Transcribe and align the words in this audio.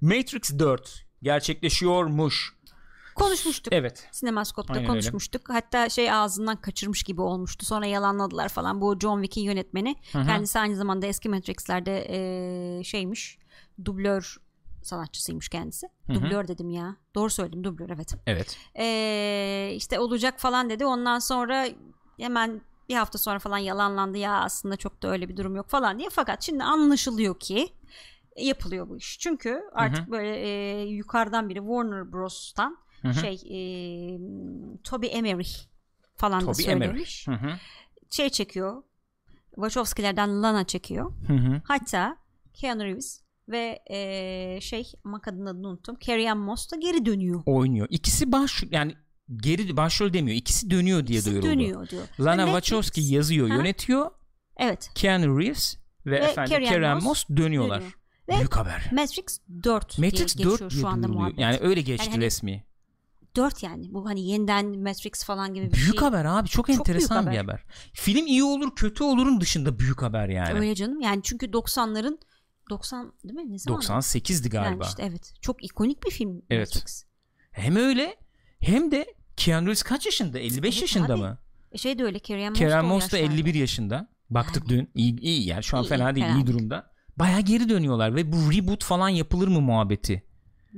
Matrix 0.00 0.58
4 0.58 1.06
gerçekleşiyormuş. 1.22 2.60
Konuşmuştuk. 3.14 3.72
Evet. 3.72 4.08
Sinemaskop'ta 4.12 4.74
Aynen 4.74 4.86
konuşmuştuk. 4.86 5.48
Hatta 5.48 5.88
şey 5.88 6.12
ağzından 6.12 6.56
kaçırmış 6.56 7.02
gibi 7.02 7.20
olmuştu. 7.20 7.66
Sonra 7.66 7.86
yalanladılar 7.86 8.48
falan. 8.48 8.80
Bu 8.80 8.98
John 9.00 9.22
Wick'in 9.22 9.44
yönetmeni. 9.44 9.94
Kendisi 10.12 10.58
aynı 10.58 10.76
zamanda 10.76 11.06
eski 11.06 11.28
Matrix'lerde 11.28 12.06
eee, 12.08 12.84
şeymiş. 12.84 13.38
Dublör 13.84 14.36
sanatçısıymış 14.82 15.48
kendisi. 15.48 15.88
Dublör 16.14 16.48
dedim 16.48 16.70
ya. 16.70 16.96
Doğru 17.14 17.30
söyledim 17.30 17.64
dublör 17.64 17.90
evet. 17.90 18.14
Evet. 18.26 18.56
Eee 18.78 19.72
işte 19.76 19.98
olacak 19.98 20.40
falan 20.40 20.70
dedi. 20.70 20.86
Ondan 20.86 21.18
sonra 21.18 21.68
hemen 22.18 22.60
bir 22.88 22.94
hafta 22.94 23.18
sonra 23.18 23.38
falan 23.38 23.58
yalanlandı 23.58 24.18
ya 24.18 24.40
aslında 24.40 24.76
çok 24.76 25.02
da 25.02 25.08
öyle 25.08 25.28
bir 25.28 25.36
durum 25.36 25.56
yok 25.56 25.68
falan 25.68 25.98
diye. 25.98 26.08
Fakat 26.10 26.42
şimdi 26.42 26.64
anlaşılıyor 26.64 27.40
ki 27.40 27.68
yapılıyor 28.36 28.88
bu 28.88 28.96
iş. 28.96 29.18
Çünkü 29.18 29.62
artık 29.72 30.10
böyle 30.10 30.42
eee, 30.42 30.82
yukarıdan 30.90 31.48
biri 31.48 31.58
Warner 31.58 32.12
Bros'tan 32.12 32.76
şey 33.20 33.34
eee 33.44 34.20
Toby 34.84 35.06
Emmerich 35.10 35.50
falan 36.16 36.40
da 36.40 36.44
Toby 36.52 36.62
söylemiş. 36.62 37.28
Emmerich. 37.28 37.44
Hı 37.46 37.46
hı. 37.52 37.56
Şey 38.10 38.28
çekiyor. 38.30 38.82
Wachowski'lerden 39.54 40.42
Lana 40.42 40.64
çekiyor. 40.66 41.12
Hı 41.26 41.32
hı. 41.32 41.60
Hatta 41.64 42.16
Keanu 42.54 42.84
Reeves 42.84 43.20
ve 43.48 43.78
eee, 43.90 44.58
şey 44.62 44.92
ama 45.04 45.20
kadının 45.20 45.46
adını 45.46 45.68
unuttum. 45.68 45.96
Carrie 46.00 46.30
Ann 46.30 46.38
Moss 46.38 46.72
da 46.72 46.76
geri 46.76 47.06
dönüyor. 47.06 47.42
Oynuyor. 47.46 47.86
İkisi 47.90 48.32
baş 48.32 48.62
yani 48.70 48.94
geri 49.36 49.76
başrol 49.76 50.12
demiyor. 50.12 50.36
İkisi 50.36 50.70
dönüyor 50.70 51.06
diye 51.06 51.18
İkisi 51.18 51.30
duyuruldu. 51.30 51.50
dönüyor 51.52 51.88
diyor. 51.88 52.02
Lana 52.20 52.42
Netflix- 52.42 52.46
Wachowski 52.46 53.00
yazıyor, 53.00 53.48
Ha? 53.48 53.54
yönetiyor. 53.54 54.10
Evet. 54.56 54.90
Keanu 54.94 55.38
Reeves 55.40 55.76
ve, 56.06 56.10
Ve 56.10 56.16
efendim 56.16 56.62
Carrie 56.64 56.94
Moss 56.94 57.04
Moss 57.04 57.28
dönüyorlar. 57.36 57.76
dönüyor. 57.80 57.96
Ve 58.30 58.36
Büyük 58.36 58.56
haber. 58.56 58.88
Matrix 58.92 59.40
4 59.64 59.98
Matrix 59.98 60.36
diye 60.36 60.46
4 60.48 60.52
geçiyor 60.60 60.70
şu 60.70 60.88
anda 60.88 61.08
muhabbet. 61.08 61.38
Yani 61.38 61.58
öyle 61.60 61.80
geçti 61.80 62.04
Yani 62.06 62.14
hani- 62.14 62.24
resmi. 62.24 62.64
4 63.36 63.62
yani. 63.62 63.94
Bu 63.94 64.06
hani 64.08 64.26
yeniden 64.26 64.78
Matrix 64.78 65.24
falan 65.24 65.54
gibi 65.54 65.66
bir 65.66 65.72
Büyük 65.72 65.92
şey. 65.92 66.00
haber 66.00 66.24
abi 66.24 66.48
çok, 66.48 66.66
Çok 66.66 66.76
enteresan 66.76 67.26
büyük 67.26 67.32
bir 67.32 67.38
haber. 67.38 67.52
haber. 67.58 67.64
Film 67.92 68.26
iyi 68.26 68.44
olur 68.44 68.74
kötü 68.76 69.04
olurun 69.04 69.40
dışında 69.40 69.78
büyük 69.78 70.02
haber 70.02 70.28
yani. 70.28 70.58
Öyle 70.58 70.74
canım. 70.74 71.00
Yani 71.00 71.20
çünkü 71.24 71.46
90'ların 71.46 72.18
90 72.70 73.12
değil 73.24 73.34
mi? 73.34 73.52
Ne 73.52 73.58
zaman? 73.58 73.80
98'di 73.80 74.48
galiba. 74.48 74.68
Yani 74.70 74.82
işte 74.88 75.02
evet. 75.02 75.32
Çok 75.40 75.64
ikonik 75.64 76.04
bir 76.06 76.10
film 76.10 76.42
Evet. 76.50 76.74
Matrix. 76.74 77.04
Hem 77.50 77.76
öyle 77.76 78.16
hem 78.60 78.90
de 78.90 79.14
Keanu 79.36 79.66
Reeves 79.66 79.82
kaç 79.82 80.06
yaşında? 80.06 80.38
55 80.38 80.74
Evet 80.74 80.82
yaşında 80.82 81.12
abi. 81.14 81.20
mı? 81.20 81.38
E 81.72 81.78
şey 81.78 81.98
de 81.98 82.04
öyle 82.04 82.18
Kerem 82.18 82.52
Moss 82.86 83.12
da 83.12 83.18
yaşlarda. 83.18 83.34
51 83.34 83.54
yaşında. 83.54 84.08
Baktık 84.30 84.68
dün. 84.68 84.90
İyi, 84.94 85.20
iyi 85.20 85.46
yani 85.46 85.62
şu 85.62 85.76
an 85.76 85.84
İyi, 85.84 85.88
fena 85.88 86.10
iyi, 86.10 86.14
değil, 86.14 86.26
fena 86.26 86.38
iyi 86.38 86.46
durumda. 86.46 86.90
Baya 87.20 87.40
geri 87.40 87.68
dönüyorlar 87.68 88.14
ve 88.16 88.32
bu 88.32 88.36
reboot 88.36 88.84
falan 88.84 89.08
yapılır 89.08 89.48
mı 89.48 89.60
muhabbeti 89.60 90.22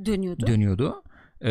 dönüyordu. 0.04 0.46
dönüyordu. 0.46 1.02
Ee, 1.44 1.50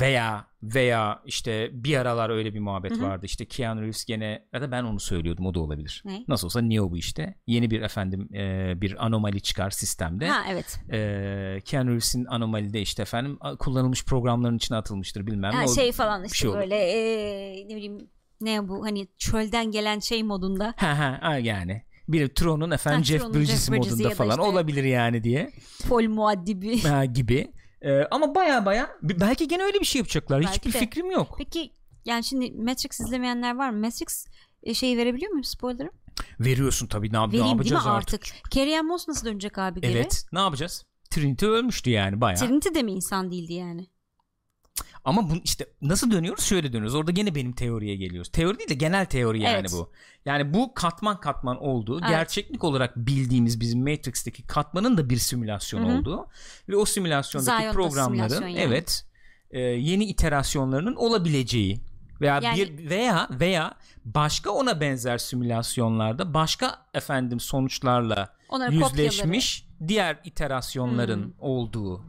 veya 0.00 0.46
veya 0.62 1.22
işte 1.26 1.70
bir 1.72 1.96
aralar 1.96 2.30
öyle 2.30 2.54
bir 2.54 2.60
muhabbet 2.60 2.92
Hı 2.92 2.94
hı. 2.96 3.02
vardı. 3.02 3.26
İşte 3.26 3.44
Keanu 3.44 3.82
Reeves 3.82 4.04
gene 4.04 4.46
ya 4.52 4.62
da 4.62 4.70
ben 4.70 4.84
onu 4.84 5.00
söylüyordum 5.00 5.46
o 5.46 5.54
da 5.54 5.60
olabilir. 5.60 6.02
Ne? 6.04 6.24
Nasıl 6.28 6.46
olsa 6.46 6.60
Neo 6.60 6.90
bu 6.90 6.96
işte. 6.96 7.34
Yeni 7.46 7.70
bir 7.70 7.82
efendim 7.82 8.28
e, 8.34 8.74
bir 8.80 9.06
anomali 9.06 9.40
çıkar 9.40 9.70
sistemde. 9.70 10.28
ha 10.28 10.42
evet. 10.50 10.80
Ee, 10.92 11.60
Keanu 11.64 11.90
Reeves'in 11.90 12.24
anomalide 12.24 12.80
işte 12.80 13.02
efendim 13.02 13.38
kullanılmış 13.58 14.04
programların 14.04 14.56
içine 14.56 14.76
atılmıştır 14.76 15.26
bilmem 15.26 15.52
ne. 15.60 15.68
Şey 15.68 15.92
falan 15.92 16.24
işte 16.24 16.36
şey 16.36 16.50
olur. 16.50 16.58
böyle 16.58 16.76
e, 16.76 17.68
ne 17.68 17.76
bileyim 17.76 18.10
ne 18.40 18.68
bu 18.68 18.84
hani 18.84 19.08
çölden 19.18 19.70
gelen 19.70 19.98
şey 19.98 20.22
modunda. 20.22 20.74
Ha 20.76 21.18
ha, 21.22 21.38
yani. 21.38 21.82
Bir 22.08 22.28
Tron'un 22.28 22.70
efendim 22.70 22.98
Ha, 22.98 23.04
Jeff 23.04 23.20
Tron'un 23.20 23.34
Bridges 23.34 23.66
Jeff 23.66 23.78
modunda 23.78 24.10
falan 24.10 24.30
işte- 24.30 24.42
olabilir 24.42 24.84
yani 24.84 25.24
diye. 25.24 25.50
Pol 25.88 26.04
muaddibi. 26.08 26.82
Ha, 26.82 27.04
gibi. 27.04 27.52
Ee, 27.82 28.02
ama 28.10 28.34
baya 28.34 28.66
baya 28.66 28.90
belki 29.02 29.48
gene 29.48 29.62
öyle 29.62 29.80
bir 29.80 29.84
şey 29.84 29.98
yapacaklar. 29.98 30.40
Belki 30.40 30.54
Hiçbir 30.54 30.72
de. 30.72 30.78
fikrim 30.78 31.10
yok. 31.10 31.34
Peki 31.38 31.72
yani 32.04 32.24
şimdi 32.24 32.50
Matrix 32.52 33.00
izlemeyenler 33.00 33.56
var 33.56 33.70
mı? 33.70 33.80
Matrix 33.80 34.26
e, 34.62 34.74
şeyi 34.74 34.96
verebiliyor 34.96 35.30
muyum 35.30 35.44
spoiler'ı? 35.44 35.90
Veriyorsun 36.40 36.86
tabii 36.86 37.12
ne, 37.12 37.18
ne 37.18 37.26
Vereyim 37.28 37.44
mi 37.44 37.50
yapacağız 37.50 37.86
artık? 37.86 38.22
Carrie 38.50 38.78
Ann 38.78 38.86
Moss 38.86 39.08
nasıl 39.08 39.26
dönecek 39.26 39.58
abi 39.58 39.80
geri? 39.80 39.92
Evet. 39.92 40.24
Ne 40.32 40.38
yapacağız? 40.38 40.84
Trinity 41.10 41.46
ölmüştü 41.46 41.90
yani 41.90 42.20
baya. 42.20 42.36
Trinity 42.36 42.68
de 42.74 42.82
mi 42.82 42.92
insan 42.92 43.30
değildi 43.30 43.52
yani? 43.52 43.86
Ama 45.06 45.30
bu 45.30 45.34
işte 45.44 45.66
nasıl 45.82 46.10
dönüyoruz? 46.10 46.44
Şöyle 46.44 46.72
dönüyoruz. 46.72 46.94
Orada 46.94 47.10
gene 47.10 47.34
benim 47.34 47.52
teoriye 47.52 47.96
geliyoruz. 47.96 48.28
Teori 48.32 48.58
değil 48.58 48.68
de 48.70 48.74
genel 48.74 49.06
teori 49.06 49.42
yani 49.42 49.56
Evet. 49.60 49.72
bu. 49.72 49.90
Yani 50.24 50.54
bu 50.54 50.74
katman 50.74 51.20
katman 51.20 51.62
olduğu, 51.62 51.98
Evet. 52.00 52.08
gerçeklik 52.10 52.64
olarak 52.64 52.96
bildiğimiz 52.96 53.60
bizim 53.60 53.80
Matrix'teki 53.80 54.42
katmanın 54.42 54.96
da 54.96 55.10
bir 55.10 55.16
simülasyon 55.16 55.84
Hı 55.84 55.92
hı. 55.92 55.98
olduğu 55.98 56.26
ve 56.68 56.76
o 56.76 56.84
simülasyondaki 56.84 57.56
Zion 57.62 57.68
da 57.68 57.72
programların 57.72 58.28
simülasyon 58.28 58.48
yani. 58.48 58.60
evet 58.60 59.04
e, 59.50 59.60
yeni 59.60 60.04
iterasyonlarının 60.04 60.94
olabileceği 60.96 61.80
veya 62.20 62.40
Yani- 62.42 62.56
bir 62.58 62.90
veya 62.90 63.28
veya 63.30 63.74
başka 64.04 64.50
ona 64.50 64.80
benzer 64.80 65.18
simülasyonlarda 65.18 66.34
başka 66.34 66.78
efendim 66.94 67.40
sonuçlarla 67.40 68.36
Onların 68.48 68.80
kopyaları. 68.80 69.02
yüzleşmiş 69.02 69.66
diğer 69.88 70.18
iterasyonların 70.24 71.22
Hmm. 71.24 71.32
olduğu 71.38 72.04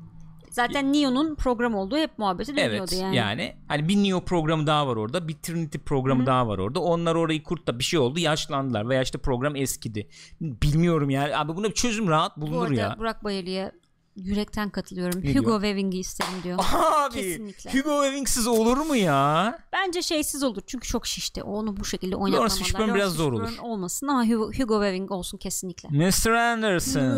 Zaten 0.57 0.93
Neo'nun 0.93 1.35
program 1.35 1.75
olduğu 1.75 1.97
hep 1.97 2.17
muhabbeti 2.17 2.57
dönüyordu 2.57 2.75
Evet 2.77 3.01
yani. 3.01 3.15
yani. 3.15 3.55
hani 3.67 3.87
bir 3.87 3.95
Neo 3.95 4.21
programı 4.21 4.67
daha 4.67 4.87
var 4.87 4.95
orada 4.95 5.27
bir 5.27 5.33
Trinity 5.33 5.77
programı 5.77 6.25
daha 6.25 6.47
var 6.47 6.57
orada. 6.57 6.79
Onlar 6.79 7.15
orayı 7.15 7.43
kurtta 7.43 7.79
bir 7.79 7.83
şey 7.83 7.99
oldu 7.99 8.19
yaşlandılar 8.19 8.89
veya 8.89 9.01
işte 9.01 9.17
program 9.17 9.55
eskidi. 9.55 10.07
Bilmiyorum 10.41 11.09
yani. 11.09 11.37
Abi 11.37 11.55
buna 11.55 11.67
bir 11.67 11.73
çözüm 11.73 12.07
rahat 12.07 12.37
Bu 12.37 12.41
bulunur 12.41 12.67
arada 12.67 12.81
ya. 12.81 12.95
Burak 12.99 13.23
Bayırlı'ya 13.23 13.71
yürekten 14.17 14.69
katılıyorum. 14.69 15.21
Ne 15.23 15.35
Hugo? 15.35 15.51
Weaving'i 15.53 15.99
isterim 15.99 16.33
diyor. 16.43 16.59
abi 16.73 17.13
Kesinlikle. 17.13 17.69
Hugo 17.71 17.89
Weaving'siz 18.03 18.47
olur 18.47 18.77
mu 18.77 18.95
ya 18.95 19.59
Bence 19.73 20.01
şeysiz 20.01 20.43
olur 20.43 20.61
çünkü 20.67 20.87
çok 20.87 21.07
şişti. 21.07 21.43
Onu 21.43 21.77
bu 21.77 21.85
şekilde 21.85 22.15
oynatmamalar. 22.15 22.57
Fishburne 22.57 22.93
biraz 22.95 23.13
zor 23.13 23.33
olur. 23.33 23.49
Olmasın 23.61 24.07
ama 24.07 24.25
Hugo, 24.25 24.45
Hugo 24.53 24.73
Weaving 24.75 25.11
olsun 25.11 25.37
kesinlikle. 25.37 25.89
Mr. 25.89 26.29
Anderson 26.29 27.17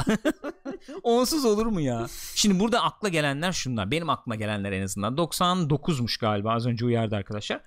onsuz 1.02 1.44
olur 1.44 1.66
mu 1.66 1.80
ya 1.80 2.06
şimdi 2.34 2.60
burada 2.60 2.82
akla 2.82 3.08
gelenler 3.08 3.52
şunlar 3.52 3.90
benim 3.90 4.10
aklıma 4.10 4.34
gelenler 4.34 4.72
en 4.72 4.82
azından 4.82 5.14
99'muş 5.14 6.20
galiba 6.20 6.52
az 6.52 6.66
önce 6.66 6.84
uyardı 6.84 7.16
arkadaşlar 7.16 7.60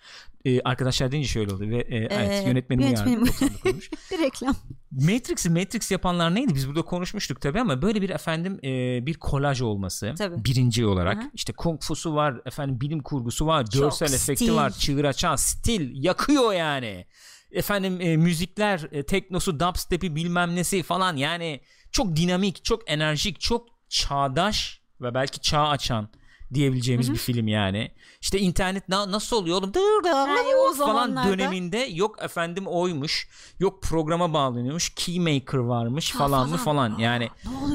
Ee, 0.46 0.62
arkadaşlar 0.62 1.12
deyince 1.12 1.30
şöyle 1.30 1.54
oldu 1.54 1.70
ve 1.70 1.78
e, 1.78 1.96
evet 1.98 2.44
Ee, 2.46 2.48
yönetmenim 2.48 2.84
uyardı 2.88 3.10
yönetmenim- 3.10 3.26
99'muş 3.64 3.92
Bir 4.12 4.20
reklam. 4.20 4.56
Matrix'i 5.02 5.50
Matrix 5.50 5.92
yapanlar 5.92 6.36
neydi? 6.36 6.56
Biz 6.56 6.68
burada 6.68 6.82
konuşmuştuk 6.82 7.42
tabii 7.42 7.60
ama 7.62 7.82
böyle 7.82 8.02
bir 8.02 8.10
efendim 8.10 8.60
e, 8.64 9.06
bir 9.06 9.14
kolaj 9.14 9.62
olması 9.62 10.14
Tabii. 10.18 10.46
birinci 10.46 10.86
olarak 10.86 11.18
Aha. 11.18 11.30
işte 11.34 11.54
kung 11.54 11.82
fusu 11.82 12.16
var 12.16 12.42
efendim 12.46 12.82
bilim 12.82 13.00
kurgusu 13.04 13.48
var 13.48 13.66
Çok 13.66 13.82
görsel 13.82 14.14
efekti 14.14 14.46
stil. 14.46 14.54
var 14.56 14.70
çığır 14.72 15.06
açan 15.06 15.36
stil 15.36 16.04
yakıyor 16.04 16.54
yani 16.54 17.06
efendim 17.52 18.02
e, 18.02 18.18
müzikler 18.18 18.88
e, 18.92 19.04
teknosu 19.06 19.60
dubstep'i 19.60 20.16
bilmem 20.16 20.56
nesi 20.56 20.84
falan 20.84 21.16
yani 21.16 21.62
çok 21.92 22.16
dinamik 22.16 22.66
çok 22.66 22.92
enerjik 22.92 23.40
çok 23.42 23.68
çağdaş 23.90 24.82
ve 25.02 25.14
belki 25.14 25.40
çağ 25.42 25.68
açan 25.68 26.10
diyebileceğimiz 26.54 27.12
bir 27.12 27.18
film 27.18 27.48
yani. 27.48 27.92
İşte 28.22 28.40
internet 28.40 28.90
na- 28.90 29.12
nasıl 29.12 29.38
oluyor 29.38 29.58
oğlum? 29.58 29.74
Dır 29.74 29.80
Ay, 30.28 30.56
o 30.70 30.74
falan 30.74 31.16
döneminde 31.28 31.78
yok 31.78 32.24
efendim 32.24 32.68
oymuş. 32.68 33.28
Yok 33.60 33.84
programa 33.84 34.34
bağlanıyormuş. 34.34 34.90
Keymaker 34.96 35.58
varmış 35.58 36.16
Ha, 36.16 36.20
falan 36.20 36.50
mı 36.50 36.58
falan. 36.58 36.98
Yani 36.98 37.30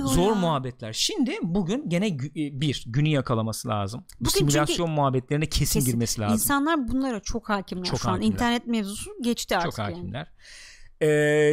zor 0.05 0.29
ya? 0.29 0.35
muhabbetler. 0.35 0.93
Şimdi 0.93 1.39
bugün 1.43 1.89
gene 1.89 2.09
gü- 2.09 2.31
e, 2.57 2.61
bir 2.61 2.85
günü 2.87 3.09
yakalaması 3.09 3.69
lazım. 3.69 4.01
Bu 4.21 4.25
Bugün 4.25 4.39
çünkü 4.39 4.53
simülasyon 4.53 4.91
muhabbetlerine 4.91 5.47
kesin, 5.47 5.81
Kesin. 5.81 5.91
girmesi 5.93 6.21
lazım. 6.21 6.35
İnsanlar 6.35 6.89
bunlara 6.89 7.21
çok 7.21 7.49
hakimler 7.49 7.85
Çok 7.85 8.01
şu 8.01 8.09
an. 8.09 8.13
hakimler. 8.13 8.33
İnternet 8.33 8.67
mevzusu 8.67 9.11
geçti 9.23 9.57
artık 9.57 9.71
Çok 9.71 9.79
yani. 9.79 9.95
Ee, 11.01 11.07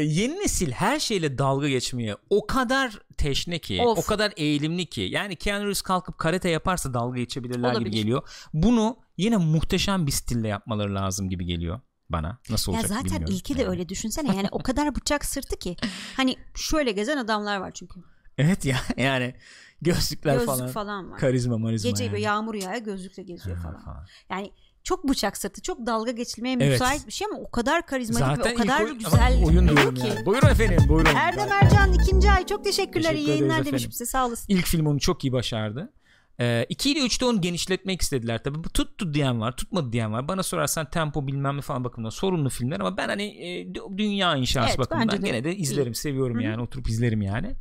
yeni 0.04 0.36
nesil 0.40 0.72
her 0.72 1.00
şeyle 1.00 1.38
dalga 1.38 1.70
geçmeye 1.70 2.16
o 2.30 2.48
kadar 2.48 3.00
teşne 3.18 3.60
ki, 3.60 3.82
Of. 3.82 3.98
o 3.98 4.02
kadar 4.02 4.34
eğilimli 4.38 4.86
ki. 4.86 5.02
Yani 5.02 5.36
Keanu 5.36 5.64
Reeves 5.64 5.82
kalkıp 5.82 6.18
karate 6.18 6.50
yaparsa 6.50 6.94
dalga 6.94 7.18
geçebilirler 7.20 7.72
Olabilir. 7.72 7.86
gibi 7.92 7.96
geliyor. 7.96 8.30
Bunu 8.54 8.98
yine 9.18 9.38
muhteşem 9.38 10.08
bir 10.08 10.12
stille 10.12 10.48
yapmaları 10.48 10.96
lazım 10.96 11.30
gibi 11.30 11.46
geliyor 11.46 11.80
bana. 12.10 12.38
Nasıl 12.50 12.72
Ya 12.72 12.78
olacak 12.80 12.90
zaten 12.98 13.06
bilmiyorum. 13.06 13.34
ilki 13.36 13.58
de 13.58 13.62
Yani. 13.62 13.70
öyle 13.72 13.90
düşünsene 13.90 14.36
yani 14.36 14.48
o 14.52 14.64
kadar 14.64 14.96
bıçak 14.96 15.26
sırtı 15.26 15.60
ki 15.60 15.76
hani 16.18 16.36
şöyle 16.56 16.92
gezen 16.92 17.18
adamlar 17.18 17.58
var 17.58 17.72
çünkü 17.72 18.00
Evet 18.38 18.66
ya 18.66 18.78
yani 18.98 19.36
gözlükler 19.82 20.34
gözlük 20.34 20.48
falan. 20.48 20.68
falan, 20.68 21.12
var 21.12 21.20
Karizma 21.20 21.58
marizma 21.58 21.90
gece 21.92 22.04
yani. 22.04 22.22
yağmur 22.22 22.56
yağıyor 22.56 22.82
gözlükle 22.84 23.24
geziyor 23.24 23.58
falan 23.58 23.80
falan. 23.84 24.06
yani 24.30 24.52
çok 24.86 25.10
bıçak 25.10 25.38
sırtı 25.38 25.62
çok 25.62 25.86
dalga 25.86 26.12
geçilmeye 26.12 26.56
Evet. 26.60 26.72
müsait 26.72 27.08
bir 27.08 27.12
şey 27.12 27.28
ama 27.32 27.40
o 27.40 27.52
kadar 27.52 27.86
karizmatik 27.86 28.46
ve 28.46 28.54
o 28.54 28.56
kadar 28.58 28.82
oy- 28.82 28.98
güzel 28.98 29.44
oyun 29.46 29.68
diyorum 29.68 29.96
ki 29.96 30.08
yani. 30.08 30.26
Buyurun 30.26 30.48
efendim 30.48 30.80
buyurun. 30.90 31.16
Erdem 31.16 31.52
Ercan 31.52 31.94
ikinci 31.94 32.32
ay 32.32 32.46
çok 32.46 32.64
teşekkürler 32.64 33.10
Teşekkür 33.12 33.28
iyi 33.28 33.30
yayınlar 33.30 33.56
ederiz 33.56 33.66
demiş 33.66 33.82
efendim. 33.82 33.92
bize 33.92 34.06
sağ 34.06 34.28
olasın 34.28 34.46
İlk 34.54 34.66
film 34.66 34.88
onu 34.88 35.00
çok 35.00 35.24
iyi 35.24 35.32
başardı. 35.34 35.94
2 36.70 36.92
ile 36.92 37.00
3'te 37.00 37.26
onu 37.26 37.42
genişletmek 37.42 38.02
istediler 38.02 38.44
tabii. 38.44 38.64
Bu 38.64 38.70
tuttu 38.70 39.14
diyen 39.14 39.42
var, 39.42 39.56
tutmadı 39.58 39.92
diyen 39.94 40.14
var. 40.14 40.28
Bana 40.28 40.44
sorarsan 40.44 40.90
tempo 40.90 41.28
bilmem 41.28 41.58
ne 41.58 41.62
falan 41.62 41.84
bakımından 41.84 42.10
sorunlu 42.10 42.50
filmler 42.50 42.80
ama 42.80 42.98
ben 42.98 43.08
hani 43.10 43.24
e, 43.24 43.62
dü- 43.68 43.98
dünya 43.98 44.36
inşası 44.36 44.68
Evet, 44.70 44.80
bakımından 44.80 45.22
de 45.22 45.28
gene 45.28 45.44
de 45.44 45.56
izlerim, 45.56 45.96
seviyorum 45.96 46.36
Hı 46.36 46.40
hı. 46.40 46.44
yani. 46.44 46.62
Oturup 46.62 46.90
izlerim 46.90 47.22
yani. 47.22 47.56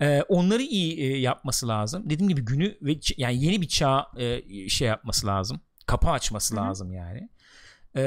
Ee, 0.00 0.22
onları 0.28 0.62
iyi 0.62 1.00
e, 1.00 1.18
yapması 1.18 1.68
lazım. 1.68 2.10
Dediğim 2.10 2.28
gibi 2.28 2.40
günü 2.40 2.78
ve 2.82 2.98
yani 3.16 3.44
yeni 3.44 3.60
bir 3.60 3.68
çağ 3.68 4.06
e, 4.16 4.68
şey 4.68 4.88
yapması 4.88 5.26
lazım. 5.26 5.60
Kapı 5.92 6.10
açması 6.10 6.56
Hı 6.56 6.60
hı. 6.60 6.64
lazım 6.64 6.92
yani. 6.92 7.28
Ee, 7.94 8.02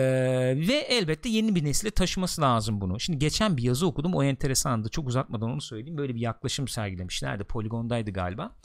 ve 0.67 0.73
elbette 0.73 1.29
yeni 1.29 1.55
bir 1.55 1.63
nesile 1.63 1.91
taşıması 1.91 2.41
lazım 2.41 2.81
bunu. 2.81 2.99
Şimdi 2.99 3.19
geçen 3.19 3.57
bir 3.57 3.63
yazı 3.63 3.87
okudum 3.87 4.13
o 4.15 4.23
enteresandı. 4.23 4.89
Çok 4.89 5.07
uzatmadan 5.07 5.49
onu 5.49 5.61
söyleyeyim. 5.61 5.97
Böyle 5.97 6.15
bir 6.15 6.19
yaklaşım 6.19 6.67
sergilemişlerdi. 6.67 7.43
Polygon'daydı 7.43 8.11
galiba. 8.11 8.55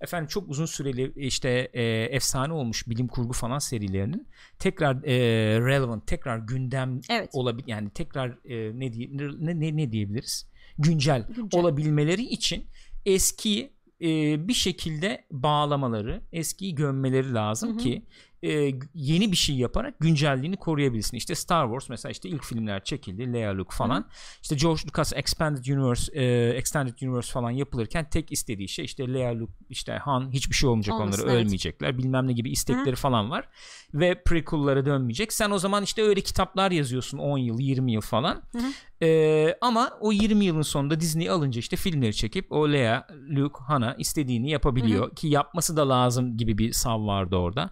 Efendim 0.00 0.28
çok 0.28 0.48
uzun 0.50 0.66
süreli 0.66 1.12
işte 1.16 1.70
e, 1.72 1.82
efsane 2.02 2.52
olmuş 2.52 2.88
bilim 2.88 3.08
kurgu 3.08 3.32
falan 3.32 3.58
serilerinin 3.58 4.28
tekrar 4.58 4.96
e, 5.04 5.14
relevant, 5.60 6.06
tekrar 6.06 6.38
gündem 6.38 7.00
Evet. 7.10 7.30
olabil 7.32 7.64
yani 7.66 7.90
tekrar 7.90 8.28
e, 8.44 8.80
ne, 8.80 8.92
diye, 8.92 9.08
ne, 9.12 9.60
ne 9.60 9.76
ne 9.76 9.92
diyebiliriz? 9.92 10.50
Güncel, 10.78 11.26
Güncel. 11.36 11.60
olabilmeleri 11.60 12.22
için 12.22 12.66
eskiyi 13.06 13.72
e, 14.02 14.08
bir 14.48 14.54
şekilde 14.54 15.24
bağlamaları, 15.30 16.22
eskiyi 16.32 16.74
gömmeleri 16.74 17.34
lazım 17.34 17.70
Hı 17.70 17.74
hı. 17.74 17.78
ki 17.78 18.06
e, 18.42 18.72
yeni 18.94 19.32
bir 19.32 19.36
şey 19.36 19.56
yaparak 19.56 20.00
güncelliğini 20.00 20.56
koruyabilsin. 20.56 21.16
İşte 21.16 21.34
Star 21.34 21.66
Wars 21.66 21.88
mesela 21.88 22.12
işte 22.12 22.28
ilk 22.28 22.44
filmler 22.44 22.84
çekildi, 22.84 23.32
Leia 23.32 23.56
Luke 23.56 23.76
falan. 23.76 24.08
İşte 24.42 24.56
George 24.56 24.82
Lucas 24.86 25.12
Expanded 25.16 25.66
Universe, 25.66 26.12
e, 26.12 26.48
Extended 26.48 26.98
Universe 27.02 27.32
falan 27.32 27.50
yapılırken 27.50 28.10
tek 28.10 28.32
istediği 28.32 28.68
şey 28.68 28.84
işte 28.84 29.14
Leia 29.14 29.38
Luke, 29.38 29.52
işte 29.68 29.92
Han 29.92 30.30
hiçbir 30.32 30.54
şey 30.54 30.68
olmayacak 30.68 30.94
Olmasın, 30.94 31.22
onlara 31.22 31.32
evet. 31.32 31.44
ölmeyecekler. 31.44 31.98
Bilmem 31.98 32.26
ne 32.26 32.32
gibi 32.32 32.50
istekleri 32.50 32.96
falan 32.96 33.30
var 33.30 33.48
ve 33.94 34.22
prequel'lara 34.22 34.86
dönmeyecek. 34.86 35.32
Sen 35.32 35.50
o 35.50 35.58
zaman 35.58 35.82
işte 35.82 36.02
öyle 36.02 36.20
kitaplar 36.20 36.70
yazıyorsun 36.70 37.18
10 37.18 37.38
yıl, 37.38 37.60
20 37.60 37.92
yıl 37.92 38.00
falan. 38.00 38.42
Hı 38.52 38.58
hı. 38.58 38.72
Ee, 39.02 39.56
ama 39.60 39.90
o 40.00 40.12
20 40.12 40.44
yılın 40.44 40.62
sonunda 40.62 41.00
Disney 41.00 41.30
alınca 41.30 41.58
işte 41.58 41.76
filmleri 41.76 42.14
çekip 42.14 42.52
o 42.52 42.72
Leia, 42.72 43.06
Luke, 43.28 43.64
Han'a 43.66 43.94
istediğini 43.94 44.50
yapabiliyor 44.50 45.16
ki 45.16 45.28
yapması 45.28 45.76
da 45.76 45.88
lazım 45.88 46.36
gibi 46.36 46.58
bir 46.58 46.72
sav 46.72 47.06
vardı 47.06 47.36
orada. 47.36 47.70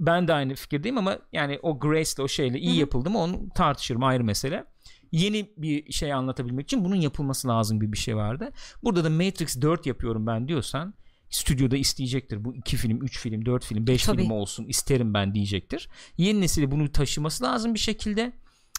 Ben 0.00 0.28
de 0.28 0.34
aynı 0.34 0.54
fikirdeyim 0.54 0.98
ama 0.98 1.18
yani 1.32 1.58
o 1.62 1.78
Grace'le 1.78 2.22
o 2.24 2.28
şeyle 2.28 2.58
iyi 2.58 2.78
yapıldı 2.78 3.10
mı 3.10 3.18
onu 3.18 3.48
tartışırım 3.54 4.02
ayrı 4.02 4.24
mesele. 4.24 4.64
Yeni 5.12 5.50
bir 5.56 5.92
şey 5.92 6.12
anlatabilmek 6.12 6.64
için 6.64 6.84
bunun 6.84 6.96
yapılması 6.96 7.48
lazım 7.48 7.80
gibi 7.80 7.92
bir 7.92 7.98
şey 7.98 8.16
vardı. 8.16 8.50
Burada 8.82 9.04
da 9.04 9.10
Matrix 9.10 9.62
4 9.62 9.86
yapıyorum 9.86 10.26
ben 10.26 10.48
diyorsan 10.48 10.94
stüdyoda 11.30 11.76
isteyecektir. 11.76 12.44
Bu 12.44 12.54
iki 12.54 12.76
film, 12.76 13.02
üç 13.02 13.18
film, 13.18 13.46
dört 13.46 13.64
film, 13.64 13.86
beş 13.86 14.04
Tabii. 14.04 14.22
film 14.22 14.30
olsun 14.30 14.64
isterim 14.64 15.14
ben 15.14 15.34
diyecektir. 15.34 15.88
Yeni 16.18 16.40
nesili 16.40 16.70
bunu 16.70 16.92
taşıması 16.92 17.44
lazım 17.44 17.74
bir 17.74 17.78
şekilde. 17.78 18.32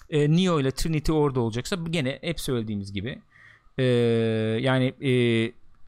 E, 0.09 0.31
Neo 0.31 0.59
ile 0.59 0.71
Trinity 0.71 1.11
orada 1.11 1.39
olacaksa 1.39 1.75
gene 1.89 2.19
hep 2.21 2.39
söylediğimiz 2.39 2.93
gibi 2.93 3.21
e, 3.77 3.83
yani 4.61 4.93
e, 5.01 5.11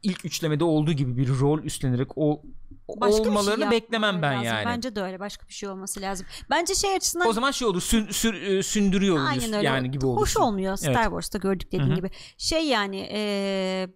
ilk 0.02 0.24
üçlemede 0.24 0.64
olduğu 0.64 0.92
gibi 0.92 1.16
bir 1.16 1.28
rol 1.28 1.62
üstlenerek 1.62 2.18
o 2.18 2.42
Başka 2.88 3.06
bir 3.18 3.22
şey 3.22 3.28
olmalarını 3.30 3.50
yapmaları 3.50 3.70
beklemem 3.82 4.22
ben 4.22 4.32
lazım. 4.32 4.44
yani. 4.46 4.66
Bence 4.66 4.96
de 4.96 5.02
öyle. 5.02 5.20
Başka 5.20 5.48
bir 5.48 5.52
şey 5.52 5.68
olması 5.68 6.00
lazım. 6.00 6.26
Bence 6.50 6.74
şey 6.74 6.94
açısından 6.96 7.28
o 7.28 7.32
zaman 7.32 7.50
şey 7.50 7.68
olur 7.68 7.80
sün, 7.80 8.10
sür, 8.10 8.34
e, 8.34 8.62
sündürüyor 8.62 9.26
Aynen 9.28 9.52
öyle. 9.52 9.66
yani 9.66 9.90
gibi 9.90 10.06
olur. 10.06 10.20
Hoş 10.20 10.36
olmuyor 10.36 10.76
Star 10.76 10.92
Evet. 10.92 11.04
Wars'ta 11.04 11.38
gördük 11.38 11.72
dediğin 11.72 11.88
Hı 11.88 11.92
hı. 11.92 11.96
gibi. 11.96 12.10
Şey 12.38 12.66
yani 12.68 12.96
eee 12.96 13.88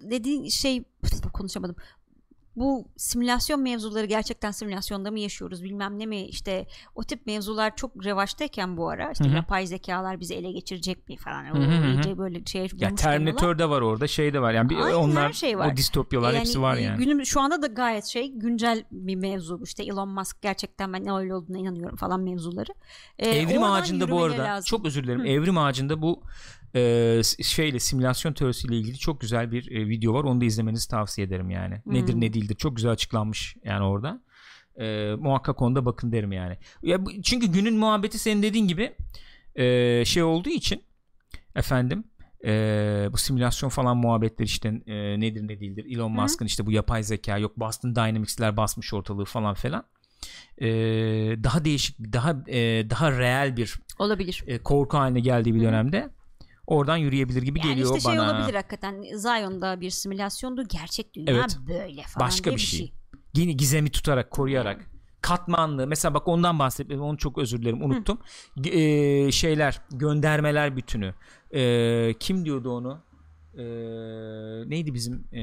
dediğin 0.00 0.48
şey 0.48 0.84
konuşamadım. 1.32 1.76
Bu 2.56 2.88
simülasyon 2.96 3.60
mevzuları 3.60 4.06
gerçekten 4.06 4.50
simülasyonda 4.50 5.10
mı 5.10 5.20
yaşıyoruz 5.20 5.64
bilmem 5.64 5.98
ne 5.98 6.06
mi 6.06 6.26
işte 6.26 6.66
o 6.94 7.04
tip 7.04 7.26
mevzular 7.26 7.76
çok 7.76 8.04
revaçtayken 8.04 8.76
bu 8.76 8.88
ara 8.88 9.10
işte 9.12 9.24
Hı 9.24 9.28
hı. 9.28 9.34
yapay 9.34 9.66
zekalar 9.66 10.20
bizi 10.20 10.34
ele 10.34 10.52
geçirecek 10.52 11.08
mi 11.08 11.16
falan 11.16 11.44
Hı 11.44 11.58
hı 11.58 11.82
o 11.82 11.86
iyice 11.86 12.18
böyle 12.18 12.44
şey 12.46 12.68
Ya. 12.76 12.94
Terminator 12.94 13.58
da 13.58 13.70
var 13.70 13.80
orada 13.80 14.06
şey 14.08 14.34
de 14.34 14.40
var 14.42 14.52
yani 14.52 14.70
bir, 14.70 14.76
Aynen, 14.76 14.96
onlar 14.96 15.32
şey 15.32 15.58
var. 15.58 15.72
o 15.72 15.76
distopyalar 15.76 16.34
hepsi 16.34 16.62
var 16.62 16.76
yani. 16.76 16.98
Günüm 16.98 17.26
şu 17.26 17.40
anda 17.40 17.62
da 17.62 17.66
gayet 17.66 18.04
şey 18.04 18.32
güncel 18.32 18.84
bir 18.90 19.16
mevzu 19.16 19.60
işte 19.64 19.84
Elon 19.84 20.08
Musk 20.08 20.42
gerçekten 20.42 20.92
ben 20.92 21.08
öyle 21.08 21.34
olduğuna 21.34 21.58
inanıyorum 21.58 21.96
falan 21.96 22.20
mevzuları. 22.20 22.72
E, 23.18 23.28
Evrim 23.28 23.62
ağacında 23.62 24.10
bu 24.10 24.22
arada 24.22 24.44
lazım. 24.44 24.64
çok 24.68 24.86
özür 24.86 25.04
dilerim. 25.04 25.20
Hı. 25.20 25.26
Evrim 25.26 25.58
ağacında 25.58 26.02
bu 26.02 26.22
e, 26.74 27.20
şeyle 27.42 27.78
simülasyon 27.80 28.32
teorisiyle 28.32 28.76
ilgili 28.76 28.98
çok 28.98 29.20
güzel 29.20 29.52
bir 29.52 29.70
e, 29.70 29.88
video 29.88 30.14
var. 30.14 30.24
Onu 30.24 30.40
da 30.40 30.44
izlemenizi 30.44 30.88
tavsiye 30.88 31.26
ederim 31.26 31.50
yani. 31.50 31.82
Nedir 31.86 32.12
Hmm. 32.12 32.20
ne 32.20 32.32
değildir 32.32 32.54
çok 32.54 32.76
güzel 32.76 32.92
açıklanmış 32.92 33.56
yani 33.64 33.84
orada. 33.84 34.22
E, 34.80 35.14
muhakkak 35.18 35.62
onda 35.62 35.84
bakın 35.84 36.12
derim 36.12 36.32
yani. 36.32 36.58
Ya 36.82 36.98
çünkü 37.22 37.46
günün 37.46 37.76
muhabbeti 37.76 38.18
senin 38.18 38.42
dediğin 38.42 38.68
gibi 38.68 38.92
e, 39.54 40.04
şey 40.04 40.22
olduğu 40.22 40.50
için 40.50 40.82
efendim 41.56 42.04
e, 42.44 42.50
bu 43.12 43.16
simülasyon 43.16 43.68
falan 43.68 43.96
muhabbetler 43.96 44.44
işte 44.44 44.68
e, 44.86 45.20
nedir 45.20 45.42
ne 45.48 45.60
değildir. 45.60 45.86
Elon. 45.90 46.12
Musk'ın 46.12 46.46
işte 46.46 46.66
bu 46.66 46.72
yapay 46.72 47.02
zeka 47.02 47.38
yok 47.38 47.58
Boston 47.58 47.94
Dynamics'ler 47.94 48.56
basmış 48.56 48.94
ortalığı 48.94 49.24
falan 49.24 49.54
filan. 49.54 49.84
E, 50.58 50.68
daha 51.44 51.64
değişik 51.64 51.98
daha 51.98 52.30
e, 52.30 52.90
daha 52.90 53.12
reel 53.18 53.56
bir 53.56 53.74
olabilir. 53.98 54.44
e, 54.46 54.58
korku 54.58 54.96
haline 54.96 55.20
geldiği 55.20 55.54
bir 55.54 55.60
dönemde 55.60 56.10
oradan 56.72 56.96
yürüyebilir 56.96 57.42
gibi 57.42 57.58
Yani 57.58 57.68
geliyor 57.70 57.96
işte 57.96 58.10
şey 58.10 58.18
bana. 58.18 58.30
olabilir 58.32 58.54
hakikaten 58.54 59.02
Zion'da 59.16 59.80
bir 59.80 59.90
simülasyondu 59.90 60.64
gerçek 60.68 61.14
dünya 61.14 61.34
Evet. 61.34 61.58
böyle 61.68 62.02
falan 62.02 62.26
Başka 62.28 62.50
bir 62.50 62.58
şey. 62.58 62.92
Yine 63.34 63.52
gizemi 63.52 63.90
tutarak 63.90 64.30
koruyarak 64.30 64.90
katmanlı 65.20 65.86
mesela 65.86 66.14
bak 66.14 66.28
ondan 66.28 66.58
bahsetmedim 66.58 67.02
onu 67.02 67.16
çok 67.18 67.38
özür 67.38 67.62
dilerim 67.62 67.82
unuttum. 67.82 68.18
Ge- 68.58 69.26
e, 69.26 69.32
şeyler 69.32 69.80
göndermeler 69.90 70.76
bütünü. 70.76 71.14
E, 71.54 72.14
kim 72.20 72.44
diyordu 72.44 72.70
onu? 72.70 73.00
E, 73.58 73.62
neydi 74.70 74.94
bizim 74.94 75.24
e, 75.32 75.42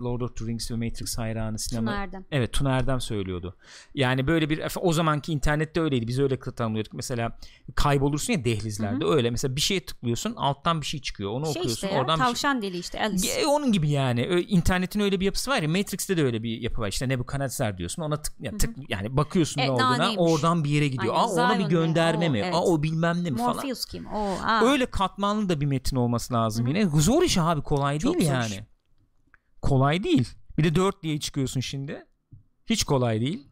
Lord 0.00 0.20
of 0.20 0.36
the 0.36 0.44
Rings 0.46 0.70
ve 0.70 0.74
Matrix 0.76 1.18
hayranı 1.18 1.58
sinema? 1.58 1.90
Tuna 1.90 2.02
Erdem. 2.02 2.24
Evet 2.30 2.52
Tuna 2.52 2.76
Erdem 2.76 3.00
söylüyordu. 3.00 3.56
Yani 3.94 4.26
böyle 4.26 4.50
bir 4.50 4.62
o 4.80 4.92
zamanki 4.92 5.32
internette 5.32 5.80
öyleydi. 5.80 6.08
Biz 6.08 6.18
öyle 6.20 6.38
tanımlıyorduk. 6.40 6.92
Mesela 6.94 7.38
kaybolursun 7.74 8.32
ya 8.32 8.44
dehlizlerde 8.44 9.04
öyle. 9.04 9.30
Mesela 9.30 9.56
bir 9.56 9.60
şeye 9.60 9.80
tıklıyorsun 9.80 10.34
alttan 10.36 10.80
bir 10.80 10.86
şey 10.86 11.00
çıkıyor. 11.00 11.30
Onu 11.30 11.44
Şey 11.44 11.50
okuyorsun 11.50 11.74
işte 11.74 11.86
ya, 11.88 12.00
oradan 12.00 12.16
şey- 12.16 12.26
tavşan 12.26 12.62
deli 12.62 12.78
işte 12.78 13.00
Alice. 13.02 13.28
E, 13.28 13.46
onun 13.46 13.72
gibi 13.72 13.90
yani. 13.90 14.26
Ö- 14.26 14.40
internetin 14.40 15.00
öyle 15.00 15.20
bir 15.20 15.24
yapısı 15.24 15.50
var 15.50 15.62
ya. 15.62 15.68
Matrix'te 15.68 16.16
de 16.16 16.24
öyle 16.24 16.42
bir 16.42 16.60
yapı 16.60 16.80
var. 16.80 16.88
İşte 16.88 17.08
Nebuchadnezzar 17.08 17.78
diyorsun. 17.78 18.02
Ona 18.02 18.22
tık, 18.22 18.34
ya 18.40 18.56
tık 18.56 18.76
yani 18.90 19.16
bakıyorsun 19.16 19.60
Evet, 19.60 19.68
ne 19.68 19.72
olduğuna. 19.74 19.96
neymiş? 19.96 20.16
Oradan 20.18 20.64
bir 20.64 20.70
yere 20.70 20.88
gidiyor. 20.88 21.14
Aynen, 21.14 21.24
Aa 21.28 21.32
ona 21.44 21.58
bir 21.58 21.64
ne? 21.64 21.68
gönderme 21.68 22.28
O, 22.28 22.32
mi? 22.32 22.38
evet. 22.38 22.54
Aa 22.54 22.62
o 22.64 22.82
bilmem 22.82 23.24
ne 23.24 23.30
mi 23.30 23.38
falan. 23.38 23.54
Morpheus 23.54 23.84
kim? 23.84 24.06
O, 24.06 24.36
aa. 24.44 24.64
Öyle 24.64 24.86
katmanlı 24.86 25.48
da 25.48 25.60
bir 25.60 25.66
metin 25.66 25.96
olması 25.96 26.34
lazım 26.34 26.66
yine. 26.66 26.86
Zor 26.94 27.27
iş 27.28 27.38
abi 27.38 27.62
kolay 27.62 27.98
Çok 27.98 28.14
değil 28.18 28.30
yani. 28.30 28.46
iş. 28.54 28.60
Kolay 29.62 30.04
değil. 30.04 30.28
Bir 30.58 30.64
de 30.64 30.74
4 30.74 31.02
diye 31.02 31.20
çıkıyorsun 31.20 31.60
şimdi. 31.60 32.06
Hiç 32.66 32.84
kolay 32.84 33.20
değil. 33.20 33.48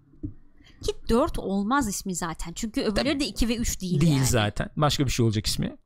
Ki 0.82 0.92
4 1.08 1.38
olmaz 1.38 1.88
ismi 1.88 2.14
zaten. 2.14 2.52
Çünkü 2.52 2.82
öbürleri 2.82 3.20
de 3.20 3.26
2 3.26 3.48
ve 3.48 3.56
3 3.56 3.80
değil, 3.80 4.00
Değil 4.00 4.12
yani. 4.16 4.26
zaten. 4.26 4.70
Başka 4.76 5.06
bir 5.06 5.10
şey 5.10 5.24
olacak 5.26 5.46
ismi. 5.46 5.76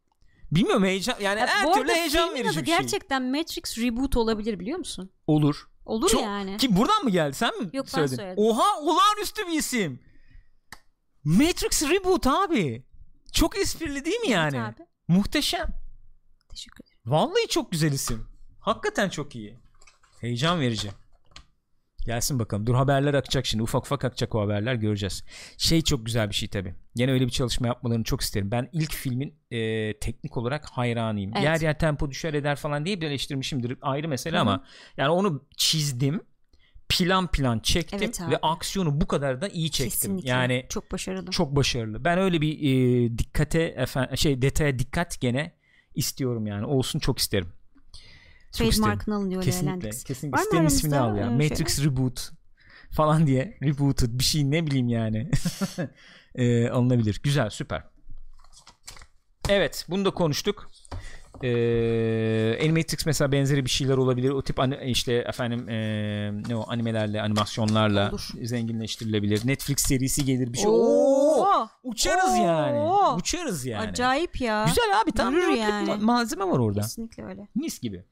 Bilmiyorum 0.52 0.84
heyecan 0.84 1.16
yani 1.20 1.40
Ya 1.40 1.46
her 1.46 1.72
türlü 1.74 1.92
heyecan 1.92 2.34
verici 2.34 2.48
bir 2.48 2.52
şey. 2.54 2.62
gerçekten 2.64 3.22
Matrix 3.22 3.78
Reboot 3.78 4.16
olabilir 4.16 4.60
biliyor 4.60 4.78
musun? 4.78 5.10
Olur. 5.26 5.68
Olur 5.86 6.08
Çok- 6.08 6.22
yani. 6.22 6.56
Ki 6.56 6.76
buradan 6.76 7.04
mı 7.04 7.10
geldi? 7.10 7.34
Sen 7.34 7.58
mi 7.62 7.70
Yok, 7.72 7.86
ben 7.86 7.90
söyledin? 7.90 8.16
söyledim. 8.16 8.44
Oha 8.44 8.80
olağanüstü 8.80 9.46
bir 9.46 9.58
isim. 9.58 10.00
Matrix 11.24 11.82
Reboot 11.82 12.26
abi. 12.26 12.84
Çok 13.32 13.58
esprili 13.58 14.04
değil 14.04 14.20
mi 14.20 14.28
yani? 14.30 14.56
Evet 14.56 14.74
abi. 14.80 14.86
Muhteşem. 15.08 15.66
Teşekkür 16.48 16.84
ederim. 16.84 16.89
Vallahi 17.10 17.48
çok 17.48 17.72
güzel 17.72 17.92
isim. 17.92 18.26
Hakikaten 18.60 19.08
çok 19.08 19.36
iyi. 19.36 19.56
Heyecan 20.20 20.60
verici. 20.60 20.90
Gelsin 22.06 22.38
bakalım. 22.38 22.66
Dur 22.66 22.74
haberler 22.74 23.14
akacak 23.14 23.46
şimdi. 23.46 23.62
Ufak 23.62 23.84
ufak 23.86 24.04
akacak 24.04 24.34
o 24.34 24.40
haberler 24.40 24.74
göreceğiz. 24.74 25.24
Şey 25.58 25.82
çok 25.82 26.06
güzel 26.06 26.28
bir 26.28 26.34
şey 26.34 26.48
tabii. 26.48 26.74
Yine 26.94 27.12
öyle 27.12 27.26
bir 27.26 27.30
çalışma 27.30 27.66
yapmalarını 27.66 28.04
çok 28.04 28.20
isterim. 28.20 28.50
Ben 28.50 28.68
ilk 28.72 28.92
filmin 28.92 29.34
e, 29.50 29.92
teknik 29.98 30.36
olarak 30.36 30.66
hayranıyım. 30.66 31.32
Evet. 31.34 31.44
Yer 31.44 31.60
yer 31.60 31.78
tempo 31.78 32.10
düşer 32.10 32.34
eder 32.34 32.56
falan 32.56 32.84
diye 32.84 33.00
bir 33.00 33.06
eleştirmişimdir. 33.06 33.78
Ayrı 33.82 34.08
mesele 34.08 34.36
Hı 34.36 34.38
hı. 34.38 34.42
ama 34.42 34.64
yani 34.96 35.10
onu 35.10 35.44
çizdim. 35.56 36.20
Plan 36.88 37.26
plan 37.30 37.58
çektim 37.58 37.98
Evet 38.02 38.20
abi. 38.20 38.32
ve 38.32 38.36
aksiyonu 38.42 39.00
bu 39.00 39.06
kadar 39.06 39.40
da 39.40 39.48
iyi 39.48 39.70
çektim. 39.70 39.90
Kesinlikle. 39.90 40.30
Yani 40.30 40.66
çok 40.68 40.92
başarılı. 40.92 41.30
çok 41.30 41.56
başarılı. 41.56 42.04
Ben 42.04 42.18
öyle 42.18 42.40
bir 42.40 42.58
e, 42.58 43.18
dikkate 43.18 43.62
efendim 43.62 44.16
şey 44.16 44.42
detaya 44.42 44.78
dikkat 44.78 45.20
gene 45.20 45.59
istiyorum 45.94 46.46
yani. 46.46 46.66
Olsun 46.66 46.98
çok 46.98 47.18
isterim. 47.18 47.52
Trademark'ını 48.52 49.14
alın 49.14 49.30
diyor 49.30 49.42
Kesinlikle. 49.42 49.90
Kesinlikle. 49.90 50.38
Var 50.38 50.42
İsteyen 50.42 50.64
ismini 50.64 50.98
al 50.98 51.16
ya. 51.16 51.24
öyle 51.24 51.48
Matrix 51.48 51.84
Reboot 51.84 52.30
falan 52.90 53.26
diye. 53.26 53.58
Rebooted 53.62 54.18
bir 54.18 54.24
şey 54.24 54.50
ne 54.50 54.66
bileyim 54.66 54.88
yani. 54.88 55.30
e, 56.34 56.68
alınabilir. 56.68 57.20
Güzel 57.22 57.50
süper. 57.50 57.82
Evet 59.48 59.86
bunu 59.88 60.04
da 60.04 60.10
konuştuk. 60.10 60.70
Ee, 61.42 62.58
Animatrix 62.62 63.06
mesela 63.06 63.32
benzeri 63.32 63.64
bir 63.64 63.70
şeyler 63.70 63.96
olabilir. 63.96 64.30
O 64.30 64.42
tip 64.42 64.58
işte 64.84 65.12
efendim 65.14 65.68
ee, 65.68 66.30
ne 66.48 66.56
o 66.56 66.64
animelerle, 66.70 67.22
animasyonlarla 67.22 68.10
Olur. 68.10 68.28
zenginleştirilebilir. 68.42 69.46
Netflix 69.46 69.80
serisi 69.80 70.24
gelir 70.24 70.52
bir 70.52 70.58
şey. 70.58 70.66
Oo! 70.66 70.72
Oo! 70.72 71.19
Uçarız 71.82 72.30
Oo! 72.30 72.44
yani. 72.44 72.78
Uçarız 73.16 73.66
yani. 73.66 73.88
Acayip 73.90 74.40
ya. 74.40 74.64
Güzel 74.64 75.00
abi 75.00 75.12
tam 75.12 75.34
Yürür 75.34 75.50
yani. 75.52 75.88
ma- 75.90 76.02
malzeme 76.04 76.44
var 76.44 76.58
orada. 76.58 76.80
Kesinlikle 76.80 77.24
öyle. 77.24 77.48
Mis 77.54 77.80
gibi. 77.80 78.04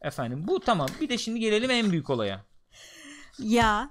Efendim 0.00 0.44
bu 0.48 0.60
tamam. 0.60 0.88
Bir 1.00 1.08
de 1.08 1.18
şimdi 1.18 1.40
gelelim 1.40 1.70
en 1.70 1.90
büyük 1.90 2.10
olaya. 2.10 2.44
Ya 3.38 3.90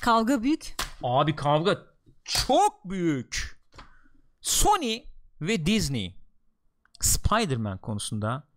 kavga 0.00 0.42
büyük. 0.42 0.74
Abi 1.02 1.36
kavga 1.36 1.78
çok 2.24 2.90
büyük. 2.90 3.60
Sony 4.40 5.00
ve 5.40 5.66
Disney 5.66 6.16
Spider-Man 7.00 7.78
konusunda 7.78 8.48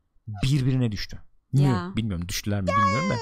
birbirine 0.43 0.91
düştü. 0.91 1.21
Ya. 1.53 1.91
Bilmiyorum 1.95 2.27
düştüler 2.27 2.62
mi 2.62 2.67
bilmiyorum 2.67 3.09
da. 3.09 3.15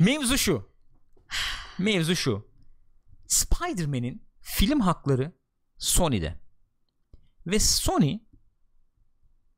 Mevzu 0.00 0.38
şu. 0.38 0.68
Mevzu 1.78 2.16
şu. 2.16 2.48
Spider-Man'in 3.26 4.25
film 4.46 4.80
hakları 4.80 5.32
Sony'de. 5.78 6.34
Ve 7.46 7.60
Sony 7.60 8.18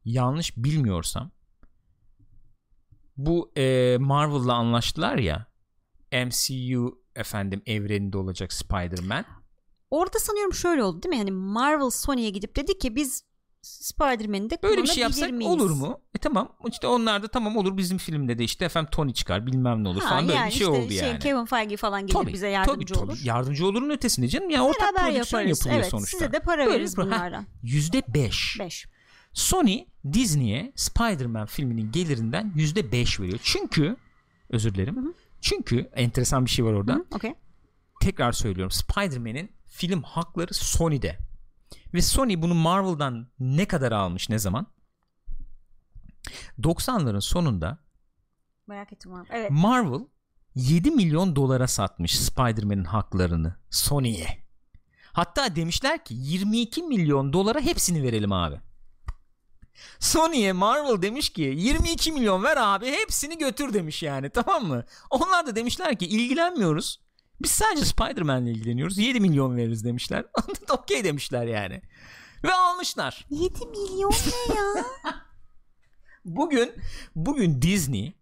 yanlış 0.04 0.56
bilmiyorsam 0.56 1.30
bu 3.16 3.52
e, 3.56 3.96
Marvel'la 4.00 4.54
anlaştılar 4.54 5.18
ya 5.18 5.46
MCU 6.12 7.02
efendim 7.16 7.62
evreninde 7.66 8.18
olacak 8.18 8.52
Spider-Man. 8.52 9.24
Orada 9.90 10.18
sanıyorum 10.18 10.54
şöyle 10.54 10.82
oldu 10.82 11.02
değil 11.02 11.14
mi? 11.14 11.18
Yani 11.18 11.32
Marvel 11.32 11.90
Sony'ye 11.90 12.30
gidip 12.30 12.56
dedi 12.56 12.78
ki 12.78 12.96
biz 12.96 13.24
Spider-Man'i 13.68 14.50
de 14.50 14.58
Böyle 14.62 14.82
bir 14.82 14.86
şey 14.86 15.02
yapsak 15.02 15.30
miyiz? 15.30 15.52
olur 15.52 15.70
mu? 15.70 16.00
E 16.14 16.18
tamam 16.18 16.56
işte 16.72 16.86
onlar 16.86 17.22
da 17.22 17.28
tamam 17.28 17.56
olur 17.56 17.76
bizim 17.76 17.98
filmde 17.98 18.38
de 18.38 18.44
işte 18.44 18.64
efendim 18.64 18.90
Tony 18.92 19.12
çıkar 19.12 19.46
bilmem 19.46 19.84
ne 19.84 19.88
olur 19.88 20.02
Ha, 20.02 20.08
falan 20.08 20.28
böyle 20.28 20.38
yani 20.38 20.46
bir 20.50 20.54
şey 20.54 20.66
işte 20.66 20.82
oldu 20.82 20.92
yani. 20.92 21.18
Kevin 21.18 21.44
Feige 21.44 21.76
falan 21.76 22.00
gelir 22.06 22.12
Tabii, 22.12 22.32
bize 22.32 22.48
yardımcı 22.48 22.94
tabii, 22.94 23.04
olur. 23.04 23.16
Tabii, 23.16 23.28
yardımcı 23.28 23.66
olurun 23.66 23.90
ötesinde 23.90 24.28
canım. 24.28 24.50
Ya 24.50 24.62
ortak 24.64 24.80
Beraber 24.94 25.12
prodüksiyon 25.12 25.40
yaparız. 25.40 25.58
yapılıyor 25.58 25.80
Evet 25.80 25.90
sonuçta. 25.90 26.18
size 26.18 26.32
de 26.32 26.40
para 26.40 26.64
Böyle 26.66 26.76
veririz 26.76 26.96
bunlardan. 26.96 27.46
Yüzde 27.62 28.02
beş. 28.08 28.56
5. 28.60 28.86
Sony 29.32 29.84
Disney'e 30.12 30.72
Spider-Man 30.76 31.46
filminin 31.46 31.92
gelirinden 31.92 32.52
yüzde 32.56 32.92
beş 32.92 33.20
veriyor. 33.20 33.38
Çünkü 33.42 33.96
özür 34.50 34.74
dilerim. 34.74 35.14
Çünkü 35.40 35.90
enteresan 35.94 36.44
bir 36.44 36.50
şey 36.50 36.64
var 36.64 36.72
orada. 36.72 37.04
Okey. 37.14 37.34
Tekrar 38.00 38.32
söylüyorum. 38.32 38.70
Spider-Man'in 38.70 39.50
film 39.66 40.02
hakları 40.02 40.54
Sony'de. 40.54 41.18
Ve 41.94 42.02
Sony 42.02 42.42
bunu 42.42 42.54
Marvel'dan 42.54 43.28
ne 43.40 43.68
kadar 43.68 43.92
almış 43.92 44.28
ne 44.28 44.38
zaman? 44.38 44.66
90'ların 46.62 47.20
sonunda 47.20 47.78
Merak 48.66 48.92
ettim 48.92 49.14
abi. 49.14 49.28
Evet. 49.30 49.50
Marvel 49.50 50.00
7 50.54 50.90
milyon 50.90 51.36
dolara 51.36 51.66
satmış 51.66 52.18
Spider-Man'in 52.18 52.84
haklarını 52.84 53.56
Sony'ye. 53.70 54.48
Hatta 55.12 55.56
demişler 55.56 56.04
ki 56.04 56.14
22 56.14 56.82
milyon 56.82 57.32
dolara 57.32 57.60
hepsini 57.60 58.02
verelim 58.02 58.32
abi. 58.32 58.60
Sony'ye 59.98 60.52
Marvel 60.52 61.02
demiş 61.02 61.30
ki 61.30 61.42
22 61.42 62.12
milyon 62.12 62.44
ver 62.44 62.56
abi 62.56 62.86
hepsini 62.86 63.38
götür 63.38 63.74
demiş 63.74 64.02
yani 64.02 64.30
tamam 64.30 64.66
mı? 64.66 64.84
Onlar 65.10 65.46
da 65.46 65.56
demişler 65.56 65.98
ki 65.98 66.06
ilgilenmiyoruz. 66.06 67.00
Biz 67.42 67.50
sadece 67.50 67.84
Spider-Man'le 67.84 68.46
ilgileniyoruz. 68.46 68.98
7 68.98 69.20
milyon 69.20 69.56
veririz 69.56 69.84
demişler. 69.84 70.24
Okey 70.70 71.04
demişler 71.04 71.46
yani. 71.46 71.82
Ve 72.44 72.52
almışlar. 72.54 73.26
7 73.30 73.66
milyon 73.66 74.10
ne 74.10 74.54
ya? 74.54 74.84
Bugün 76.24 76.72
bugün 77.16 77.62
Disney 77.62 78.12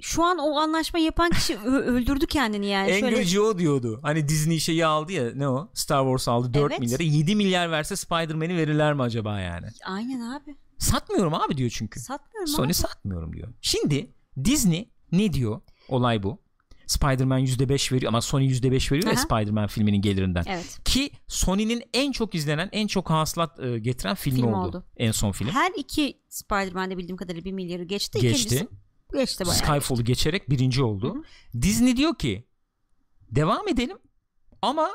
Şu 0.00 0.24
an 0.24 0.38
o 0.38 0.56
anlaşma 0.58 0.98
yapan 0.98 1.30
kişi 1.30 1.58
öldürdü 1.58 2.26
kendini 2.26 2.66
yani. 2.66 2.90
Şöyle 3.00 3.06
Angry 3.06 3.22
Joe 3.24 3.58
diyordu. 3.58 4.00
Hani 4.02 4.28
Disney 4.28 4.58
şeyi 4.58 4.86
aldı 4.86 5.12
ya 5.12 5.30
ne 5.34 5.48
o? 5.48 5.70
Star 5.74 6.02
Wars 6.04 6.28
aldı 6.28 6.54
4 6.54 6.72
Evet. 6.72 6.80
milyarı. 6.80 7.02
7 7.02 7.36
milyar 7.36 7.70
verse 7.70 7.96
Spider-Man'i 7.96 8.56
verirler 8.56 8.94
mi 8.94 9.02
acaba 9.02 9.40
yani? 9.40 9.66
Aynen 9.86 10.20
abi. 10.20 10.56
Satmıyorum 10.78 11.34
abi 11.34 11.56
diyor 11.56 11.70
çünkü. 11.70 12.00
Satmıyorum 12.00 12.46
Sony 12.54 12.66
abi. 12.66 12.74
satmıyorum 12.74 13.32
diyor. 13.32 13.48
Şimdi 13.60 14.14
Disney 14.44 14.92
ne 15.12 15.32
diyor? 15.32 15.60
Olay 15.88 16.22
bu. 16.22 16.43
Spider-Man 16.86 17.40
%5 17.40 17.92
veriyor 17.92 18.08
ama 18.08 18.20
Sony 18.20 18.46
%5 18.46 18.92
veriyor 18.92 19.06
ya 19.06 19.12
Aha. 19.12 19.20
Spider-Man 19.20 19.66
filminin 19.66 20.02
gelirinden. 20.02 20.44
Evet. 20.48 20.78
Ki 20.84 21.10
Sony'nin 21.28 21.82
en 21.94 22.12
çok 22.12 22.34
izlenen, 22.34 22.68
en 22.72 22.86
çok 22.86 23.10
hasılat 23.10 23.60
e, 23.60 23.78
getiren 23.78 24.14
filmi 24.14 24.36
Film 24.36 24.52
oldu. 24.52 24.68
oldu. 24.68 24.86
En 24.96 25.10
son 25.10 25.32
film. 25.32 25.50
Her 25.50 25.72
iki 25.76 26.18
Spider-Man'de 26.28 26.98
bildiğim 26.98 27.16
kadarıyla 27.16 27.44
1 27.44 27.52
milyarı 27.52 27.84
geçti. 27.84 28.20
Geçti. 28.20 28.46
İkincisi 28.46 28.68
geçti 29.14 29.44
bayağı. 29.46 29.58
Skyfall'u 29.58 30.04
geçerek 30.04 30.50
birinci 30.50 30.82
oldu. 30.82 31.14
Hı 31.14 31.18
hı. 31.18 31.62
Disney 31.62 31.96
diyor 31.96 32.14
ki 32.18 32.44
devam 33.30 33.68
edelim 33.68 33.98
ama 34.62 34.90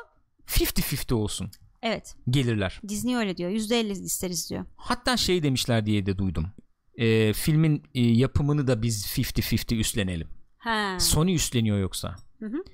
50-50 0.46 1.14
olsun 1.14 1.50
Evet. 1.82 2.16
gelirler. 2.30 2.80
Disney 2.88 3.16
öyle 3.16 3.36
diyor. 3.36 3.50
%50 3.50 3.90
isteriz 4.04 4.50
diyor. 4.50 4.64
Hatta 4.76 5.16
şey 5.16 5.42
demişler 5.42 5.86
diye 5.86 6.06
de 6.06 6.18
duydum. 6.18 6.46
Ee, 6.96 7.32
filmin 7.32 7.82
e, 7.94 8.00
yapımını 8.00 8.66
da 8.66 8.82
biz 8.82 9.06
50-50 9.06 9.76
üstlenelim. 9.76 10.28
Ha. 10.60 10.96
Sony 11.00 11.34
üstleniyor 11.34 11.78
yoksa. 11.78 12.16
Hı 12.38 12.46
hı. 12.46 12.64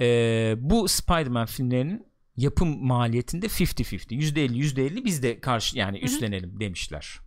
Ee, 0.00 0.54
bu 0.58 0.88
Spider-Man 0.88 1.46
filmlerinin 1.46 2.06
yapım 2.36 2.86
maliyetinde 2.86 3.46
50-50. 3.46 4.14
%50 4.14 4.56
%50 4.56 5.04
biz 5.04 5.22
de 5.22 5.40
karşı 5.40 5.78
yani 5.78 5.98
üstlenelim 5.98 6.60
demişler. 6.60 7.20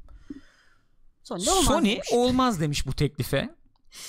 Sony'de 1.23 1.51
olmaz 1.51 1.65
Sony 1.65 1.91
demiş. 1.91 2.07
olmaz 2.13 2.61
demiş 2.61 2.87
bu 2.87 2.93
teklife. 2.93 3.49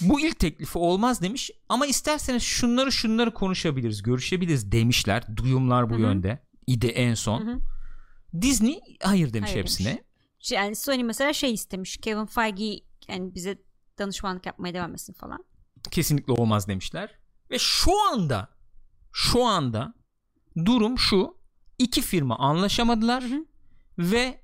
Bu 0.01 0.21
ilk 0.21 0.39
teklifi 0.39 0.79
olmaz 0.79 1.23
demiş 1.23 1.51
ama 1.69 1.87
isterseniz 1.87 2.43
şunları 2.43 2.93
şunları 2.93 3.35
konuşabiliriz, 3.35 4.03
görüşebiliriz 4.03 4.73
demişler. 4.73 5.37
Duyumlar 5.37 5.91
bu 5.91 5.95
Hı 5.95 5.99
hı. 5.99 6.03
yönde. 6.03 6.39
İdi 6.67 6.87
en 6.87 7.15
son. 7.15 7.47
Hı 7.47 7.51
hı. 7.53 7.61
Disney 8.43 8.81
hayır 9.03 9.33
demiş 9.33 9.51
Hayır 9.51 9.63
hepsine. 9.63 9.89
demiş. 9.89 10.53
Yani 10.53 10.77
Sony 10.77 11.03
mesela 11.03 11.33
şey 11.33 11.55
istemiş. 11.55 11.97
Kevin 11.97 12.27
Feige 12.27 12.81
yani 13.09 13.35
bize 13.35 13.59
danışmanlık 13.99 14.47
yapmaya 14.47 14.75
devam 14.75 14.93
etsin 14.93 15.13
falan. 15.13 15.45
Kesinlikle 15.91 16.33
olmaz 16.33 16.69
demişler. 16.69 17.11
Ve 17.51 17.59
şu 17.59 17.91
anda 18.13 18.49
şu 19.13 19.45
anda 19.45 19.95
durum 20.65 20.99
şu. 20.99 21.41
iki 21.79 22.03
firma 22.03 22.39
anlaşamadılar 22.39 23.25
Hı 23.25 23.35
hı. 23.35 23.45
ve 23.99 24.41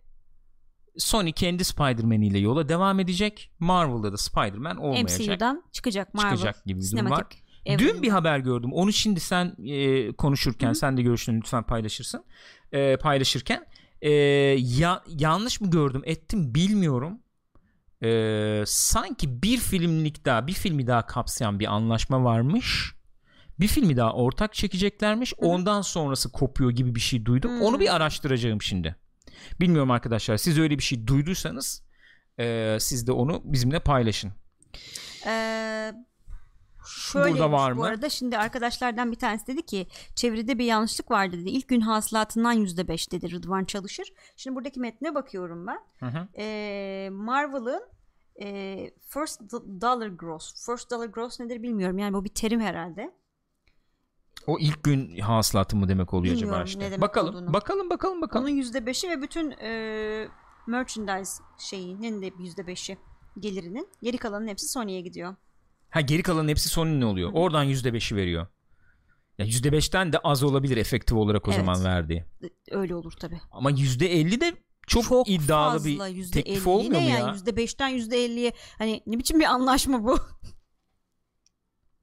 Sony 0.98 1.32
kendi 1.32 1.64
Spider-Man 1.64 2.20
ile 2.20 2.38
yola 2.38 2.68
devam 2.68 3.00
edecek. 3.00 3.52
Marvel'da 3.58 4.12
da 4.12 4.16
Spider-Man 4.16 4.76
olmayacak. 4.76 5.20
MCU'dan 5.20 5.64
çıkacak 5.72 6.14
Marvel. 6.14 6.30
Çıkacak 6.30 6.64
gibi 6.64 6.80
bir 6.80 6.92
durum 6.92 7.10
var. 7.10 7.16
Sinematik 7.16 7.46
Dün 7.78 8.02
bir 8.02 8.08
haber 8.08 8.38
gördüm. 8.38 8.72
Onu 8.72 8.92
şimdi 8.92 9.20
sen 9.20 9.56
e, 9.64 10.12
konuşurken 10.12 10.72
sen 10.72 10.96
de 10.96 11.02
görüşlerini 11.02 11.40
lütfen 11.40 11.62
paylaşırsın. 11.62 12.24
E, 12.72 12.96
paylaşırken 12.96 13.66
e, 14.00 14.10
ya, 14.58 15.02
yanlış 15.08 15.60
mı 15.60 15.70
gördüm 15.70 16.02
ettim 16.04 16.54
bilmiyorum. 16.54 17.20
E, 18.02 18.62
sanki 18.66 19.42
bir 19.42 19.58
filmlik 19.58 20.24
daha 20.24 20.46
bir 20.46 20.52
filmi 20.52 20.86
daha 20.86 21.06
kapsayan 21.06 21.60
bir 21.60 21.74
anlaşma 21.74 22.24
varmış. 22.24 22.92
Bir 23.60 23.68
filmi 23.68 23.96
daha 23.96 24.12
ortak 24.12 24.54
çekeceklermiş. 24.54 25.34
Ondan 25.38 25.82
sonrası 25.82 26.32
kopuyor 26.32 26.70
gibi 26.70 26.94
bir 26.94 27.00
şey 27.00 27.24
duydum. 27.24 27.60
Hı. 27.60 27.64
Onu 27.64 27.80
bir 27.80 27.96
araştıracağım 27.96 28.62
şimdi. 28.62 28.96
Bilmiyorum 29.60 29.90
arkadaşlar. 29.90 30.36
Siz 30.36 30.58
öyle 30.58 30.78
bir 30.78 30.82
şey 30.82 31.06
duyduysanız 31.06 31.82
e, 32.38 32.76
siz 32.80 33.06
de 33.06 33.12
onu 33.12 33.42
bizimle 33.44 33.80
paylaşın. 33.80 34.32
Ee, 35.26 35.92
şöyle 36.86 37.32
Burada 37.32 37.52
var 37.52 37.76
bu 37.76 37.80
mı? 37.80 37.86
arada 37.86 38.08
şimdi 38.10 38.38
arkadaşlardan 38.38 39.12
bir 39.12 39.16
tanesi 39.16 39.46
dedi 39.46 39.62
ki 39.62 39.86
çeviride 40.14 40.58
bir 40.58 40.64
yanlışlık 40.64 41.10
var 41.10 41.32
dedi. 41.32 41.50
İlk 41.50 41.68
gün 41.68 41.80
hasılatından 41.80 42.52
yüzde 42.52 42.88
beş 42.88 43.12
dedi 43.12 43.30
Rıdvan 43.30 43.64
Çalışır. 43.64 44.12
Şimdi 44.36 44.56
buradaki 44.56 44.80
metne 44.80 45.14
bakıyorum 45.14 45.66
ben. 45.66 45.78
Hı 46.00 46.06
hı. 46.06 46.28
Ee, 46.38 47.08
Marvel'ın 47.12 47.82
e, 48.42 48.76
first 49.08 49.40
do- 49.40 49.80
dollar 49.80 50.08
gross. 50.08 50.66
First 50.66 50.90
dollar 50.90 51.06
gross 51.06 51.40
nedir 51.40 51.62
bilmiyorum. 51.62 51.98
Yani 51.98 52.14
bu 52.14 52.24
bir 52.24 52.34
terim 52.34 52.60
herhalde. 52.60 53.14
O 54.46 54.58
ilk 54.58 54.84
gün 54.84 55.18
hasılatı 55.18 55.76
mı 55.76 55.88
demek 55.88 56.14
oluyor 56.14 56.34
acaba 56.34 56.42
Bilmiyorum 56.46 56.66
işte. 56.66 56.80
ne 56.80 56.84
demek 56.84 57.00
bakalım, 57.00 57.34
olduğunu. 57.34 57.52
bakalım, 57.52 57.90
bakalım, 57.90 58.20
bakalım. 58.22 58.44
Onun 58.46 58.54
yüzde 58.54 58.86
beşi 58.86 59.08
ve 59.10 59.22
bütün 59.22 59.50
e, 59.50 60.28
merchandise 60.66 61.42
şeyinin 61.58 62.22
de 62.22 62.30
yüzde 62.38 62.66
beşi 62.66 62.98
gelirinin. 63.40 63.88
Geri 64.02 64.18
kalanın 64.18 64.46
hepsi 64.48 64.68
Sony'ye 64.68 65.00
gidiyor. 65.00 65.36
Ha 65.96 66.00
geri 66.00 66.22
kalanın 66.22 66.48
hepsi 66.48 66.68
Sony'nin 66.68 67.02
oluyor. 67.02 67.30
Oradan 67.34 67.66
%5'i 67.66 68.16
veriyor. 68.16 68.46
Ya 69.38 69.46
%5'ten 69.46 70.12
de 70.12 70.18
az 70.18 70.42
olabilir 70.42 70.76
efektif 70.76 71.16
olarak 71.16 71.48
o 71.48 71.50
Evet. 71.50 71.60
zaman 71.64 71.84
verdiği. 71.84 72.24
Öyle 72.70 72.94
olur 72.94 73.12
tabii. 73.12 73.40
Ama 73.50 73.70
%50 73.70 74.40
de 74.40 74.54
çok, 74.86 75.28
iddialı 75.28 75.72
fazla, 75.72 76.06
bir 76.06 76.30
teklif 76.32 76.66
olmuyor 76.66 77.00
mu 77.00 77.08
yani 77.08 77.38
ya? 77.46 77.56
beşten 77.56 77.88
yüzde 77.88 78.24
elliye 78.24 78.52
hani 78.78 79.02
ne 79.06 79.18
biçim 79.18 79.40
bir 79.40 79.44
anlaşma 79.44 80.04
bu? 80.04 80.18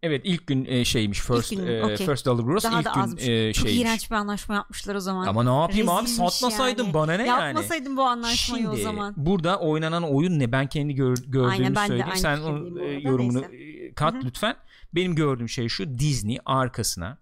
Evet 0.04 0.22
ilk 0.24 0.48
gün 0.48 0.66
e, 0.66 0.86
şeymiş 0.86 1.20
first 1.20 1.50
gün, 1.50 1.68
e, 1.68 1.98
first 1.98 2.26
dollar 2.26 2.44
gross 2.44 2.64
Daha 2.64 2.80
ilk 2.80 2.86
da 2.86 2.92
gün 2.96 3.02
azmış. 3.02 3.28
e, 3.28 3.54
Çok 3.54 3.68
şeymiş. 3.68 3.82
iğrenç 3.82 4.12
bir 4.12 4.16
anlaşma 4.16 4.56
yapmışlar 4.56 4.96
o 4.96 5.00
zaman. 5.00 5.28
Ama 5.28 5.44
ne 5.44 5.62
yapayım 5.62 5.90
abi 5.90 6.04
Rezilmiş 6.04 6.34
satmasaydın 6.34 6.84
yani. 6.84 6.94
bana 6.94 7.14
ne 7.14 7.28
yani? 7.28 7.46
Yapmasaydın 7.46 7.98
bu 7.98 8.02
anlaşmayı 8.02 8.64
Şimdi 8.64 8.76
o 8.76 8.76
zaman. 8.84 9.14
burada 9.18 9.60
oynanan 9.60 10.04
oyun 10.04 10.40
ne? 10.40 10.52
Ben 10.52 10.68
kendi 10.68 10.96
gör, 10.96 11.18
gördüğümü 11.18 11.48
Aynen, 11.52 11.76
ben 11.76 11.88
söyleyeyim. 11.88 12.16
Sen 12.16 12.40
onun 12.42 12.78
e, 12.78 12.84
yorumunu 12.84 13.42
neyse. 13.42 13.63
Kat 13.94 14.14
Hı 14.14 14.18
hı. 14.18 14.24
lütfen. 14.26 14.56
Benim 14.96 15.16
gördüğüm 15.16 15.50
şey 15.50 15.68
şu. 15.70 16.00
Disney 16.00 16.40
arkasına 16.46 17.18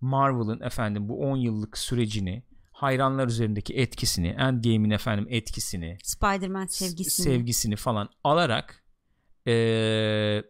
Marvel'ın 0.00 0.60
efendim 0.60 1.08
bu 1.08 1.20
10 1.20 1.36
yıllık 1.36 1.78
sürecini 1.78 2.42
hayranlar 2.72 3.28
üzerindeki 3.28 3.74
etkisini, 3.74 4.28
Endgame'in 4.28 4.90
efendim 4.90 5.26
etkisini, 5.30 5.98
Spider-Man 6.02 6.66
sevgisini. 6.66 7.24
sevgisini 7.24 7.76
falan 7.76 8.08
alarak 8.24 8.84
e, 9.46 9.52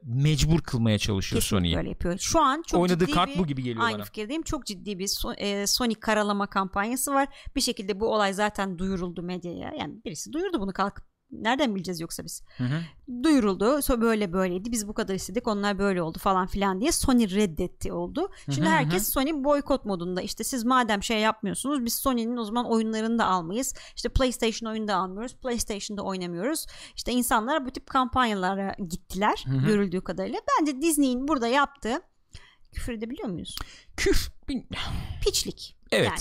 mecbur 0.05 0.61
kılmaya 0.61 0.99
çalışıyor 0.99 1.43
Kesinlikle 1.43 1.59
Sony'yi. 1.61 1.79
öyle 1.79 1.89
yapıyor. 1.89 2.19
Şu 2.19 2.41
an 2.41 2.63
çok 2.67 2.81
Oynadığı 2.81 3.05
ciddi 3.07 3.15
kart 3.15 3.31
bir, 3.35 3.39
bu 3.39 3.47
gibi 3.47 3.63
geliyor 3.63 3.85
aynı 3.85 3.97
bana. 3.97 4.05
fikirdeyim. 4.05 4.43
Çok 4.43 4.67
ciddi 4.67 4.99
bir 4.99 5.07
so- 5.07 5.37
e, 5.37 5.67
Sony 5.67 5.95
karalama 5.95 6.47
kampanyası 6.47 7.15
var. 7.15 7.29
Bir 7.57 7.61
şekilde 7.61 8.01
bu 8.01 8.15
olay 8.15 8.33
zaten 8.33 8.79
duyuruldu 8.79 9.23
medyaya. 9.23 9.73
Yani 9.79 9.95
birisi 10.05 10.33
duyurdu 10.33 10.61
bunu 10.61 10.73
kalkıp 10.73 11.05
nereden 11.33 11.75
bileceğiz 11.75 12.01
yoksa 12.01 12.25
biz. 12.25 12.43
Hı 12.57 12.65
hı. 12.65 12.81
Duyuruldu. 13.23 13.83
So 13.83 14.01
böyle 14.01 14.33
böyleydi. 14.33 14.73
Biz 14.73 14.89
bu 14.89 14.95
kadar 14.95 15.15
istedik. 15.15 15.49
Onlar 15.49 15.79
böyle 15.79 16.03
oldu 16.03 16.19
falan 16.19 16.47
filan 16.47 16.81
diye 16.81 16.93
Sony 16.93 17.31
reddetti 17.31 17.93
oldu. 17.93 18.31
Şimdi 18.45 18.61
Hı 18.61 18.65
hı, 18.71 18.75
herkes 18.75 19.09
Sony 19.13 19.45
boykot 19.45 19.85
modunda. 19.85 20.21
İşte 20.23 20.45
siz 20.45 20.65
madem 20.65 21.03
şey 21.03 21.19
yapmıyorsunuz 21.21 21.85
biz 21.85 21.95
Sony'nin 21.95 22.37
o 22.37 22.45
zaman 22.45 22.71
oyunlarını 22.71 23.19
da 23.19 23.27
almayız. 23.27 23.75
İşte 23.97 24.09
PlayStation 24.09 24.71
oyunu 24.71 24.89
da 24.89 24.97
almıyoruz. 24.97 25.37
PlayStation'da 25.37 26.03
oynamıyoruz. 26.03 26.67
İşte 26.97 27.13
insanlar 27.13 27.67
bu 27.67 27.71
tip 27.71 27.87
kampanyalara 27.87 28.75
gittiler 28.89 29.45
Hı 29.47 29.53
hı. 29.53 29.67
görüldüğü 29.67 30.01
kadarıyla. 30.01 30.39
Bence 30.61 30.81
Disney'in 30.81 31.29
burada 31.29 31.47
yaptığı 31.47 32.01
küfür 32.73 32.93
edebiliyor 32.93 33.29
muyuz? 33.29 33.57
Küf. 33.97 34.31
Piçlik. 35.25 35.77
Evet. 35.93 36.09
Yani 36.09 36.21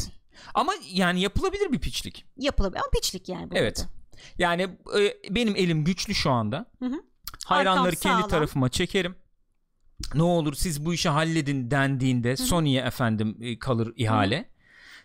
Ama 0.53 0.73
yani 0.91 1.21
yapılabilir 1.21 1.71
bir 1.71 1.79
piçlik. 1.79 2.25
yapılabilir 2.37 2.79
ama 2.79 2.89
piçlik 3.01 3.29
yani. 3.29 3.51
bu 3.51 3.55
Evet. 3.55 3.79
arada. 3.79 3.99
Yani 4.38 4.61
e, 4.99 5.35
benim 5.35 5.55
elim 5.55 5.83
güçlü 5.83 6.13
şu 6.15 6.31
anda. 6.31 6.65
Hı 6.79 6.85
hı. 6.85 7.03
Hayranları 7.45 7.88
Arkam 7.88 8.01
kendi 8.01 8.15
sağlam. 8.15 8.29
tarafıma 8.29 8.69
çekerim. 8.69 9.15
Ne 10.15 10.23
olur 10.23 10.53
siz 10.53 10.85
bu 10.85 10.93
işi 10.93 11.09
halledin 11.09 11.71
dendiğinde 11.71 12.38
Sony'ye 12.38 12.81
efendim 12.81 13.38
e, 13.41 13.59
kalır 13.59 13.93
ihale. 13.95 14.49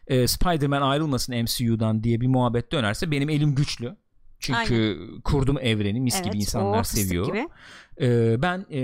E, 0.06 0.26
Spider-Man 0.26 0.82
ayrılmasın 0.82 1.34
MCU'dan 1.42 2.04
diye 2.04 2.20
bir 2.20 2.26
muhabbet 2.26 2.72
dönerse 2.72 3.10
benim 3.10 3.28
elim 3.30 3.54
güçlü. 3.54 3.96
Çünkü 4.38 5.00
kurdum 5.24 5.58
evreni 5.60 6.00
mis 6.00 6.18
gibi 6.18 6.28
Evet, 6.28 6.34
insanlar 6.42 6.80
o 6.80 6.84
seviyor. 6.84 7.26
gibi. 7.26 7.48
E, 8.00 8.42
ben 8.42 8.66
e, 8.70 8.80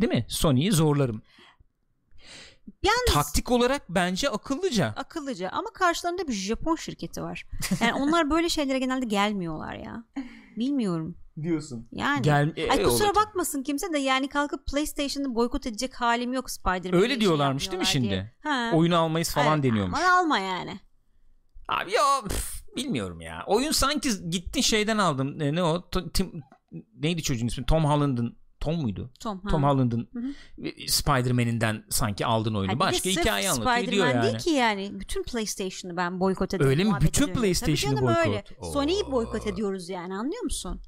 değil 0.00 0.12
mi 0.12 0.24
Sony'yi 0.28 0.72
zorlarım. 0.72 1.22
Yalnız 2.82 3.14
Taktik 3.14 3.50
olarak 3.50 3.82
bence 3.88 4.28
akıllıca. 4.30 4.86
akıllıca 4.96 5.48
ama 5.48 5.70
karşılarında 5.70 6.28
bir 6.28 6.32
Japon 6.32 6.76
şirketi 6.76 7.22
var. 7.22 7.46
Yani 7.80 7.94
onlar 8.02 8.30
böyle 8.30 8.48
şeylere 8.48 8.78
genelde 8.78 9.06
gelmiyorlar 9.06 9.74
ya. 9.74 10.04
Bilmiyorum. 10.56 11.16
Diyorsun. 11.42 11.88
Yani. 11.92 12.22
Gel, 12.22 12.52
e, 12.56 12.70
Ay 12.70 12.82
kusura 12.82 13.06
olacak. 13.08 13.26
bakmasın 13.26 13.62
kimse 13.62 13.92
de 13.92 13.98
yani 13.98 14.28
kalkıp 14.28 14.66
PlayStation'ı 14.66 15.34
boykot 15.34 15.66
edecek 15.66 15.94
halim 15.94 16.32
yok 16.32 16.50
Spider-Man'e. 16.50 17.02
Öyle 17.02 17.12
şey 17.14 17.20
diyorlarmış 17.20 17.70
değil 17.70 17.78
mi 17.80 17.86
şimdi? 17.86 18.08
diye. 18.08 18.32
Ha. 18.42 18.70
Oyunu 18.74 18.96
almayız 18.96 19.30
falan 19.34 19.54
Evet, 19.54 19.64
deniyormuş. 19.64 19.98
Aman 19.98 20.10
alma 20.24 20.38
yani. 20.38 20.80
Abi 21.68 21.92
ya 21.92 22.02
bilmiyorum 22.76 23.20
ya. 23.20 23.44
Oyun 23.46 23.70
sanki 23.72 24.30
gittin 24.30 24.60
şeyden 24.60 24.98
aldım. 24.98 25.40
E, 25.40 25.54
ne 25.54 25.62
o? 25.62 25.90
Tim, 26.14 26.42
neydi 26.94 27.22
çocuğun 27.22 27.46
ismi? 27.46 27.66
Tom 27.66 27.84
Holland'ın 27.84 28.38
Tom 28.60 28.80
muydu? 28.80 29.10
Tom. 29.20 29.40
ha. 29.42 29.48
Tom 29.48 29.62
Holland'ın 29.62 30.08
Spider-Man'inden 30.88 31.84
sanki 31.90 32.26
aldın 32.26 32.54
oyunu. 32.54 32.72
De 32.72 32.78
Başka 32.78 33.10
hikaye 33.10 33.50
anlatıyor 33.50 33.76
Spider-Man 33.76 34.08
yani. 34.08 34.22
değil 34.22 34.38
ki 34.38 34.50
yani. 34.50 35.00
Bütün 35.00 35.22
PlayStation'ı 35.22 35.96
ben 35.96 36.20
boykot 36.20 36.54
ediyorum. 36.54 36.70
Öyle 36.70 36.84
mi? 36.84 36.94
Bütün. 37.00 37.34
PlayStation'ı 37.34 38.02
boykot. 38.02 38.26
öyle. 38.26 38.44
Sony'yi 38.72 39.12
boykot 39.12 39.46
ediyoruz 39.46 39.88
yani 39.88 40.14
anlıyor 40.14 40.42
musun? 40.42 40.80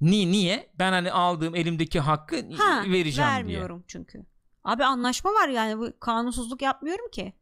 Niye? 0.00 0.32
Niye? 0.32 0.72
Ben 0.78 0.92
hani 0.92 1.12
aldığım 1.12 1.54
elimdeki 1.54 2.00
hakkı 2.00 2.36
Ha, 2.56 2.84
vereceğim 2.86 3.30
vermiyorum 3.30 3.84
çünkü. 3.86 4.26
Abi 4.64 4.84
anlaşma 4.84 5.30
var 5.30 5.48
yani 5.48 5.78
bu 5.78 6.00
kanunsuzluk 6.00 6.62
yapmıyorum 6.62 7.10
ki. 7.10 7.20
diye. 7.20 7.32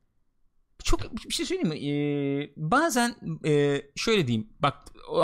Çok 0.84 1.14
bir 1.28 1.34
şey 1.34 1.46
söyleyeyim 1.46 1.68
mi? 1.68 1.88
Ee, 1.88 2.52
bazen 2.56 3.14
e, 3.46 3.82
şöyle 3.96 4.26
diyeyim. 4.26 4.48
Bak 4.60 4.74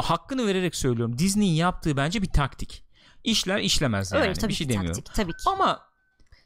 hakkını 0.02 0.46
vererek 0.46 0.76
söylüyorum. 0.76 1.18
Disney'in 1.18 1.54
yaptığı 1.54 1.96
bence 1.96 2.22
bir 2.22 2.30
taktik. 2.30 2.85
İşler 3.26 3.58
işlemez 3.58 4.12
yani. 4.12 4.22
Öyle 4.22 4.34
tabii 4.34 4.48
bir 4.48 4.54
şey 4.54 4.68
demiyorum. 4.68 4.94
taktik 5.02 5.14
tabii 5.14 5.32
ki. 5.32 5.42
Ama 5.46 5.80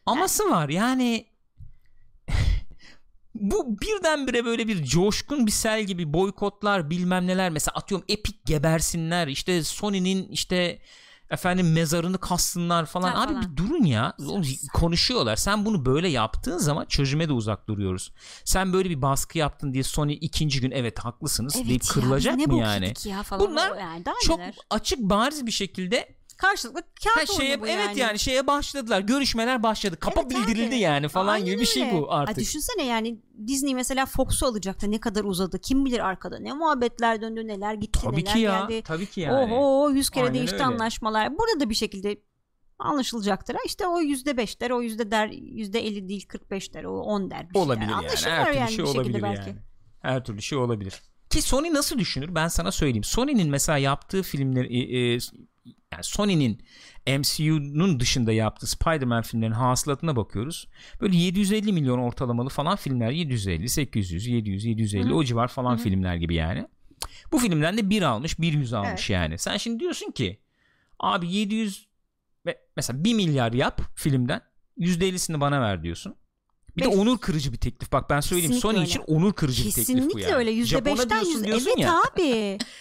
aması 0.07 0.51
var 0.51 0.69
yani 0.69 1.27
bu 3.35 3.81
birdenbire 3.81 4.45
böyle 4.45 4.69
bir 4.69 4.85
coşkun 4.85 5.47
bir 5.47 5.51
sel 5.51 5.85
gibi 5.85 6.13
boykotlar 6.13 6.91
bilmem 6.91 7.27
neler 7.27 7.51
mesela 7.51 7.75
atıyorum 7.75 8.05
Epic 8.09 8.39
gebersinler 8.45 9.27
işte 9.29 9.65
Sony'nin 9.65 10.29
işte 10.29 10.79
efendim 11.31 11.73
mezarını 11.73 12.19
kassınlar 12.19 12.87
falan. 12.87 13.09
Ha, 13.13 13.23
Abi 13.23 13.33
falan. 13.33 13.43
bir 13.53 13.57
durun 13.57 13.85
ya. 13.85 14.17
Konuşuyorlar. 14.75 15.37
Sen 15.37 15.65
bunu 15.65 15.85
böyle 15.87 16.09
yaptığın 16.09 16.59
zaman 16.59 16.85
çözüme 16.87 17.29
de 17.29 17.33
uzak 17.33 17.69
duruyoruz. 17.69 18.13
Sen 18.45 18.73
böyle 18.73 18.91
bir 18.91 19.03
baskı 19.03 19.39
yaptın 19.39 19.73
diye 19.73 19.83
Sony 19.83 20.19
ikinci 20.21 20.61
gün 20.61 20.71
evet 20.71 20.99
haklısınız 20.99 21.57
Evet 21.57 21.69
deyip 21.69 21.83
ya, 21.85 21.89
kırılacak 21.93 22.37
mı 22.47 22.59
yani? 22.59 22.93
ya 23.05 23.23
falan. 23.23 23.51
Bunlar 23.51 23.77
yani 23.79 24.05
daha 24.05 24.15
Çok 24.27 24.39
neler? 24.39 24.55
açık 24.71 24.99
bariz 24.99 25.47
bir 25.47 25.51
şekilde 25.53 26.20
karşılıklı 26.41 26.81
Ha, 26.81 27.15
kağıt 27.15 27.31
şeye, 27.37 27.51
oyunu 27.51 27.63
bu 27.63 27.67
evet 27.67 27.97
yani. 27.97 28.19
şeye 28.19 28.47
başladılar. 28.47 29.01
Görüşmeler 29.01 29.63
başladı. 29.63 29.97
Kapa 30.01 30.21
Evet 30.21 30.31
bildirildi 30.31 30.75
abi. 30.75 30.79
yani 30.79 31.09
falan 31.09 31.33
Aynen 31.33 31.47
gibi 31.47 31.61
bir 31.61 31.67
şey 31.67 31.83
öyle. 31.83 31.93
bu 31.99 32.13
artık. 32.13 32.39
Ay 32.39 32.43
düşünsene 32.45 32.87
yani 32.87 33.21
Disney 33.47 33.75
mesela 33.75 34.07
Fox'u 34.07 34.47
alacaktı 34.47 34.91
ne 34.91 35.01
kadar 35.01 35.25
uzadı 35.25 35.59
kim 35.61 35.85
bilir 35.85 35.99
arkada 36.09 36.39
ne 36.39 36.53
muhabbetler 36.53 37.21
döndü 37.23 37.47
neler 37.47 37.75
gitti 37.75 38.01
Tabii 38.05 38.17
neler 38.17 38.33
ki 38.33 38.39
ya. 38.39 38.61
geldi. 38.69 38.83
Tabii 38.83 39.07
ki 39.07 39.21
yani. 39.21 39.53
Oho 39.55 39.91
yüz 39.91 40.11
kere 40.11 40.25
Aynen 40.25 40.35
değişti 40.35 40.55
öyle. 40.55 40.65
anlaşmalar. 40.65 41.39
Burada 41.39 41.61
da 41.61 41.71
bir 41.71 41.75
şekilde 41.75 42.21
anlaşılacaktır. 42.79 43.55
Ha 43.55 43.61
işte 43.67 43.87
o 43.87 44.01
yüzde 44.01 44.37
beş 44.37 44.61
der 44.61 44.71
o 44.71 44.83
yüzde 44.83 45.11
der 45.11 45.29
yüzde 45.29 45.87
elli 45.87 46.09
değil 46.09 46.27
kırk 46.29 46.51
beş 46.51 46.75
der 46.75 46.85
o 46.85 47.01
on 47.01 47.31
der. 47.31 47.49
Bir 47.49 47.55
şey 47.55 47.63
olabilir 47.63 47.89
der. 47.89 47.93
yani. 47.93 48.07
Her 48.25 48.47
türlü 48.47 48.59
yani 48.59 48.73
şey 48.73 48.85
olabilir 48.85 49.23
belki. 49.23 49.49
yani. 49.51 49.59
Her 50.03 50.25
türlü 50.25 50.43
şey 50.43 50.59
olabilir. 50.59 51.03
Ki 51.31 51.43
Sony 51.43 51.73
nasıl 51.75 51.99
düşünür? 51.99 52.35
Ben 52.35 52.49
sana 52.49 52.73
söyleyeyim. 52.73 53.05
Sony'nin 53.05 53.51
mesela 53.51 53.79
yaptığı 53.79 54.23
filmler 54.23 54.65
e, 54.65 55.15
e, 55.15 55.19
yani 55.65 56.03
Sony'nin 56.05 56.63
MCU'nun 57.07 58.01
dışında 58.01 58.33
yaptığı 58.33 58.67
Spider-Man 58.67 59.23
filmlerin 59.23 59.53
hasılatına 59.53 60.17
bakıyoruz. 60.17 60.69
Böyle 61.01 61.17
750 61.17 61.73
milyon 61.73 61.99
ortalamalı 61.99 62.49
falan 62.49 62.77
filmler 62.77 63.11
750, 63.11 63.69
800, 63.69 64.27
700, 64.27 64.65
750 64.65 65.05
Hı 65.05 65.09
hı. 65.09 65.15
o 65.15 65.25
civar 65.25 65.49
falan 65.49 65.71
Hı 65.77 65.79
hı. 65.79 65.83
filmler 65.83 66.17
gibi 66.17 66.35
yani. 66.35 66.67
Bu 67.33 67.39
filmden 67.39 67.77
de 67.77 67.91
1 67.91 68.03
almış, 68.03 68.39
1 68.39 68.53
yüz 68.53 68.73
almış 68.73 68.91
Evet. 68.91 69.11
yani. 69.11 69.39
Sen 69.39 69.57
şimdi 69.57 69.81
diyorsun 69.81 70.11
ki 70.11 70.41
abi 70.99 71.33
700 71.33 71.89
ve 72.47 72.59
mesela 72.77 73.05
1 73.05 73.15
milyar 73.15 73.53
yap 73.53 73.81
filmden 73.97 74.41
%50'sini 74.79 75.41
bana 75.41 75.61
ver 75.61 75.83
diyorsun. 75.83 76.15
Bir 76.77 76.83
de 76.83 76.89
Beş- 76.89 76.97
onur 76.97 77.19
kırıcı 77.19 77.53
bir 77.53 77.57
teklif. 77.59 77.93
Bak 77.93 78.11
ben 78.11 78.21
söyleyeyim 78.21 78.53
Kesinlikle 78.53 78.69
Sony 78.69 78.77
öyle. 78.79 78.87
için 78.89 79.03
onur 79.07 79.33
kırıcı 79.33 79.65
bir 79.65 79.71
teklif 79.71 79.89
bu 79.89 79.93
Kesinlikle 79.95 80.23
yani. 80.23 80.35
öyle 80.35 80.51
beşten 80.85 81.09
diyorsun, 81.11 81.31
yüzde 81.31 81.47
diyorsun 81.47 81.71
evet 81.71 81.79
ya. 81.79 82.03
abi 82.15 82.59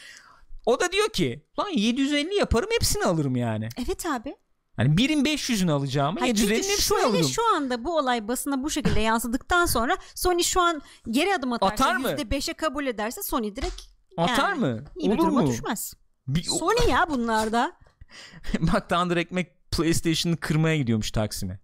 O 0.69 0.79
da 0.79 0.91
diyor 0.91 1.10
ki 1.10 1.45
lan 1.60 1.69
750 1.69 2.36
yaparım 2.36 2.69
hepsini 2.71 3.03
alırım 3.03 3.36
yani. 3.36 3.69
evet 3.86 4.05
abi 4.05 4.36
Hani 4.75 4.97
birin 4.97 5.25
500'ünü 5.25 5.71
alacağımı 5.71 6.19
Hayır, 6.19 6.36
750'nin 6.36 6.41
çünkü 6.47 6.55
hepsini 6.55 6.82
şöyle 6.82 7.05
alırım. 7.05 7.23
şu 7.29 7.55
anda 7.55 7.84
bu 7.84 7.97
olay 7.97 8.27
basına 8.27 8.63
bu 8.63 8.69
şekilde 8.69 8.99
yansıdıktan 8.99 9.65
sonra 9.65 9.97
Sony 10.15 10.43
şu 10.43 10.62
an 10.62 10.82
geri 11.10 11.34
adım 11.34 11.53
atarsa 11.53 11.73
Atar 11.73 11.95
mı? 11.95 12.08
%5'e 12.08 12.53
kabul 12.53 12.88
ederse 12.88 13.21
Sony 13.23 13.55
direkt 13.55 13.82
Atar 14.17 14.49
yani, 14.49 14.60
mı? 14.60 14.84
iyi 14.97 15.12
Olur 15.12 15.27
mu? 15.27 15.47
düşmez. 15.47 15.93
Bir, 16.27 16.43
Sony 16.43 16.89
ya 16.89 17.05
bunlarda. 17.10 17.71
Bak 18.60 18.89
Tanrı 18.89 19.19
Ekmek 19.19 19.71
PlayStation'ı 19.71 20.38
kırmaya 20.38 20.77
gidiyormuş 20.77 21.12
Taksim'e. 21.12 21.60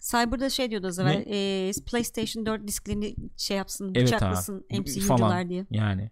Cyber'da 0.00 0.50
şey 0.50 0.70
diyordu 0.70 0.86
az 0.86 0.98
evvel 0.98 1.24
e, 1.26 1.72
PlayStation 1.86 2.46
4 2.46 2.68
disklerini 2.68 3.14
şey 3.36 3.56
yapsın 3.56 3.92
Evet 3.94 4.06
bıçaklasın 4.06 4.66
abi. 4.70 4.80
MCU'cular 4.80 5.18
Falan. 5.18 5.48
diye. 5.48 5.66
Yani. 5.70 6.10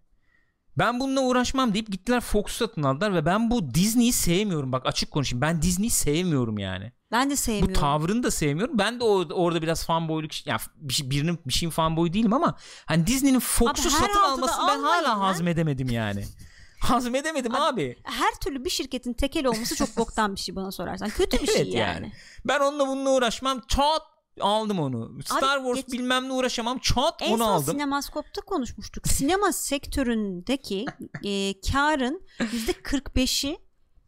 Ben 0.79 1.01
bununla 1.01 1.21
uğraşmam 1.21 1.75
deyip 1.75 1.93
gittiler 1.93 2.21
Fox'u 2.21 2.55
satın 2.57 2.83
aldılar 2.83 3.15
ve 3.15 3.27
ben 3.27 3.51
bu 3.51 3.75
Disney'i 3.75 4.13
sevmiyorum. 4.13 4.73
Bak 4.73 4.87
açık 4.87 5.11
konuşayım. 5.11 5.41
Ben 5.41 5.63
Disney'i 5.63 5.91
sevmiyorum 5.91 6.59
yani. 6.59 6.93
Ben 7.13 7.29
de 7.31 7.33
Bu 7.33 7.37
sevmiyorum. 7.37 7.75
tavrını 7.75 8.23
da 8.23 8.31
sevmiyorum. 8.31 8.79
Ben 8.79 9.01
de 9.01 9.05
o, 9.05 9.29
orada 9.35 9.63
biraz 9.63 9.87
fanboyluk 9.87 10.47
ya 10.47 10.57
bir 10.77 10.95
şey- 10.95 11.11
birinin 11.11 11.39
bir 11.47 11.53
şeyin 11.53 11.71
fanboyu 11.71 12.13
değilim 12.13 12.33
ama 12.33 12.57
hani 12.87 13.07
Disney'nin 13.07 13.41
Fox'u 13.41 13.71
Abi 13.89 13.91
satın 13.91 14.21
almasını 14.21 14.69
ben 14.69 14.83
hala 14.83 15.03
lan. 15.11 15.19
hazmedemedim 15.19 15.89
yani. 15.89 16.25
hazmedemedim 16.81 17.55
abi. 17.55 17.97
Her 18.03 18.35
türlü 18.45 18.65
bir 18.65 18.71
şirketin 18.71 19.13
tekel 19.13 19.47
olması 19.47 19.77
çok 19.77 19.97
boktan 19.97 20.35
bir 20.35 20.41
şey 20.41 20.57
bana 20.57 20.73
sorarsan. 20.73 21.09
Kötü 21.09 21.43
bir 21.43 21.47
şey 21.47 21.57
Evet 21.63 21.75
yani. 21.75 21.95
yani. 21.95 22.13
Ben 22.45 22.61
onunla 22.61 22.87
bununla 22.89 23.11
uğraşmam. 23.11 23.61
Çat 23.69 24.03
aldım 24.41 24.79
onu. 24.81 25.23
Star 25.25 25.57
Wars 25.59 25.77
geç- 25.77 25.89
bilmem 25.93 26.29
ne 26.29 26.33
uğraşamam. 26.33 26.79
Çat 26.79 27.15
En 27.23 27.31
onu 27.33 27.39
son 27.39 27.45
aldım. 27.53 27.75
Sinemaskop'ta 27.75 28.41
konuşmuştuk. 28.41 29.09
Sinema 29.09 29.53
sektöründeki 29.53 30.85
e, 31.25 31.61
karın 31.61 32.23
%45'i 32.41 33.59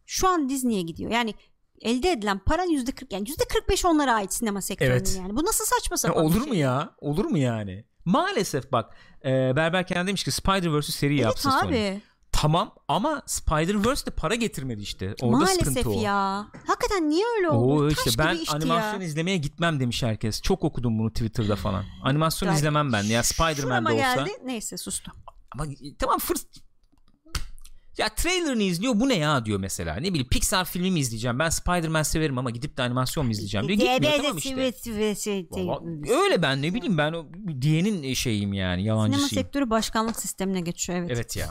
şu 0.06 0.28
an 0.28 0.48
Disney'e 0.48 0.82
gidiyor. 0.82 1.10
Yani 1.10 1.34
elde 1.80 2.10
edilen 2.12 2.38
paranın 2.38 2.70
%40 2.70 3.06
yani 3.14 3.28
%45 3.28 3.86
onlara 3.86 4.14
ait 4.14 4.32
sinema 4.32 4.60
sektörünün 4.62 4.92
Evet. 4.92 5.16
yani. 5.18 5.36
Bu 5.36 5.44
nasıl 5.44 5.64
saçma 5.64 5.94
Ya 5.94 5.98
sapan 5.98 6.22
bir 6.22 6.28
olur 6.30 6.40
şey? 6.40 6.48
mu 6.48 6.54
ya? 6.54 6.94
Olur 7.00 7.24
mu 7.24 7.38
yani? 7.38 7.84
Maalesef 8.04 8.72
bak 8.72 8.94
e, 9.24 9.28
Berber 9.56 9.86
kendi 9.86 10.08
demiş 10.08 10.24
ki 10.24 10.30
Spider-Verse'ü 10.30 10.92
seri 10.92 11.12
Evet 11.14 11.24
yapsın 11.24 11.50
Sony. 11.50 11.98
Tamam 12.42 12.74
ama 12.88 13.22
Spider-Verse 13.26 14.06
de 14.06 14.10
para 14.10 14.34
getirmedi 14.34 14.82
işte. 14.82 15.14
Orada 15.22 15.36
Maalesef 15.36 15.68
sıkıntı 15.68 15.90
o. 15.90 16.02
ya. 16.02 16.46
Hakikaten 16.66 17.08
niye 17.10 17.24
öyle 17.36 17.48
oldu? 17.48 17.72
Oo 17.84 17.88
işte 17.88 18.10
ben 18.18 18.38
animasyon 18.48 19.00
ya. 19.00 19.06
izlemeye 19.06 19.36
gitmem 19.36 19.80
demiş 19.80 20.02
herkes. 20.02 20.42
Çok 20.42 20.64
okudum 20.64 20.98
bunu 20.98 21.10
Twitter'da 21.12 21.56
falan. 21.56 21.84
Animasyon 22.02 22.50
Gel- 22.50 22.56
izlemem 22.56 22.92
ben. 22.92 23.02
Ya 23.02 23.22
Spider-Man 23.22 23.54
Şurama 23.54 23.90
de 23.90 23.94
olsa. 23.94 24.14
geldi. 24.16 24.30
Neyse 24.44 24.76
sustum. 24.76 25.14
Ama 25.52 25.64
tamam 25.98 26.18
fırs 26.18 26.44
Ya 27.98 28.08
trailerını 28.08 28.62
izliyor 28.62 29.00
bu 29.00 29.08
ne 29.08 29.14
ya 29.18 29.44
diyor 29.44 29.58
mesela. 29.60 29.94
Ne 29.96 30.08
bileyim 30.08 30.28
Pixar 30.28 30.64
filmi 30.64 30.90
mi 30.90 31.00
izleyeceğim? 31.00 31.38
Ben 31.38 31.48
Spider-Man 31.48 32.02
severim 32.02 32.38
ama 32.38 32.50
gidip 32.50 32.76
de 32.76 32.82
animasyon 32.82 33.26
mu 33.26 33.32
izleyeceğim 33.32 33.68
diyor. 33.68 33.78
Gitmiyor 33.78 34.16
tamam 34.22 34.38
işte. 34.38 34.56
Vallahi 35.66 36.12
öyle 36.24 36.42
ben 36.42 36.62
ne 36.62 36.74
bileyim 36.74 36.98
ben 36.98 37.12
o 37.12 37.26
diyenin 37.60 38.14
şeyiyim 38.14 38.52
yani 38.52 38.80
Sinema 38.82 38.96
yalancısıyım. 38.96 39.44
sektörü 39.44 39.70
başkanlık 39.70 40.20
sistemine 40.20 40.60
geçiyor 40.60 40.98
evet. 40.98 41.10
Evet 41.14 41.36
ya. 41.36 41.50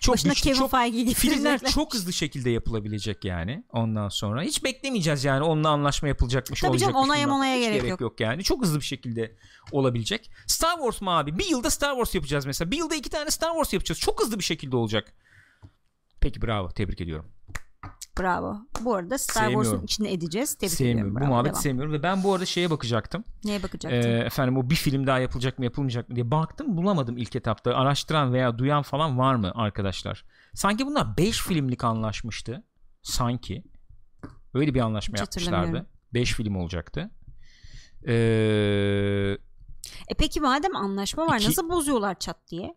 Çok 0.00 0.12
Başına 0.14 0.32
güçlü, 0.32 0.44
Kevin 0.44 0.58
çok 0.58 0.70
filmler 0.70 0.86
getirecekler. 0.88 1.70
çok 1.70 1.94
hızlı 1.94 2.12
şekilde 2.12 2.50
yapılabilecek 2.50 3.24
yani 3.24 3.64
ondan 3.72 4.08
sonra. 4.08 4.42
Hiç 4.42 4.64
beklemeyeceğiz 4.64 5.24
yani 5.24 5.42
onunla 5.44 5.68
anlaşma 5.68 6.08
yapılacakmış 6.08 6.60
Tabii 6.60 6.78
canım, 6.78 6.94
olacakmış. 6.96 7.16
onaya 7.16 7.26
monaya 7.26 7.56
Hiç 7.56 7.82
gerek 7.82 8.00
yok. 8.00 8.20
yani. 8.20 8.42
Çok 8.44 8.62
hızlı 8.62 8.80
bir 8.80 8.84
şekilde 8.84 9.36
olabilecek. 9.72 10.30
Star 10.46 10.76
Wars 10.76 11.00
mu 11.00 11.10
abi? 11.18 11.38
Bir 11.38 11.46
yılda 11.46 11.70
Star 11.70 11.90
Wars 11.92 12.14
yapacağız 12.14 12.46
mesela. 12.46 12.70
Bir 12.70 12.76
yılda 12.76 12.94
iki 12.94 13.10
tane 13.10 13.30
Star 13.30 13.50
Wars 13.52 13.72
yapacağız. 13.72 14.00
Çok 14.00 14.20
hızlı 14.22 14.38
bir 14.38 14.44
şekilde 14.44 14.76
olacak. 14.76 15.12
Peki 16.20 16.42
bravo. 16.42 16.68
Tebrik 16.70 17.00
ediyorum. 17.00 17.26
Bravo. 18.18 18.56
Bu 18.80 18.94
arada 18.94 19.18
Star. 19.18 19.46
Wars'un 19.48 19.82
içine 19.84 20.12
edeceğiz. 20.12 20.54
Tebrik 20.54 20.72
sevmiyorum. 20.72 20.98
ediyorum. 21.00 21.14
Bu 21.16 21.20
Bravo, 21.20 21.28
muhabbeti 21.28 21.52
devam. 21.52 21.62
sevmiyorum 21.62 21.92
ve 21.92 22.02
ben 22.02 22.24
bu 22.24 22.32
arada 22.34 22.46
şeye 22.46 22.70
bakacaktım. 22.70 23.24
Neye 23.44 23.62
bakacaktın? 23.62 24.10
Ee, 24.10 24.18
efendim 24.18 24.56
o 24.56 24.70
bir 24.70 24.74
film 24.74 25.06
daha 25.06 25.18
yapılacak 25.18 25.58
mı 25.58 25.64
yapılmayacak 25.64 26.08
mı 26.08 26.16
diye 26.16 26.30
baktım 26.30 26.76
bulamadım 26.76 27.18
ilk 27.18 27.36
etapta. 27.36 27.74
Araştıran 27.74 28.32
veya 28.32 28.58
duyan 28.58 28.82
falan 28.82 29.18
var 29.18 29.34
mı 29.34 29.52
arkadaşlar? 29.54 30.24
Sanki 30.54 30.86
bunlar 30.86 31.16
5 31.16 31.42
filmlik 31.42 31.84
anlaşmıştı. 31.84 32.64
Sanki. 33.02 33.64
Öyle 34.54 34.74
bir 34.74 34.80
anlaşma 34.80 35.12
Hiç 35.14 35.20
yapmışlardı. 35.20 35.56
hatırlamıyorum. 35.56 35.88
5 36.14 36.32
film 36.34 36.56
olacaktı. 36.56 37.10
Ee, 38.06 39.38
E 40.08 40.14
peki 40.18 40.40
madem 40.40 40.76
anlaşma 40.76 41.26
var 41.26 41.36
İki- 41.38 41.48
nasıl 41.48 41.68
bozuyorlar 41.70 42.18
çat 42.18 42.48
diye? 42.50 42.74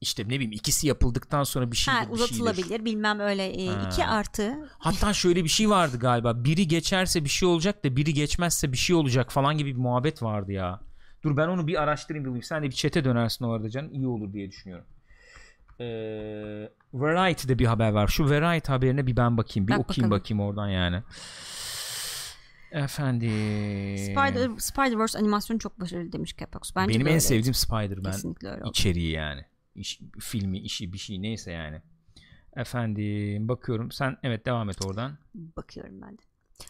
İşte 0.00 0.24
ne 0.24 0.28
bileyim 0.28 0.52
ikisi 0.52 0.86
yapıldıktan 0.86 1.42
sonra 1.44 1.70
bir 1.72 1.76
şey 1.76 1.94
Ha, 1.94 2.06
uzatılabilir 2.10 2.84
bilmem 2.84 3.20
öyle 3.20 3.46
e, 3.46 3.66
Ha. 3.66 3.88
iki 3.92 4.04
artı 4.04 4.68
Hatta 4.78 5.12
şöyle 5.12 5.44
bir 5.44 5.48
şey 5.48 5.70
vardı 5.70 5.98
galiba. 5.98 6.44
Biri 6.44 6.68
geçerse 6.68 7.24
bir 7.24 7.28
şey 7.28 7.48
olacak 7.48 7.84
da 7.84 7.96
biri 7.96 8.14
geçmezse 8.14 8.72
bir 8.72 8.76
şey 8.76 8.96
olacak 8.96 9.32
falan 9.32 9.58
gibi 9.58 9.70
bir 9.76 9.80
muhabbet 9.80 10.22
vardı 10.22 10.52
ya. 10.52 10.80
Dur 11.22 11.36
ben 11.36 11.48
onu 11.48 11.66
bir 11.66 11.82
araştırayım 11.82 12.24
bulayım. 12.26 12.42
Sen 12.42 12.62
de 12.62 12.66
bir 12.66 12.72
çete 12.74 13.04
dönersin 13.04 13.44
o 13.44 13.52
arada 13.52 13.70
canım. 13.70 13.94
İyi 13.94 14.06
olur 14.06 14.32
diye 14.32 14.48
düşünüyorum. 14.50 14.86
Ee, 15.80 15.84
Variety'de 16.94 17.58
bir 17.58 17.66
haber 17.66 17.90
var. 17.90 18.08
Şu 18.08 18.24
Variety 18.30 18.72
haberine 18.72 19.06
bir 19.06 19.16
ben 19.16 19.36
bakayım. 19.38 19.68
Bir 19.68 19.72
Bak 19.72 19.80
okuyayım 19.80 20.10
bakalım. 20.10 20.20
bakayım 20.20 20.40
oradan 20.40 20.68
yani. 20.68 21.02
Efendim. 22.72 23.98
Spider 23.98 24.48
Spider-Verse 24.58 25.18
animasyonu 25.18 25.58
çok 25.60 25.80
başarılı 25.80 26.12
demiş 26.12 26.36
Capox. 26.36 26.76
Bence 26.76 26.94
Benim 26.94 27.06
en 27.06 27.18
sevdiğim 27.18 27.54
Spider-Man 27.54 28.14
içeriği 28.68 29.10
yani. 29.10 29.44
İş, 29.74 30.00
filmi, 30.20 30.58
işi, 30.58 30.92
bir 30.92 30.98
şey 30.98 31.22
neyse 31.22 31.52
yani. 31.52 31.82
Efendim 32.56 33.48
bakıyorum. 33.48 33.92
Sen 33.92 34.16
evet 34.22 34.46
devam 34.46 34.70
et 34.70 34.84
oradan. 34.86 35.18
Bakıyorum 35.34 36.02
ben 36.02 36.18
de. 36.18 36.22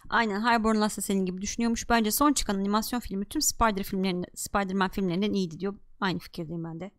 Aynen 0.08 0.40
Highborn 0.40 0.80
Last 0.80 0.98
da 0.98 1.02
senin 1.02 1.26
gibi 1.26 1.42
düşünüyormuş. 1.42 1.90
Bence 1.90 2.10
son 2.10 2.32
çıkan 2.32 2.54
animasyon 2.54 3.00
filmi 3.00 3.24
tüm 3.24 3.42
Spider 3.42 3.82
filmlerinden, 3.82 4.30
Spider-Man 4.34 4.88
filmlerinden 4.90 5.32
iyiydi 5.32 5.60
diyor. 5.60 5.74
Aynı 6.00 6.18
fikirdeyim 6.18 6.64
ben 6.64 6.80
de. 6.80 6.90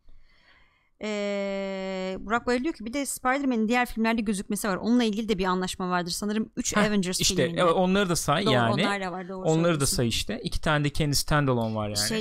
Ee, 1.03 2.17
Burak 2.19 2.47
Bayır 2.47 2.63
diyor 2.63 2.73
ki 2.73 2.85
bir 2.85 2.93
de 2.93 3.05
Spider-Man'in 3.05 3.67
diğer 3.67 3.85
filmlerde 3.85 4.21
gözükmesi 4.21 4.67
var. 4.67 4.75
Onunla 4.75 5.03
ilgili 5.03 5.29
de 5.29 5.37
bir 5.37 5.45
anlaşma 5.45 5.89
vardır. 5.89 6.11
Sanırım 6.11 6.51
3 6.57 6.75
Heh, 6.75 6.81
Avengers 6.81 7.19
İşte 7.19 7.35
filminde. 7.35 7.61
evet, 7.61 7.73
onları 7.73 8.09
da 8.09 8.15
say 8.15 8.45
Doğru, 8.45 8.53
yani. 8.53 8.73
onlar 8.73 9.01
da 9.01 9.11
var. 9.11 9.29
Doğru 9.29 9.47
Onları 9.47 9.79
da 9.79 9.85
say 9.85 10.07
işte. 10.07 10.41
İki 10.43 10.61
tane 10.61 10.83
de 10.83 10.89
kendi 10.89 11.15
standalone 11.15 11.75
var 11.75 11.87
yani. 11.87 12.07
Şey, 12.09 12.19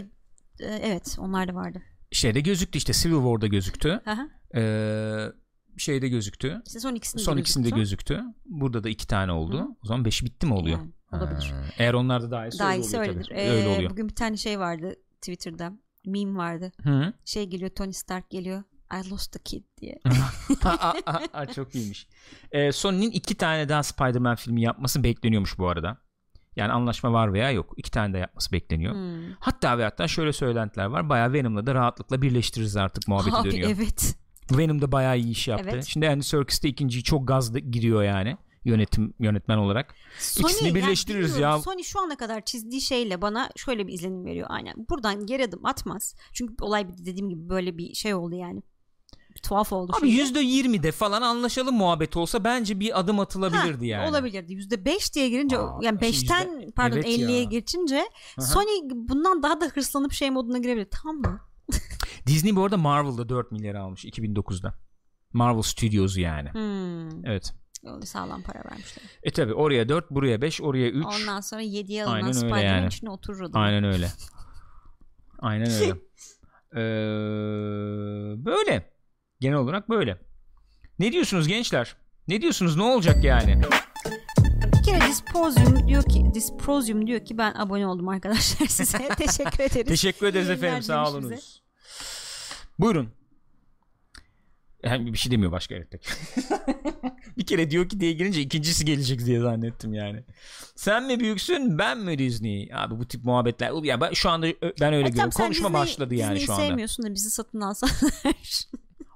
e, 0.61 0.81
evet 0.83 1.17
onlar 1.19 1.49
da 1.49 1.55
vardı. 1.55 1.83
Şeyde 2.13 2.41
gözüktü 2.41 2.79
işte 2.79 2.93
Civil 2.93 3.15
War'da 3.15 3.47
gözüktü. 3.47 4.01
Ee, 4.55 5.27
şeyde 5.79 6.09
gözüktü. 6.09 6.63
İşte 6.67 6.81
son 6.81 6.95
ikisinde 6.95 7.23
Son 7.23 7.37
ikisinde 7.37 7.71
gözüktü. 7.71 8.23
Burada 8.47 8.85
da 8.85 8.89
iki 8.89 9.07
tane 9.07 9.33
oldu. 9.33 9.59
Hı. 9.61 9.65
O 9.85 9.87
zaman 9.87 10.05
beşi 10.05 10.27
bitti 10.27 10.47
mi 10.47 10.55
oluyor? 10.55 10.79
Yani, 10.79 11.23
olabilir. 11.23 11.51
Ha, 11.51 11.65
Eğer 11.79 11.95
onlar 11.95 12.23
da 12.23 12.31
daha 12.31 12.47
iyisi 12.47 12.59
Daha 12.59 12.71
öyle 12.73 12.81
iyisi 12.83 12.97
oluyor 12.97 13.13
öyledir. 13.13 13.29
tabii. 13.29 13.39
Ee, 13.39 13.51
öyle 13.51 13.69
oluyor. 13.69 13.91
Bugün 13.91 14.09
bir 14.09 14.15
tane 14.15 14.37
şey 14.37 14.59
vardı 14.59 14.95
Twitter'da. 15.21 15.73
Meme 16.07 16.39
vardı. 16.39 16.73
Hı. 16.83 17.13
Şey 17.25 17.47
geliyor 17.47 17.71
Tony 17.71 17.93
Stark 17.93 18.31
geliyor. 18.31 18.63
I 19.05 19.11
lost 19.11 19.33
the 19.33 19.39
kid 19.39 19.65
diye. 19.81 19.99
Çok 21.55 21.75
iyiymiş. 21.75 22.09
Ee, 22.53 22.73
Sony'nin 22.73 23.11
iki 23.11 23.35
tane 23.35 23.69
daha 23.69 23.83
Spider-Man 23.83 24.37
filmi 24.37 24.63
yapması 24.63 25.05
bekleniyormuş 25.05 25.59
bu 25.59 25.69
arada. 25.69 25.99
Yani 26.61 26.73
anlaşma 26.73 27.13
var 27.13 27.33
veya 27.33 27.51
yok. 27.51 27.75
İki 27.77 27.91
tane 27.91 28.15
de 28.15 28.19
yapması 28.19 28.53
bekleniyor. 28.53 28.95
Hmm. 28.95 29.33
Hatta 29.41 29.79
ve 29.79 29.85
hatta 29.85 30.09
şöyle 30.09 30.33
söylentiler 30.33 30.85
var. 30.85 31.09
Bayağı 31.09 31.33
Venom'la 31.33 31.67
da 31.67 31.75
rahatlıkla 31.75 32.23
birleştiririz 32.23 32.77
artık 32.77 33.09
muhabbeti 33.09 33.37
Abi 33.37 33.51
dönüyor. 33.51 33.71
evet. 33.71 34.17
Venom 34.53 34.83
da 34.83 34.93
bayağı 34.93 35.19
iyi 35.19 35.31
iş 35.31 35.49
yaptı. 35.49 35.69
Evet. 35.73 35.85
Şimdi 35.85 36.09
Andy 36.09 36.23
Serkis 36.23 36.63
de 36.63 36.69
ikinciyi 36.69 37.05
çok 37.05 37.29
gazlı 37.29 37.59
giriyor 37.59 38.03
yani. 38.03 38.37
Yönetim 38.65 39.15
yönetmen 39.19 39.59
olarak. 39.59 39.95
İkisini 40.39 40.69
yani 40.69 40.75
birleştiririz 40.75 41.35
bilmiyorum, 41.35 41.57
ya. 41.57 41.63
Sony 41.63 41.83
şu 41.83 42.01
ana 42.01 42.17
kadar 42.17 42.45
çizdiği 42.45 42.81
şeyle 42.81 43.23
bana 43.23 43.51
şöyle 43.57 43.87
bir 43.87 43.93
izlenim 43.93 44.25
veriyor. 44.25 44.47
Aynen. 44.51 44.75
Buradan 44.89 45.27
geri 45.27 45.45
adım 45.45 45.67
atmaz. 45.67 46.15
Çünkü 46.33 46.55
olay 46.61 46.89
dediğim 46.89 47.29
gibi 47.29 47.49
böyle 47.49 47.79
bir 47.79 47.95
şey 47.95 48.15
oldu 48.15 48.35
yani. 48.35 48.63
Bir 49.35 49.41
tuhaf 49.41 49.73
oldu. 49.73 49.93
Abi 50.01 50.11
yüzde 50.11 50.41
yirmide 50.41 50.93
falan 50.93 51.23
anlaşalım 51.23 51.77
muhabbet 51.77 52.17
olsa 52.17 52.45
bence 52.45 52.81
bir 52.81 53.01
adım 53.01 53.21
atılabilirdi 53.21 53.79
Ha, 53.93 54.01
yani. 54.01 54.11
Olabilirdi. 54.11 54.53
Yüzde 54.53 54.85
beş 54.85 55.15
diye 55.15 55.29
girince 55.29 55.59
Aa, 55.59 55.79
yani 55.83 56.01
beşten 56.01 56.49
yüzde- 56.61 56.73
pardon 56.77 56.97
evet 56.97 57.07
50'ye 57.07 57.39
ya. 57.39 57.45
geçince 57.45 58.05
Aha. 58.39 58.47
Sony 58.47 58.67
bundan 58.93 59.43
daha 59.43 59.61
da 59.61 59.65
hırslanıp 59.67 60.13
şey 60.13 60.31
moduna 60.31 60.59
girebilir. 60.59 60.89
Tamam 60.91 61.17
mı? 61.17 61.41
Disney 62.27 62.57
bu 62.57 62.65
arada 62.65 62.77
Marvel'da 62.77 63.29
4 63.29 63.53
milyar 63.53 63.75
almış 63.75 64.05
2009'da. 64.05 64.75
Marvel 65.33 65.63
Studios 65.63 66.17
yani. 66.17 66.53
Hmm. 66.53 67.27
Evet. 67.27 67.55
Sağlam 68.05 68.43
para 68.43 68.59
vermişler. 68.71 69.05
E 69.23 69.31
tabi 69.31 69.55
oraya 69.55 69.89
4 69.89 70.11
buraya 70.11 70.43
5 70.43 70.61
oraya 70.63 70.91
3. 70.91 71.07
Ondan 71.07 71.41
sonra 71.41 71.63
7'ye 71.63 72.05
Aynen 72.07 72.27
alınan 72.27 72.27
öyle 72.29 72.39
Spider-Man 72.55 72.77
yani. 72.77 72.87
içine 72.87 73.11
oturur 73.11 73.41
adam. 73.41 73.63
Aynen 73.63 73.85
öyle. 73.85 74.09
Aynen 75.39 75.71
öyle. 75.71 75.95
Ee, 76.75 76.81
böyle. 78.45 78.91
Genel 79.41 79.57
olarak 79.57 79.89
böyle. 79.91 80.19
Ne 80.99 81.13
diyorsunuz 81.13 81.49
gençler? 81.49 81.97
Ne 82.29 82.41
diyorsunuz? 82.43 82.77
Ne 82.77 82.83
olacak 82.83 83.25
yani? 83.25 83.61
Bir 84.79 84.83
kere 84.83 85.01
Disprosium 85.09 85.89
diyor 85.89 86.03
ki 86.03 86.25
Disprosium 86.35 87.07
diyor 87.07 87.25
ki 87.25 87.39
ben 87.39 87.55
abone 87.55 87.87
oldum 87.87 88.09
arkadaşlar 88.09 88.67
size. 88.69 88.99
Teşekkür 89.19 89.65
ederiz. 89.65 89.89
Teşekkür 89.89 90.27
ederiz 90.27 90.51
efendim. 90.51 90.83
Sağ 90.83 91.09
olunuz. 91.11 91.31
bize. 91.31 91.43
Buyurun. 92.79 93.09
Yani 94.85 95.13
bir 95.13 95.19
şey 95.19 95.33
demiyor 95.33 95.53
başka 95.53 95.75
evet. 95.75 95.89
bir 97.39 97.47
kere 97.47 97.71
diyor 97.71 97.89
ki 97.89 98.01
diye 98.01 98.13
girince 98.13 98.41
ikincisi 98.41 98.85
gelecek 98.85 99.27
diye 99.27 99.41
zannettim 99.41 99.95
yani. 99.95 100.25
Sen 100.77 101.07
mi 101.07 101.21
büyüksün 101.21 101.79
ben 101.79 101.99
mi 101.99 102.19
Disney? 102.19 102.71
Abi 102.75 102.99
bu 102.99 103.09
tip 103.09 103.25
muhabbetler. 103.25 103.85
Ya 103.85 104.01
ben, 104.01 104.13
şu 104.13 104.31
anda 104.31 104.47
ben 104.81 104.93
öyle 104.93 105.05
Ay, 105.05 105.11
görüyorum. 105.11 105.31
Konuşma 105.31 105.69
Disney- 105.69 105.73
başladı 105.73 106.15
yani 106.15 106.31
Disney'i 106.31 106.47
şu 106.47 106.53
anda. 106.53 106.63
sevmiyorsun 106.67 107.07
da 107.07 107.15
bizi 107.15 107.31
satın 107.31 107.61
alsalar. 107.61 107.93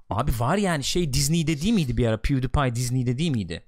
Abi 0.09 0.31
var 0.39 0.57
yani 0.57 0.83
şey 0.83 1.13
Disney'de 1.13 1.61
değil 1.61 1.73
miydi 1.73 1.97
bir 1.97 2.07
ara? 2.07 2.21
PewDiePie 2.21 2.75
Disney'de 2.75 3.17
değil 3.17 3.31
miydi? 3.31 3.65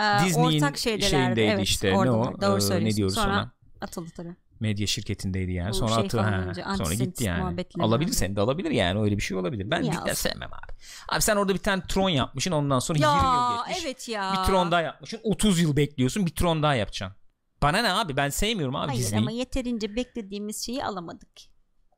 Ee, 0.00 0.24
Disney'in 0.24 0.62
ortak 0.62 0.78
şeyindeydi 0.78 1.40
evet, 1.40 1.66
işte. 1.68 1.90
Ne 1.92 1.98
oradalar. 1.98 2.32
o? 2.32 2.40
Doğru 2.40 2.74
Ee, 2.74 2.84
ne 2.84 2.90
diyoruz 2.90 3.14
Sonra 3.14 3.32
ona? 3.32 3.52
atıldı 3.80 4.10
tabii. 4.16 4.36
Medya 4.60 4.86
şirketindeydi 4.86 5.52
yani. 5.52 5.70
Bu 5.70 5.74
Sonra 5.74 5.94
şey 5.94 6.04
atı 6.04 6.20
ha, 6.20 6.76
sonra 6.76 6.94
gitti 6.94 7.24
yani. 7.24 7.64
Alabilir 7.80 8.12
seni 8.12 8.36
de 8.36 8.40
alabilir 8.40 8.70
yani 8.70 9.00
öyle 9.00 9.16
bir 9.16 9.22
şey 9.22 9.36
olabilir. 9.36 9.70
Ben 9.70 9.82
alsın? 9.82 10.12
sevmem 10.14 10.50
abi. 10.52 10.72
Abi 11.08 11.22
sen 11.22 11.36
orada 11.36 11.54
bir 11.54 11.58
tane 11.58 11.82
tron 11.88 12.08
yapmışsın 12.08 12.52
ondan 12.52 12.78
sonra 12.78 12.98
20 12.98 13.08
yıl 13.08 13.14
Ya 13.24 13.64
geçmiş. 13.68 13.84
evet 13.84 14.08
ya. 14.08 14.32
Bir 14.32 14.46
tron 14.48 14.70
daha 14.70 14.80
yapmışsın. 14.80 15.20
30 15.24 15.60
yıl 15.60 15.76
bekliyorsun. 15.76 16.26
Bir 16.26 16.34
tron 16.34 16.62
daha 16.62 16.74
yapacaksın. 16.74 17.16
Bana 17.62 17.82
ne 17.82 17.92
abi? 17.92 18.16
Ben 18.16 18.28
sevmiyorum 18.28 18.76
abi 18.76 18.86
Hayır 18.86 19.00
Disney'i. 19.00 19.22
ama 19.22 19.30
yeterince 19.30 19.96
beklediğimiz 19.96 20.66
şeyi 20.66 20.84
alamadık. 20.84 21.30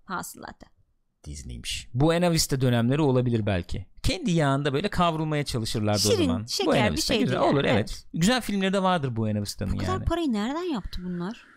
Hasılatı. 0.05 0.67
Disney'miş. 1.25 1.89
Bu 1.95 2.05
Buena 2.07 2.33
Vista 2.33 2.61
dönemleri 2.61 3.01
olabilir 3.03 3.47
belki. 3.47 3.87
Kendi 4.03 4.31
yağında 4.31 4.73
böyle 4.73 4.89
kavrulmaya 4.89 5.45
çalışırlardı 5.45 6.09
o 6.09 6.11
Şirin, 6.13 6.27
zaman. 6.27 6.45
şeker 6.47 6.67
Buena 6.75 6.93
bir 6.97 7.01
şeydi 7.01 7.25
güzel. 7.25 7.37
yani, 7.37 7.45
Olur 7.47 7.65
evet. 7.65 7.73
evet. 7.75 8.05
Güzel 8.15 8.41
filmleri 8.41 8.73
de 8.73 8.83
vardır 8.83 9.17
Buena 9.17 9.41
Vista'nın 9.41 9.73
Bu 9.73 9.79
kadar 9.79 9.93
yani. 9.93 10.05
parayı 10.05 10.33
nereden 10.33 10.73
yaptı 10.75 11.01
bunlar? 11.05 11.54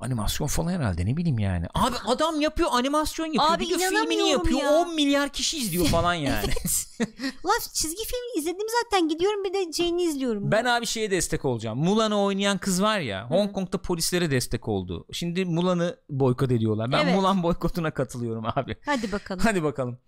Animasyon 0.00 0.46
falan 0.46 0.72
herhalde 0.72 1.06
ne 1.06 1.16
bileyim 1.16 1.38
yani. 1.38 1.66
Abi 1.74 1.96
adam 2.06 2.40
yapıyor 2.40 2.68
animasyon 2.72 3.26
yapıyor. 3.26 3.54
Abi 3.54 3.64
bir 3.64 3.70
de 3.70 3.88
filmini 3.88 4.28
yapıyor. 4.28 4.60
ya. 4.60 4.70
10 4.72 4.94
milyar 4.94 5.28
kişi 5.28 5.58
izliyor 5.58 5.86
falan 5.86 6.14
yani. 6.14 6.46
Ulan 7.44 7.58
çizgi 7.72 8.04
film 8.04 8.38
izledim 8.38 8.66
zaten 8.82 9.08
gidiyorum 9.08 9.44
bir 9.44 9.54
de 9.54 9.72
şeyini 9.72 10.02
izliyorum. 10.02 10.50
Ben 10.52 10.64
abi 10.64 10.86
şeye 10.86 11.10
destek 11.10 11.44
olacağım. 11.44 11.78
Mulan'ı 11.78 12.22
oynayan 12.22 12.58
kız 12.58 12.82
var 12.82 12.98
ya. 13.00 13.30
Hong 13.30 13.52
Kong'da 13.52 13.78
polislere 13.78 14.30
destek 14.30 14.68
oldu. 14.68 15.06
Şimdi 15.12 15.44
Mulan'ı 15.44 15.96
boykot 16.10 16.52
ediyorlar. 16.52 16.92
Ben 16.92 17.04
Evet. 17.04 17.14
Mulan 17.14 17.42
boykotuna 17.42 17.90
katılıyorum 17.90 18.44
abi. 18.56 18.76
Hadi 18.86 19.12
bakalım. 19.12 19.40
Hadi 19.44 19.62
bakalım. 19.62 19.98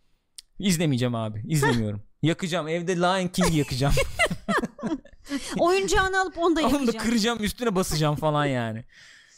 İzlemeyeceğim 0.59 1.15
abi. 1.15 1.43
İzlemiyorum. 1.49 2.03
yakacağım. 2.23 2.69
Evde 2.69 2.97
Lion 2.97 3.29
King'i 3.29 3.57
yakacağım. 3.59 3.95
Oyuncağını 5.59 6.21
alıp 6.21 6.39
onu 6.39 6.57
da 6.57 6.61
Onu 6.61 6.73
da 6.73 6.79
yakacağım. 6.79 7.05
kıracağım 7.07 7.45
üstüne 7.45 7.75
basacağım 7.75 8.17
falan 8.17 8.45
yani. 8.47 8.85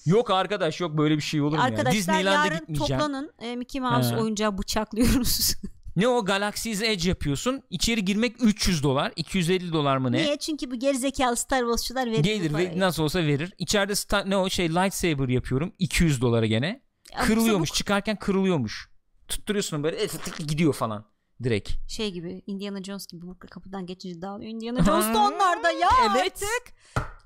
Yok 0.06 0.30
arkadaş 0.30 0.80
yok 0.80 0.98
böyle 0.98 1.16
bir 1.16 1.22
şey 1.22 1.40
olur 1.40 1.50
mu 1.50 1.56
ya? 1.56 1.62
Arkadaşlar 1.62 1.92
Disneyland'e 1.92 2.48
yarın 2.54 2.58
gitmeyeceğim. 2.58 3.00
toplanın 3.00 3.32
e, 3.38 3.56
Mickey 3.56 3.80
Mouse 3.80 4.14
He. 4.14 4.16
oyuncağı 4.20 4.58
bıçaklıyoruz. 4.58 5.54
Ne 5.96 6.08
o 6.08 6.24
Galaxy's 6.24 6.82
Edge 6.82 7.08
yapıyorsun. 7.08 7.62
İçeri 7.70 8.04
girmek 8.04 8.36
300 8.42 8.82
dolar. 8.82 9.12
250 9.16 9.72
dolar 9.72 9.96
mı 9.96 10.12
ne? 10.12 10.16
Niye? 10.16 10.36
Çünkü 10.38 10.70
bu 10.70 10.74
gerizekalı 10.78 11.36
Star 11.36 11.60
Wars'çular 11.60 12.06
verir. 12.10 12.22
Gelir 12.24 12.54
ve 12.54 12.78
nasıl 12.78 13.02
olsa 13.02 13.18
verir. 13.18 13.52
İçeride 13.58 13.92
sta- 13.92 14.28
ne 14.30 14.36
o 14.36 14.48
şey 14.50 14.68
lightsaber 14.74 15.28
yapıyorum. 15.28 15.72
200 15.78 16.20
dolara 16.20 16.46
gene. 16.46 16.82
Abuk 17.14 17.26
Kırılıyormuş. 17.26 17.68
sabuk 17.68 17.76
Çıkarken 17.78 18.16
kırılıyormuş. 18.16 18.88
Tutturuyorsun 19.28 19.82
böyle 19.82 19.96
e, 19.96 20.08
fıtık 20.08 20.36
gidiyor 20.48 20.72
falan. 20.74 21.04
Direkt. 21.42 21.70
Şey 21.90 22.10
gibi 22.12 22.42
Indiana 22.46 22.82
Jones 22.84 23.06
gibi 23.06 23.26
bu 23.26 23.38
kapıdan 23.38 23.86
geçince 23.86 24.22
dağılıyor. 24.22 24.50
Indiana 24.50 24.84
Jones 24.84 25.14
da 25.14 25.18
onlarda 25.18 25.70
ya 25.70 25.88
Evet. 26.10 26.22
artık. 26.42 26.74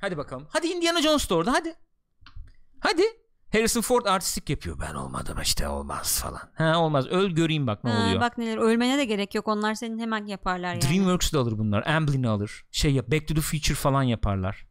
Hadi 0.00 0.16
bakalım. 0.16 0.46
Hadi 0.50 0.66
Indiana 0.66 1.02
Jones 1.02 1.30
da 1.30 1.35
orada 1.35 1.52
hadi. 1.52 1.74
Hadi. 2.83 3.03
Harrison 3.53 3.81
Ford 3.81 4.07
artistik 4.07 4.51
yapıyor. 4.51 4.79
Ben 4.81 4.95
olmadım 4.95 5.38
işte 5.42 5.68
olmaz 5.68 6.21
falan. 6.23 6.40
Ha 6.55 6.79
olmaz. 6.79 7.07
Öl 7.07 7.31
göreyim 7.31 7.66
bak 7.66 7.85
ne 7.85 7.90
Ha, 7.90 8.03
oluyor. 8.07 8.21
bak 8.21 8.38
neler 8.38 8.57
ölmene 8.57 8.99
de 8.99 9.05
gerek 9.05 9.35
yok. 9.35 9.49
Onlar 9.49 9.75
senin 9.75 9.99
hemen 9.99 10.27
yaparlar 10.27 10.75
yani. 10.75 10.83
Dreamworks 10.83 11.33
da 11.33 11.40
alır 11.40 11.59
bunlar. 11.59 11.87
Amblin'i 11.87 12.29
alır. 12.29 12.64
Şey 12.71 12.92
yap. 12.95 13.09
Back 13.09 13.29
to 13.29 13.35
the 13.35 13.40
Future 13.40 13.75
falan 13.75 14.03
yaparlar. 14.03 14.66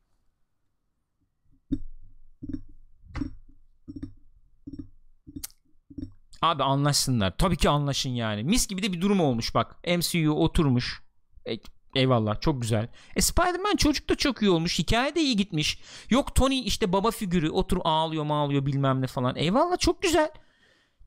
Abi 6.41 6.63
anlaşsınlar. 6.63 7.38
Tabii 7.38 7.58
ki 7.58 7.69
anlaşın 7.69 8.10
yani. 8.10 8.43
Mis 8.43 8.67
gibi 8.67 8.84
de 8.84 8.93
bir 8.93 9.02
durum 9.02 9.19
olmuş 9.21 9.56
bak. 9.56 9.76
MCU 9.97 10.32
oturmuş. 10.32 11.02
E, 11.50 11.58
eyvallah 11.95 12.41
çok 12.41 12.62
güzel. 12.62 12.88
E 13.15 13.21
Spider-Man 13.21 13.75
çocuk 13.75 14.10
da 14.10 14.15
çok 14.15 14.41
iyi 14.41 14.51
olmuş. 14.51 14.80
Hikaye 14.80 15.15
de 15.15 15.21
iyi 15.21 15.36
gitmiş. 15.36 15.80
Yok 16.10 16.36
Tony 16.36 16.60
işte 16.67 16.93
baba 16.93 17.12
figürü 17.12 17.49
otur 17.49 17.77
ağlıyor 17.84 18.25
ağlıyor 18.30 18.65
bilmem 18.65 19.01
ne 19.01 19.08
falan. 19.08 19.36
Eyvallah 19.36 19.80
çok 19.80 20.01
güzel. 20.01 20.32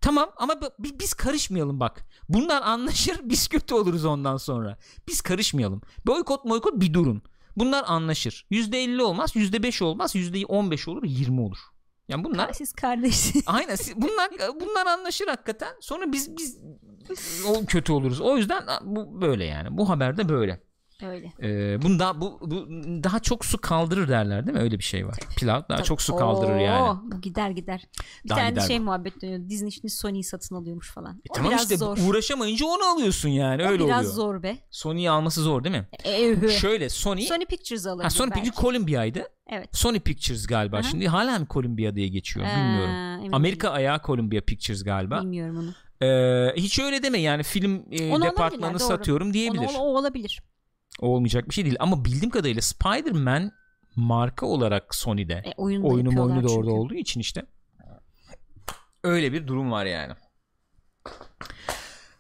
Tamam 0.01 0.31
ama 0.37 0.55
biz 0.79 1.15
karışmayalım 1.15 1.81
bak. 1.81 2.05
Bunlar 2.29 2.63
anlaşır 2.63 3.21
biz 3.25 3.49
kötü 3.49 3.75
oluruz 3.75 4.05
ondan 4.05 4.37
sonra. 4.37 4.79
Biz 5.09 5.21
karışmayalım. 5.21 5.83
Boykot 6.07 6.45
boykot 6.45 6.81
bir 6.81 6.95
durun. 6.95 7.23
Bunlar 7.57 7.85
anlaşır. 7.87 8.47
%50 8.51 9.03
olmaz, 9.03 9.37
%5 9.37 9.85
olmaz, 9.85 10.15
%15 10.15 10.91
olur, 10.91 11.03
20 11.05 11.41
olur. 11.41 11.59
Yani 12.09 12.25
bunlar 12.25 12.53
Siz 12.53 12.73
kardeşsiniz. 12.73 13.45
aynen 13.49 13.75
siz- 13.75 13.97
bunlar 13.97 14.31
bunlar 14.61 14.87
anlaşır 14.87 15.27
hakikaten. 15.29 15.73
Sonra 15.81 16.13
biz 16.13 16.37
biz 16.37 16.59
o 17.49 17.65
kötü 17.67 17.93
oluruz. 17.93 18.21
O 18.21 18.37
yüzden 18.37 18.63
bu 18.83 19.21
böyle 19.21 19.45
yani. 19.45 19.79
Bu 19.79 19.89
haber 19.89 20.17
de 20.17 20.29
böyle. 20.29 20.61
Öyle. 21.03 21.33
Ee, 21.43 21.83
bunda 21.83 22.21
bu, 22.21 22.39
bu 22.43 22.67
daha 23.05 23.21
çok 23.21 23.45
su 23.45 23.59
kaldırır 23.61 24.09
derler 24.09 24.47
değil 24.47 24.57
mi? 24.57 24.63
Öyle 24.63 24.79
bir 24.79 24.85
şey 24.85 25.07
var. 25.07 25.19
Pilav 25.37 25.63
daha 25.69 25.83
çok 25.83 26.03
su 26.03 26.17
kaldırır 26.17 26.55
Oo, 26.55 26.59
yani. 26.59 26.99
Bu 27.13 27.21
gider 27.21 27.51
gider. 27.51 27.83
Bir 28.25 28.29
Daha 28.31 28.39
tane 28.39 28.51
gider 28.51 28.61
şey 28.61 28.81
bu. 28.81 28.85
muhabbet 28.85 29.23
dönüyor. 29.23 29.49
Disney 29.49 29.71
şimdi 29.71 29.91
Sony'yi 29.91 30.25
satın 30.25 30.55
alıyormuş 30.57 30.91
falan. 30.93 31.17
E 31.17 31.21
O 31.31 31.35
tamam 31.35 31.51
biraz 31.51 31.63
işte 31.63 31.77
zor. 31.77 31.99
uğraşamayınca 32.09 32.67
onu 32.67 32.85
alıyorsun 32.85 33.29
yani. 33.29 33.63
O 33.65 33.67
Öyle 33.67 33.85
biraz 33.85 34.01
oluyor. 34.01 34.15
zor 34.15 34.43
be. 34.43 34.57
Sony'yi 34.71 35.11
alması 35.11 35.43
zor 35.43 35.65
değil 35.65 35.77
mi? 35.77 35.89
E, 36.05 36.27
öhü. 36.29 36.51
Şöyle 36.51 36.89
Sony 36.89 37.23
Sony 37.23 37.45
Pictures 37.45 37.87
alır. 37.87 38.03
ha, 38.03 38.11
Sony 38.11 38.31
Pictures 38.31 38.57
Columbia'ydı. 38.57 39.29
Evet. 39.49 39.77
Sony 39.77 40.01
Pictures 40.01 40.47
galiba. 40.47 40.77
Aha. 40.77 40.83
Şimdi 40.83 41.09
hala 41.09 41.39
mı 41.39 41.47
Columbia 41.51 41.97
diye 41.97 42.09
geçiyor 42.09 42.47
bilmiyorum. 42.47 42.91
Ee, 42.95 43.19
emin 43.25 43.33
Amerika 43.33 43.71
ayağı 43.71 44.01
Columbia 44.07 44.41
Pictures 44.41 44.85
galiba. 44.85 45.15
değilim. 45.17 45.31
Bilmiyorum 45.33 45.59
onu. 45.59 45.75
Ee, 46.09 46.53
hiç 46.57 46.79
öyle 46.79 47.03
deme 47.03 47.19
yani 47.19 47.43
film 47.43 47.85
e, 47.91 48.13
Onu 48.13 48.25
departmanı 48.25 48.45
olabilirler, 48.61 48.71
doğru. 48.73 48.79
satıyorum 48.89 49.33
diyebilir. 49.35 49.69
Onu, 49.71 49.79
o 49.79 49.99
olabilir. 49.99 50.43
Olmayacak 50.99 51.49
bir 51.49 51.55
şey 51.55 51.65
değil 51.65 51.77
ama 51.81 52.05
bildiğim 52.05 52.31
kadarıyla 52.31 52.63
Spider-Man 52.63 53.53
marka 53.97 54.47
olarak 54.47 54.95
Sony'de. 54.95 55.35
E, 55.35 55.53
Oyunu 55.57 55.87
yapıyorlar 55.87 56.35
oyunu 56.35 56.49
da 56.49 56.53
orada 56.53 56.71
olduğu 56.71 56.95
için 56.95 57.21
işte. 57.21 57.47
Öyle 59.05 59.33
bir 59.33 59.47
durum 59.47 59.71
var 59.73 59.85
yani. 59.87 60.13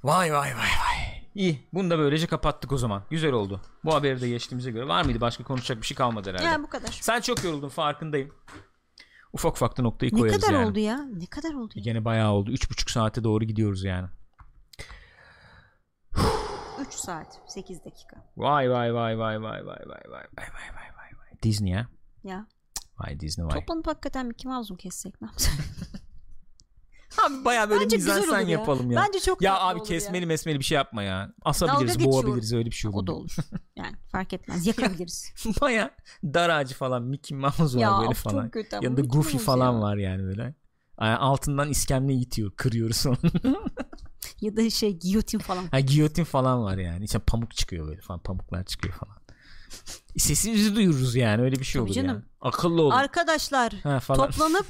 Vay 0.04 0.32
vay 0.32 0.50
vay 0.50 0.54
vay. 0.56 1.04
İyi. 1.34 1.68
Bunu 1.72 1.90
da 1.90 1.98
böylece 1.98 2.26
kapattık 2.26 2.72
o 2.72 2.78
zaman. 2.78 3.02
Güzel 3.10 3.32
oldu. 3.32 3.60
Bu 3.84 3.94
haberi 3.94 4.20
de 4.20 4.28
geçtiğimize 4.28 4.70
göre. 4.70 4.88
Var 4.88 5.04
mıydı 5.04 5.20
başka 5.20 5.44
konuşacak 5.44 5.82
bir 5.82 5.86
şey 5.86 5.96
kalmadı 5.96 6.30
herhalde. 6.30 6.44
Ya 6.44 6.62
bu 6.62 6.68
kadar. 6.68 6.88
Sen 7.00 7.20
çok 7.20 7.44
yoruldun 7.44 7.68
farkındayım. 7.68 8.32
Ufak 9.32 9.52
ufak 9.56 9.78
da 9.78 9.82
noktayı 9.82 10.14
Ne 10.14 10.18
koyarız 10.18 10.40
kadar 10.40 10.54
yani. 10.54 10.66
oldu 10.66 10.78
ya? 10.78 10.96
Ne 11.04 11.26
kadar 11.26 11.54
oldu 11.54 11.72
ya? 11.76 11.82
Gene 11.82 12.04
bayağı 12.04 12.32
oldu. 12.32 12.50
Üç 12.50 12.70
buçuk 12.70 12.90
saate 12.90 13.24
doğru 13.24 13.44
gidiyoruz 13.44 13.84
yani. 13.84 14.08
3 16.86 16.94
saat 16.94 17.40
8 17.46 17.84
dakika. 17.84 18.16
Vay 18.36 18.70
vay 18.70 18.94
vay 18.94 19.18
vay 19.18 19.42
vay 19.42 19.66
vay 19.66 19.66
vay 19.66 19.86
vay 19.86 20.04
vay 20.08 20.24
vay 20.36 20.70
vay 20.76 20.90
vay 20.96 21.18
vay. 21.18 21.42
Disney 21.42 21.72
ha? 21.72 21.86
Ya. 22.24 22.46
Vay 22.98 23.20
Disney 23.20 23.46
vay. 23.46 23.60
Toplanıp 23.60 23.86
hakikaten 23.86 24.26
Mickey 24.26 24.52
Mouse 24.52 24.72
mu 24.72 24.76
kessek 24.78 25.20
ne 25.22 25.26
yapsak? 25.28 25.52
Abi 27.26 27.44
bayağı 27.44 27.70
böyle 27.70 27.84
Bence 27.84 27.96
mizansen 27.96 28.40
ya. 28.40 28.48
yapalım 28.48 28.90
ya. 28.90 29.02
Bence 29.06 29.20
çok 29.20 29.42
ya 29.42 29.60
abi 29.60 29.82
kesmeli 29.82 30.26
mesmeli 30.26 30.58
bir 30.58 30.64
şey 30.64 30.76
yapma 30.76 31.02
ya. 31.02 31.32
Asabiliriz, 31.42 31.98
Dalga 31.98 32.10
boğabiliriz 32.10 32.52
öyle 32.52 32.66
bir 32.66 32.74
şey 32.74 32.88
olur. 32.90 32.98
O 33.02 33.06
da 33.06 33.12
olur. 33.12 33.36
Yani 33.76 33.96
fark 34.12 34.32
etmez. 34.32 34.66
Yakabiliriz. 34.66 35.32
Baya 35.60 35.90
dar 36.24 36.50
ağacı 36.50 36.74
falan 36.74 37.02
Mickey 37.02 37.38
Mouse 37.38 37.62
var 37.78 37.82
ya 37.82 37.98
böyle 38.00 38.14
falan. 38.14 38.50
kötü 38.50 38.76
Yanında 38.76 39.00
Mickey 39.00 39.08
Goofy 39.08 39.32
Mouse 39.32 39.44
falan 39.44 39.72
ya. 39.72 39.80
var 39.80 39.96
yani 39.96 40.22
böyle. 40.22 40.54
Yani 41.00 41.16
altından 41.16 41.68
iskemle 41.70 42.14
itiyor. 42.14 42.50
Kırıyoruz 42.56 43.06
onu. 43.06 43.16
Ya 44.40 44.56
da 44.56 44.70
şey 44.70 44.92
giyotin 44.98 45.38
falan. 45.38 45.64
ha, 45.70 45.80
giyotin 45.80 46.24
falan 46.24 46.62
var 46.62 46.78
yani. 46.78 47.04
İçine 47.04 47.22
pamuk 47.26 47.54
çıkıyor 47.56 47.88
böyle 47.88 48.00
falan. 48.00 48.20
Pamuklar 48.20 48.64
çıkıyor 48.64 48.94
falan. 48.94 49.16
Sesimizi 50.18 50.76
duyururuz 50.76 51.14
yani. 51.16 51.42
Öyle 51.42 51.56
bir 51.56 51.64
şey 51.64 51.80
Tabii 51.80 51.88
olur 51.88 51.94
canım. 51.94 52.08
yani. 52.08 52.22
Akıllı 52.40 52.82
olun. 52.82 52.90
Arkadaşlar 52.90 53.72
ha, 53.72 54.00
falan. 54.00 54.30
toplanıp 54.30 54.66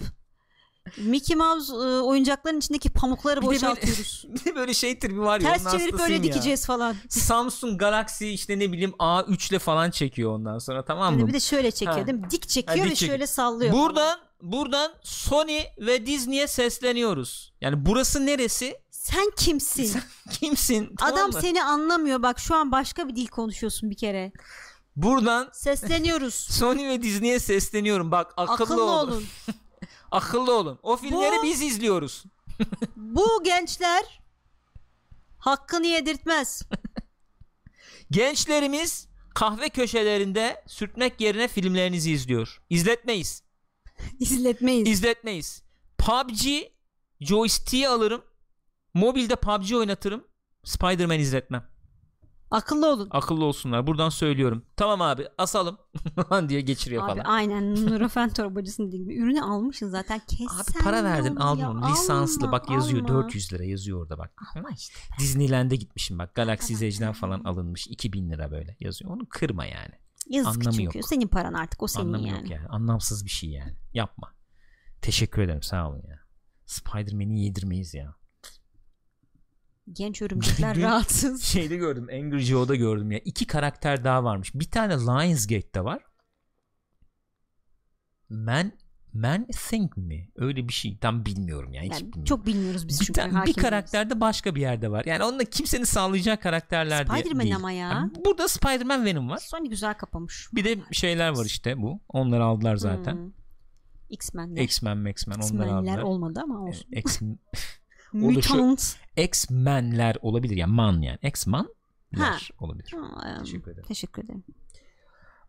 Mickey 0.99 1.37
Mouse 1.37 1.73
e, 1.75 1.77
oyuncakların 2.01 2.59
içindeki 2.59 2.91
pamukları 2.91 3.41
Bir 3.41 3.47
de 3.47 3.51
böyle- 3.51 3.57
boşaltıyoruz. 3.61 4.25
Bir 4.35 4.45
de 4.45 4.55
böyle 4.57 4.75
şey 4.75 4.99
tribi 4.99 5.21
var 5.21 5.41
ya. 5.41 5.53
Ters 5.53 5.73
çevirip 5.73 5.99
böyle 5.99 6.15
ya. 6.15 6.23
dikeceğiz 6.23 6.67
falan. 6.67 6.97
Samsung 7.09 7.81
Galaxy 7.81 8.35
işte 8.35 8.59
ne 8.59 8.73
bileyim 8.73 8.91
A3 8.99 9.51
ile 9.51 9.59
falan 9.59 9.91
çekiyor 9.91 10.33
ondan 10.33 10.59
sonra 10.59 10.85
tamam 10.85 11.17
Bir 11.17 11.23
mı? 11.23 11.29
bir 11.29 11.33
de 11.33 11.41
şöyle 11.41 11.71
çekiyor 11.71 11.99
Ha. 11.99 12.07
değil 12.07 12.19
mi? 12.19 12.31
Dik 12.31 12.45
Ha, 12.45 12.49
çekiyor 12.49 12.77
dik 12.77 12.85
ve 12.93 12.95
çekiyor. 12.95 13.11
şöyle 13.13 13.27
sallıyor. 13.27 13.73
Buradan 13.73 14.19
buradan 14.43 14.93
Sony 15.03 15.61
ve 15.79 16.07
Disney'e 16.07 16.47
sesleniyoruz. 16.47 17.55
Yani 17.61 17.87
burası 17.87 18.27
neresi? 18.27 18.77
Sen 19.05 19.31
kimsin? 19.37 20.01
Kimsin? 20.33 20.95
Tamam 20.99 21.15
Adam 21.15 21.31
mı? 21.33 21.41
seni 21.41 21.65
anlamıyor. 21.65 22.23
Bak 22.23 22.39
şu 22.39 22.55
an 22.55 22.73
başka 22.73 23.09
bir 23.09 23.17
dil 23.17 23.27
konuşuyorsun 23.27 23.91
bir 23.91 23.97
kere. 23.97 24.33
Buradan 24.97 25.51
Sesleniyoruz. 25.53 26.35
Sony 26.51 26.89
ve 26.89 27.03
Disney'e 27.03 27.39
sesleniyorum. 27.41 28.11
Bak 28.11 28.35
akıllı, 28.37 28.53
Akıllı 28.65 28.85
olun. 28.85 29.13
olun. 29.13 29.25
akıllı 30.11 30.55
olun. 30.55 30.79
O 30.83 30.97
filmleri 30.97 31.37
Bu- 31.39 31.43
biz 31.43 31.63
izliyoruz. 31.63 32.25
Bu 32.97 33.43
gençler 33.45 34.21
hakkını 35.39 35.87
yedirtmez. 35.87 36.63
Gençlerimiz 38.11 39.09
kahve 39.35 39.69
köşelerinde 39.69 40.65
sürtmek 40.67 41.21
yerine 41.21 41.49
filmlerinizi 41.49 42.11
izliyor. 42.13 42.63
İzletmeyiz. 42.71 43.43
İzletmeyiz. 44.21 44.89
İzletmeyiz. 44.89 45.63
PUBG 45.99 46.43
joystick'i 47.21 47.89
alırım. 47.89 48.23
Mobilde 48.95 49.37
PUBG 49.37 49.73
oynatırım. 49.73 50.25
Spider-Man 50.65 51.19
izletmem. 51.19 51.65
Akıllı 52.51 52.93
olun. 52.93 53.09
Akıllı 53.11 53.45
olsunlar. 53.45 53.87
Buradan 53.87 54.09
söylüyorum. 54.09 54.65
Tamam 54.77 55.03
abi 55.03 55.27
asalım 55.39 55.79
diye 56.49 56.61
geçiriyor 56.61 57.03
Abi 57.09 57.11
falan. 57.11 57.25
aynen 57.25 57.75
Nurofen 57.87 58.29
torbacısının 58.35 58.89
dediği 58.89 58.99
gibi. 59.03 59.17
Ürünü 59.17 59.41
almışsın 59.41 59.89
zaten. 59.89 60.21
Kes 60.29 60.49
Abi 60.51 60.85
para 60.85 61.05
verdin 61.05 61.37
onu 61.37 61.45
al 61.45 61.75
bunu. 61.75 61.91
Lisanslı 61.93 62.53
bak 62.53 62.71
yazıyor 62.71 63.09
alma. 63.09 63.23
400 63.23 63.53
lira 63.53 63.65
yazıyor 63.65 64.01
orada 64.03 64.19
bak. 64.19 64.33
Alma 64.57 64.71
işte. 64.71 64.95
Disneyland'e 65.19 65.77
gitmişim 65.77 66.19
bak. 66.19 66.35
Galaxy 66.35 66.75
Edge'den 66.75 67.13
falan 67.13 67.45
alınmış. 67.45 67.87
2000 67.87 68.31
lira 68.31 68.51
böyle 68.51 68.77
yazıyor. 68.81 69.11
Onu 69.11 69.27
kırma 69.29 69.65
yani. 69.67 69.95
Yazık 70.29 70.57
Anlamı 70.57 70.77
çünkü. 70.77 70.99
yok. 70.99 71.09
Senin 71.09 71.29
paran 71.29 71.53
artık 71.55 71.83
o 71.83 71.87
senin 71.87 72.07
Anlamı 72.07 72.29
yani. 72.29 72.41
yok 72.41 72.51
yani. 72.51 72.67
Anlamsız 72.69 73.25
bir 73.25 73.31
şey 73.31 73.51
yani. 73.51 73.77
Yapma. 73.95 74.35
Teşekkür 75.03 75.43
ederim 75.43 75.63
sağ 75.63 75.89
olun 75.89 76.03
ya. 76.09 76.19
Spider-Man'i 76.67 77.45
yedirmeyiz 77.45 77.95
ya. 77.95 78.15
Genç 79.93 80.23
örümcekler 80.23 80.81
rahatsız. 80.81 81.43
Şeyde 81.45 81.77
gördüm 81.77 82.09
Angry 82.13 82.39
Joe'da 82.39 82.75
gördüm 82.75 83.11
ya. 83.13 83.19
İki 83.19 83.47
karakter 83.47 84.05
daha 84.05 84.25
varmış. 84.25 84.55
Bir 84.55 84.71
tane 84.71 84.95
Lionsgate'de 84.95 85.85
var. 85.85 86.03
Man 88.29 88.73
Man 89.13 89.47
Thing 89.47 89.97
mi? 89.97 90.29
Öyle 90.37 90.69
bir 90.69 90.73
şey. 90.73 90.99
Tam 90.99 91.25
bilmiyorum 91.27 91.73
yani. 91.73 91.85
Hiç 91.87 91.93
Yani 91.93 92.01
bilmiyorum. 92.03 92.25
çok 92.25 92.47
bilmiyoruz 92.47 92.89
biz 92.89 93.01
bir, 93.01 93.07
çünkü. 93.07 93.21
ta- 93.21 93.27
bir 93.27 93.33
hakim 93.33 93.47
değiliz. 93.47 93.63
karakter 93.63 94.11
de 94.11 94.21
başka 94.21 94.55
bir 94.55 94.61
yerde 94.61 94.91
var. 94.91 95.05
Yani 95.05 95.25
onunla 95.25 95.45
kimsenin 95.45 95.85
sağlayacağı 95.85 96.37
karakterler 96.37 97.05
Spider-Man 97.05 97.41
değil. 97.43 97.57
ama 97.57 97.73
ya. 97.73 97.89
Yani 97.89 98.13
burada 98.25 98.49
Spider-Man 98.49 99.05
Venom 99.05 99.31
var. 99.31 99.39
Sony 99.39 99.69
güzel 99.69 99.95
kapamış. 99.95 100.49
Bir 100.53 100.65
de 100.65 100.79
şeyler 100.93 101.29
var 101.29 101.45
işte 101.45 101.83
bu. 101.83 102.01
Onları 102.09 102.45
aldılar 102.45 102.77
zaten. 102.77 103.13
Hmm. 103.15 103.33
X-Men'ler. 104.11 104.63
X-Men, 104.63 105.05
X-Men 105.05 105.35
onları 105.35 105.45
X-Men'ler 105.47 105.73
aldılar. 105.73 106.03
olmadı 106.03 106.41
ama 106.43 106.61
olsun. 106.65 106.87
Ee, 106.93 107.03
X 108.15 108.25
o 108.25 108.35
da 108.37 108.43
şu- 108.43 108.55
Mutant. 108.55 108.97
X-Men'ler 109.17 110.17
olabilir 110.23 110.57
ya. 110.57 110.67
Man 110.67 111.01
yani. 111.03 111.19
X-Men'ler 111.23 112.51
olabilir. 112.61 112.93
Ha, 113.01 113.39
Teşekkür 113.39 113.71
ederim. 113.71 113.85
Teşekkür 113.89 114.25
ederim. 114.25 114.45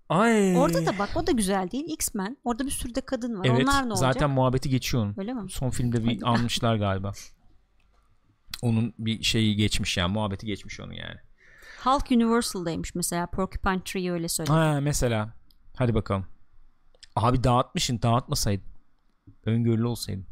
Ay. 0.10 0.58
Orada 0.58 0.86
da 0.86 1.00
bak 1.00 1.10
o 1.16 1.28
da 1.28 1.32
güzel 1.32 1.72
değil. 1.72 1.86
X-Men. 1.88 2.38
Orada 2.44 2.66
bir 2.66 2.72
sürü 2.72 2.96
de 2.96 3.02
kadın 3.02 3.40
var. 3.40 3.46
Evet 3.46 3.64
Onlar 3.64 3.82
ne 3.84 3.94
olacak? 3.94 4.14
zaten 4.14 4.30
muhabbeti 4.30 4.70
geçiyor 4.70 5.04
onun. 5.04 5.16
Öyle 5.18 5.34
mi? 5.34 5.50
Son 5.50 5.70
filmde 5.70 6.04
bir 6.04 6.24
almışlar 6.30 6.76
galiba. 6.76 7.12
Onun 8.62 8.94
bir 9.00 9.24
şeyi 9.24 9.56
geçmiş 9.56 9.98
yani 9.98 10.14
muhabbeti 10.14 10.46
geçmiş 10.46 10.80
onu 10.80 10.94
yani. 10.94 11.18
Hulk 11.84 12.12
Universal'daymış 12.12 12.96
mesela 12.96 13.28
Porcupine 13.28 13.82
Tree 13.86 14.12
öyle 14.12 14.28
söyledi. 14.30 14.54
Ha 14.54 14.80
mesela. 14.82 15.34
Hadi 15.76 15.94
bakalım. 15.96 16.26
Abi 17.16 17.44
dağıtmışsın 17.44 18.02
dağıtmasaydın. 18.02 18.66
Öngörülü 19.46 19.86
olsaydın. 19.86 20.28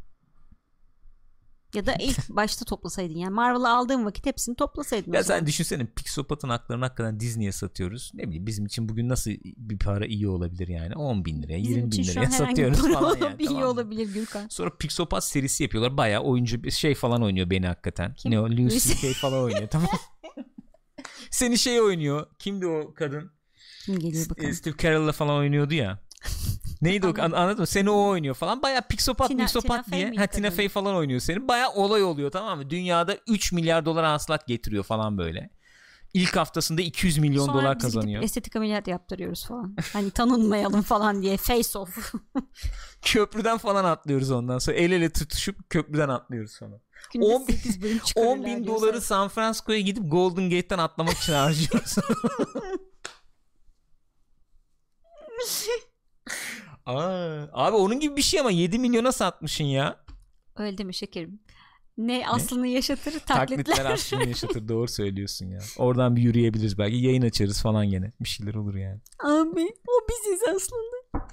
Ya 1.74 1.86
da 1.86 1.94
ilk 2.00 2.28
başta 2.28 2.64
toplasaydın 2.64 3.18
yani 3.18 3.34
Marvel'ı 3.34 3.68
aldığın 3.68 4.04
vakit 4.04 4.26
hepsini 4.26 4.56
toplasaydın. 4.56 5.12
Ya 5.12 5.24
sen 5.24 5.46
düşünsene 5.46 5.86
Pixopat'ın 5.86 6.48
haklarını 6.48 6.84
hakikaten 6.84 7.20
Disney'e 7.20 7.52
satıyoruz. 7.52 8.10
Ne 8.14 8.26
bileyim 8.26 8.46
bizim 8.46 8.66
için 8.66 8.88
bugün 8.88 9.08
nasıl 9.08 9.30
bir 9.44 9.78
para 9.78 10.06
iyi 10.06 10.28
olabilir 10.28 10.68
yani 10.68 10.94
10 10.94 11.24
bin 11.24 11.42
liraya 11.42 11.58
20 11.58 11.92
bin 11.92 12.04
liraya 12.04 12.30
satıyoruz 12.30 12.92
falan 12.92 13.16
yani. 13.18 13.36
iyi 13.42 13.46
tamam. 13.46 13.62
olabilir 13.62 14.14
Gürkan. 14.14 14.48
Sonra 14.48 14.76
Pixopat 14.76 15.24
serisi 15.24 15.62
yapıyorlar. 15.62 15.96
Bayağı 15.96 16.22
oyuncu 16.22 16.70
şey 16.70 16.94
falan 16.94 17.22
oynuyor 17.22 17.50
beni 17.50 17.66
hakikaten. 17.66 18.14
Kim? 18.14 18.30
Ne 18.30 18.40
o? 18.40 18.44
Lucy 18.50 18.74
Lucy. 18.74 19.00
Kay 19.00 19.12
falan 19.12 19.42
oynuyor 19.42 19.68
tamam. 19.68 19.88
Seni 21.30 21.58
şey 21.58 21.80
oynuyor. 21.80 22.26
Kimdi 22.38 22.66
o 22.66 22.94
kadın? 22.94 23.30
Kim 23.84 23.98
geliyor 23.98 24.30
bakalım. 24.30 24.52
Steve 24.52 24.76
Carell'la 24.76 25.12
falan 25.12 25.36
oynuyordu 25.36 25.74
ya. 25.74 25.98
Neydi 26.84 27.06
o 27.06 27.10
an, 27.22 27.32
anladın 27.32 27.60
mı? 27.60 27.66
Seni 27.66 27.90
o 27.90 28.06
oynuyor 28.08 28.34
falan. 28.34 28.62
Bayağı 28.62 28.82
Pixopat, 28.82 29.30
Tina- 29.30 29.82
Fey 29.82 29.98
diye. 29.98 30.04
miydi 30.10 30.20
Ha, 30.20 30.26
Tina? 30.26 30.50
Fey 30.50 30.68
falan 30.68 30.94
oynuyor 30.94 31.20
senin. 31.20 31.48
Bayağı 31.48 31.70
olay 31.72 32.02
oluyor 32.02 32.30
tamam 32.30 32.58
mı? 32.58 32.70
Dünyada 32.70 33.16
3 33.28 33.52
milyar 33.52 33.84
dolar 33.86 34.04
hasılat 34.04 34.46
getiriyor 34.46 34.84
falan 34.84 35.18
böyle. 35.18 35.50
İlk 36.14 36.36
haftasında 36.36 36.82
200 36.82 37.18
milyon 37.18 37.46
Sonra 37.46 37.58
dolar 37.62 37.76
biz 37.78 37.84
gidip 37.84 37.94
kazanıyor. 37.94 38.22
estetik 38.22 38.56
ameliyat 38.56 38.88
yaptırıyoruz 38.88 39.46
falan. 39.46 39.76
Hani 39.92 40.10
tanınmayalım 40.10 40.82
falan 40.82 41.22
diye 41.22 41.36
face 41.36 41.78
off. 41.78 42.12
Köprüden 43.02 43.58
falan 43.58 43.84
atlıyoruz 43.84 44.30
ondan 44.30 44.58
sonra. 44.58 44.76
El 44.76 44.92
ele 44.92 45.10
tutuşup 45.12 45.70
köprüden 45.70 46.08
atlıyoruz 46.08 46.52
sonra. 46.52 46.80
Günde 47.14 47.24
10 47.26 47.40
bin- 47.48 47.52
8 47.54 47.82
bölüm 47.82 47.96
10 47.96 48.04
çıkarırlar 48.04 48.36
bin 48.46 48.64
diyorsa. 48.64 48.66
doları 48.82 49.00
San 49.00 49.28
Francisco'ya 49.28 49.80
gidip 49.80 50.02
Golden 50.10 50.50
Gate'den 50.50 50.78
atlamak 50.78 51.12
için 51.14 51.32
harcıyoruz. 51.32 51.94
Aa, 56.86 57.46
abi 57.52 57.76
onun 57.76 58.00
gibi 58.00 58.16
bir 58.16 58.22
şey 58.22 58.40
ama 58.40 58.50
7 58.50 58.78
milyona 58.78 59.12
satmışsın 59.12 59.64
ya. 59.64 60.04
Öyle 60.56 60.78
deme 60.78 60.92
şekerim. 60.92 61.40
Ne 61.98 62.28
aslını 62.28 62.66
yaşatır 62.66 63.12
taklitler. 63.26 63.64
Taklitler 63.64 63.90
aslında 63.92 64.24
yaşatır 64.24 64.68
doğru 64.68 64.88
söylüyorsun 64.88 65.46
ya. 65.46 65.58
Oradan 65.78 66.16
bir 66.16 66.22
yürüyebiliriz 66.22 66.78
belki 66.78 66.96
yayın 66.96 67.22
açarız 67.22 67.62
falan 67.62 67.86
gene. 67.90 68.12
Bir 68.20 68.28
şeyler 68.28 68.54
olur 68.54 68.74
yani. 68.74 69.00
Abi 69.24 69.74
o 69.88 69.92
biziz 70.08 70.40
aslında. 70.56 71.28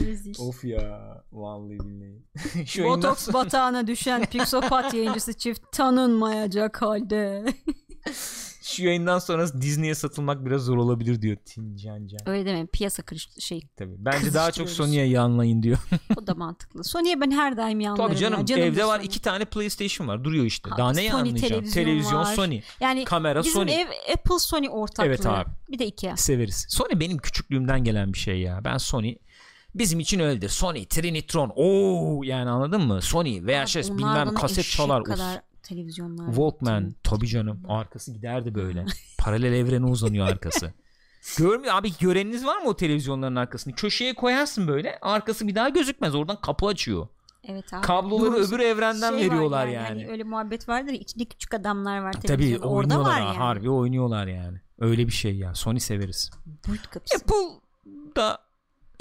Rezil. 0.00 0.34
Of 0.38 0.64
ya 0.64 1.24
vallahi 1.32 1.78
billahi. 1.80 2.66
Şu 2.66 2.84
Botoks 2.84 3.32
batağına 3.32 3.86
düşen 3.86 4.26
Pixopat 4.26 4.94
yayıncısı 4.94 5.32
çift 5.38 5.72
tanınmayacak 5.72 6.82
halde. 6.82 7.44
Şu 8.62 8.84
yayından 8.84 9.18
sonra 9.18 9.62
Disney'e 9.62 9.94
satılmak 9.94 10.46
biraz 10.46 10.62
zor 10.62 10.76
olabilir 10.76 11.22
diyor 11.22 11.36
Tim 11.44 11.76
Can 11.76 12.06
Can. 12.06 12.28
Öyle 12.28 12.46
deme 12.46 12.66
piyasa 12.66 13.02
kırış 13.02 13.28
şey 13.38 13.68
Tabii. 13.76 13.94
Bence 13.98 14.34
daha 14.34 14.52
çok. 14.52 14.70
Sony'ye 14.70 15.06
yanlayın 15.06 15.62
diyor. 15.62 15.78
o 16.16 16.26
da 16.26 16.34
mantıklı. 16.34 16.84
Sony'ye 16.84 17.20
ben 17.20 17.30
her 17.30 17.56
daim 17.56 17.80
yanlarım 17.80 18.06
Tabii 18.08 18.20
canım, 18.20 18.40
ya. 18.40 18.46
Canım 18.46 18.62
evde 18.62 18.84
var 18.84 18.96
Sony. 18.96 19.06
iki 19.06 19.22
tane 19.22 19.44
PlayStation 19.44 20.08
var 20.08 20.24
duruyor 20.24 20.44
işte. 20.44 20.70
Ha, 20.70 20.78
Daha 20.78 20.92
ne 20.92 21.02
yanlayacağım? 21.02 21.48
televizyon 21.48 21.84
Televizyon 21.84 22.20
var. 22.20 22.34
Sony. 22.34 22.60
Yani 22.80 23.04
Kamera 23.04 23.40
bizim 23.40 23.52
Sony. 23.52 23.80
ev 23.80 23.86
Apple 24.12 24.38
Sony 24.38 24.68
ortaklığı. 24.70 25.06
Evet 25.08 25.26
abi. 25.26 25.50
Bir 25.70 25.78
de 25.78 25.86
Ikea. 25.86 26.16
Severiz. 26.16 26.66
Sony 26.68 27.00
benim 27.00 27.18
küçüklüğümden 27.18 27.84
gelen 27.84 28.12
bir 28.12 28.18
şey 28.18 28.40
ya. 28.40 28.60
Ben 28.64 28.76
Sony 28.76 29.14
bizim 29.74 30.00
için 30.00 30.20
öyledir. 30.20 30.48
Sony, 30.48 30.84
Trinitron. 30.86 31.52
Oo 31.56 32.22
yani 32.22 32.50
anladın 32.50 32.82
mı? 32.82 33.02
Sony, 33.02 33.40
VHS 33.42 33.76
Abi 33.90 33.98
bilmem 33.98 34.34
kaset 34.34 34.64
çalar. 34.64 35.04
Kadar 35.04 35.42
televizyonlar. 35.62 36.26
Walkman 36.26 36.84
Tim- 36.84 36.94
tabii 37.02 37.26
canım. 37.26 37.62
Arkası 37.68 38.12
giderdi 38.12 38.54
böyle. 38.54 38.84
Paralel 39.18 39.52
evrene 39.52 39.86
uzanıyor 39.86 40.26
arkası. 40.28 40.72
Görmüyor 41.38 41.74
abi 41.74 41.92
göreniniz 42.00 42.46
var 42.46 42.58
mı 42.62 42.68
o 42.68 42.76
televizyonların 42.76 43.36
arkasını? 43.36 43.74
Köşeye 43.74 44.14
koyarsın 44.14 44.68
böyle. 44.68 44.98
Arkası 45.02 45.48
bir 45.48 45.54
daha 45.54 45.68
gözükmez. 45.68 46.14
Oradan 46.14 46.40
kapı 46.40 46.66
açıyor. 46.66 47.08
Evet 47.44 47.74
abi. 47.74 47.82
Kabloları 47.82 48.32
Doğrusu. 48.32 48.54
öbür 48.54 48.62
evrenden 48.64 49.18
Şey 49.18 49.30
veriyorlar 49.30 49.66
yani. 49.66 49.74
yani. 49.74 49.88
Hani 49.88 50.08
öyle 50.08 50.24
muhabbet 50.24 50.68
vardır 50.68 50.92
içinde 50.92 51.24
küçük 51.24 51.54
adamlar 51.54 51.98
var 51.98 52.12
Tabii. 52.12 52.58
Orada 52.58 53.00
var 53.00 53.12
ha, 53.12 53.18
yani. 53.18 53.36
harbi 53.36 53.70
oynuyorlar 53.70 54.26
yani. 54.26 54.60
Öyle 54.78 55.06
bir 55.06 55.12
şey 55.12 55.36
ya. 55.36 55.54
Sony 55.54 55.80
severiz. 55.80 56.30
Boyut 56.68 56.90
kapısı. 56.90 57.16
Apple 57.16 57.60
da 58.16 58.30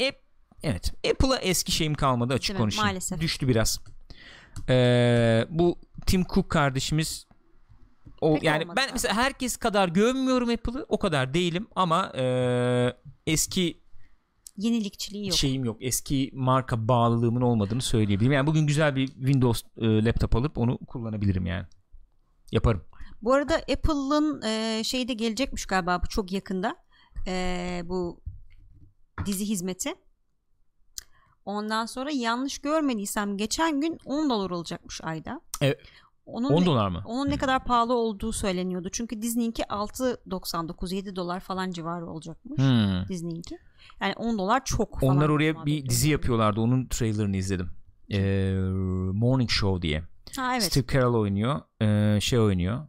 App, 0.08 0.18
evet 0.64 0.94
Apple'a 1.12 1.38
eski 1.38 1.72
şeyim 1.72 1.94
kalmadı 1.94 2.34
açık 2.34 2.50
Değil 2.50 2.58
konuşayım. 2.60 2.88
Maalesef. 2.88 3.22
Düştü 3.22 3.48
biraz. 3.48 3.80
Ee, 4.70 5.46
bu 5.50 5.76
Tim 6.06 6.24
Cook 6.24 6.50
kardeşimiz 6.50 7.28
o 8.22 8.34
Pek 8.34 8.44
yani 8.44 8.68
ben 8.76 8.90
mesela 8.94 9.16
herkes 9.16 9.58
kadar 9.58 9.90
görmüyorum 9.90 10.50
Apple'ı 10.50 10.86
o 10.90 11.00
kadar 11.00 11.34
değilim 11.34 11.68
ama 11.76 12.12
ee, 12.16 12.94
eski 13.28 13.82
Yenilikçiliği 14.58 15.28
yok. 15.28 15.38
şeyim 15.38 15.66
yok 15.66 15.78
eski 15.80 16.30
marka 16.34 16.88
bağlılığımın 16.88 17.42
olmadığını 17.42 17.82
söyleyebilirim 17.82 18.32
yani 18.32 18.48
bugün 18.48 18.68
güzel 18.68 18.96
bir 18.96 19.08
Windows 19.08 19.64
e, 19.78 20.06
laptop 20.06 20.36
alıp 20.36 20.58
onu 20.58 20.78
kullanabilirim 20.78 21.46
yani 21.46 21.66
yaparım 22.52 22.82
Bu 23.22 23.34
arada 23.34 23.56
Apple'ın 23.56 24.42
e, 24.42 24.84
şeyi 24.84 25.08
de 25.08 25.14
gelecekmiş 25.14 25.66
galiba 25.66 26.02
bu 26.04 26.08
çok 26.08 26.32
yakında. 26.32 26.76
E, 27.28 27.82
bu 27.86 28.22
dizi 29.26 29.46
hizmeti. 29.46 29.96
Ondan 31.46 31.86
sonra 31.86 32.12
yanlış 32.12 32.60
görmediysem 32.60 33.38
geçen 33.38 33.82
gün 33.82 33.98
10 34.06 34.30
dolar 34.30 34.50
olacakmış 34.50 35.02
ayda. 35.04 35.42
Evet. 35.62 35.80
Onun 36.26 36.50
10 36.50 36.62
ne- 36.62 36.66
dolar 36.66 36.88
mı? 36.88 37.04
Onun 37.06 37.30
ne 37.30 37.38
kadar 37.38 37.64
pahalı 37.64 37.94
olduğu 37.94 38.32
söyleniyordu. 38.32 38.90
Çünkü 38.92 39.22
Disney'inki 39.22 39.64
6.99 39.64 40.96
7 40.96 41.16
dolar 41.16 41.40
falan 41.40 41.72
civarı 41.72 42.08
olacakmış. 42.08 42.58
Hmm. 42.58 43.08
Disney'inki. 43.10 43.58
Yani 44.02 44.14
10 44.14 44.38
dolar 44.38 44.66
çok 44.66 45.00
falan. 45.00 45.18
Onlar 45.18 45.30
oraya 45.30 45.66
bir 45.66 45.90
dizi 45.90 46.10
yapıyorlardı. 46.10 46.62
Onun 46.62 46.88
trailerını 46.88 47.38
izledim. 47.38 47.70
Ee, 48.12 48.54
Morning 49.14 49.50
Show 49.50 49.82
diye. 49.82 50.04
Ha 50.38 50.54
evet. 50.54 50.64
Steve 50.64 50.86
Carell 50.88 51.14
oynuyor. 51.14 51.62
Ee, 51.82 52.20
şey 52.22 52.40
oynuyor. 52.40 52.88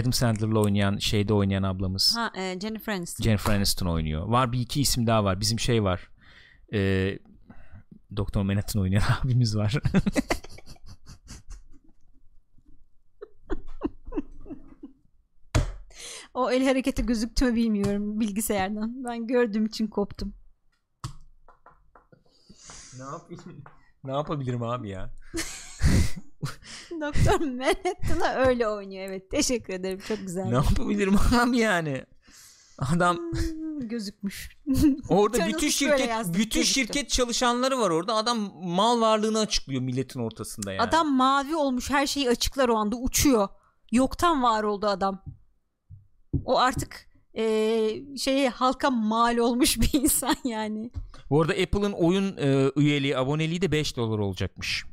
Adam 0.00 0.12
Sandler'la 0.12 0.58
oynayan, 0.58 0.96
şeyde 0.96 1.34
oynayan 1.34 1.62
ablamız. 1.62 2.16
Ha 2.16 2.32
e, 2.36 2.60
Jennifer 2.60 2.92
Aniston. 2.92 3.24
Jennifer 3.24 3.54
Aniston 3.54 3.86
oynuyor. 3.86 4.26
Var 4.26 4.52
bir 4.52 4.60
iki 4.60 4.80
isim 4.80 5.06
daha 5.06 5.24
var. 5.24 5.40
Bizim 5.40 5.60
şey 5.60 5.82
var. 5.84 6.10
Ee, 6.72 7.18
Doktor 8.16 8.42
Manhattan 8.42 8.82
oynayan 8.82 9.02
abimiz 9.24 9.56
var. 9.56 9.74
O 16.34 16.50
el 16.50 16.64
hareketi 16.66 17.06
gözüktü 17.06 17.44
mü 17.44 17.54
bilmiyorum 17.54 18.20
bilgisayardan. 18.20 19.04
Ben 19.04 19.26
gördüğüm 19.26 19.66
için 19.66 19.86
koptum. 19.86 20.34
ne 22.98 23.04
yapayım? 23.04 23.42
Ne 24.04 24.12
yapabilirim 24.12 24.62
abi 24.62 24.88
ya? 24.88 25.10
Doktor 27.00 27.40
Manhattan'a 27.40 28.34
öyle 28.34 28.68
oynuyor 28.68 29.04
evet. 29.08 29.30
Teşekkür 29.30 29.72
ederim. 29.74 29.98
Çok 30.08 30.18
güzel. 30.18 30.44
Ne 30.44 30.54
yapabilirim 30.54 31.14
abi 31.34 31.58
yani? 31.58 32.04
Adam 32.78 33.16
Hmm, 33.16 33.63
gözükmüş. 33.80 34.56
Orada 35.08 35.46
bütün 35.46 35.68
şirket 35.68 36.10
bütün 36.28 36.60
Gözüktü. 36.60 36.64
şirket 36.64 37.10
çalışanları 37.10 37.78
var 37.78 37.90
orada. 37.90 38.14
Adam 38.14 38.52
mal 38.62 39.00
varlığını 39.00 39.38
açıklıyor 39.38 39.82
milletin 39.82 40.20
ortasında 40.20 40.72
yani. 40.72 40.82
Adam 40.82 41.16
mavi 41.16 41.56
olmuş 41.56 41.90
her 41.90 42.06
şeyi 42.06 42.30
açıklar 42.30 42.68
o 42.68 42.76
anda 42.76 42.96
uçuyor. 42.96 43.48
Yoktan 43.92 44.42
var 44.42 44.62
oldu 44.62 44.86
adam. 44.86 45.24
O 46.44 46.58
artık 46.58 47.08
eee 47.34 48.04
şeye 48.18 48.48
halka 48.48 48.90
mal 48.90 49.36
olmuş 49.36 49.80
bir 49.80 50.00
insan 50.00 50.36
yani. 50.44 50.90
Bu 51.30 51.42
arada 51.42 51.52
Apple'ın 51.52 51.92
oyun 51.92 52.36
e, 52.36 52.70
üyeliği, 52.76 53.18
aboneliği 53.18 53.62
de 53.62 53.72
5 53.72 53.96
dolar 53.96 54.18
olacakmış. 54.18 54.84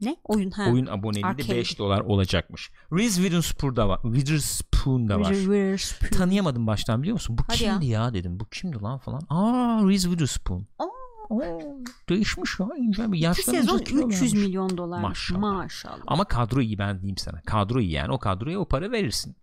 Ne? 0.00 0.16
Oyun 0.24 0.50
ha. 0.50 0.70
Oyun 0.72 0.86
aboneliği 0.86 1.22
de 1.22 1.26
Arcade. 1.26 1.56
5 1.56 1.78
dolar 1.78 2.00
olacakmış. 2.00 2.70
Reese 2.92 3.14
Witherspoon'da 3.22 3.88
var. 3.88 4.00
Witherspoon 4.02 5.08
da 5.08 5.20
var. 5.20 5.30
Reverse. 5.34 6.08
Tanıyamadım 6.10 6.66
baştan 6.66 7.02
biliyor 7.02 7.14
musun? 7.14 7.38
Bu 7.38 7.42
Hadi 7.46 7.58
kimdi 7.58 7.86
ya. 7.86 8.14
dedim. 8.14 8.40
Bu 8.40 8.44
kimdi 8.48 8.80
lan 8.82 8.98
falan. 8.98 9.20
Aa 9.28 9.88
Reese 9.88 10.08
Witherspoon. 10.08 10.66
Aa. 10.78 10.84
Oo, 11.30 11.60
değişmiş 12.08 12.60
ya. 12.60 12.66
İnce 12.78 13.12
bir 13.12 13.18
yaşlanınca 13.18 13.62
sezon 13.62 13.78
kilo 13.78 14.08
300 14.08 14.22
vermiş. 14.22 14.32
milyon 14.46 14.76
dolar. 14.78 15.00
Maşallah. 15.00 15.40
Maşallah. 15.40 16.02
Ama 16.06 16.24
kadro 16.24 16.60
iyi 16.60 16.78
ben 16.78 17.00
diyeyim 17.00 17.16
sana. 17.18 17.40
Kadro 17.46 17.80
iyi 17.80 17.90
yani. 17.92 18.12
O 18.12 18.18
kadroya 18.18 18.58
o 18.60 18.68
para 18.68 18.92
verirsin. 18.92 19.36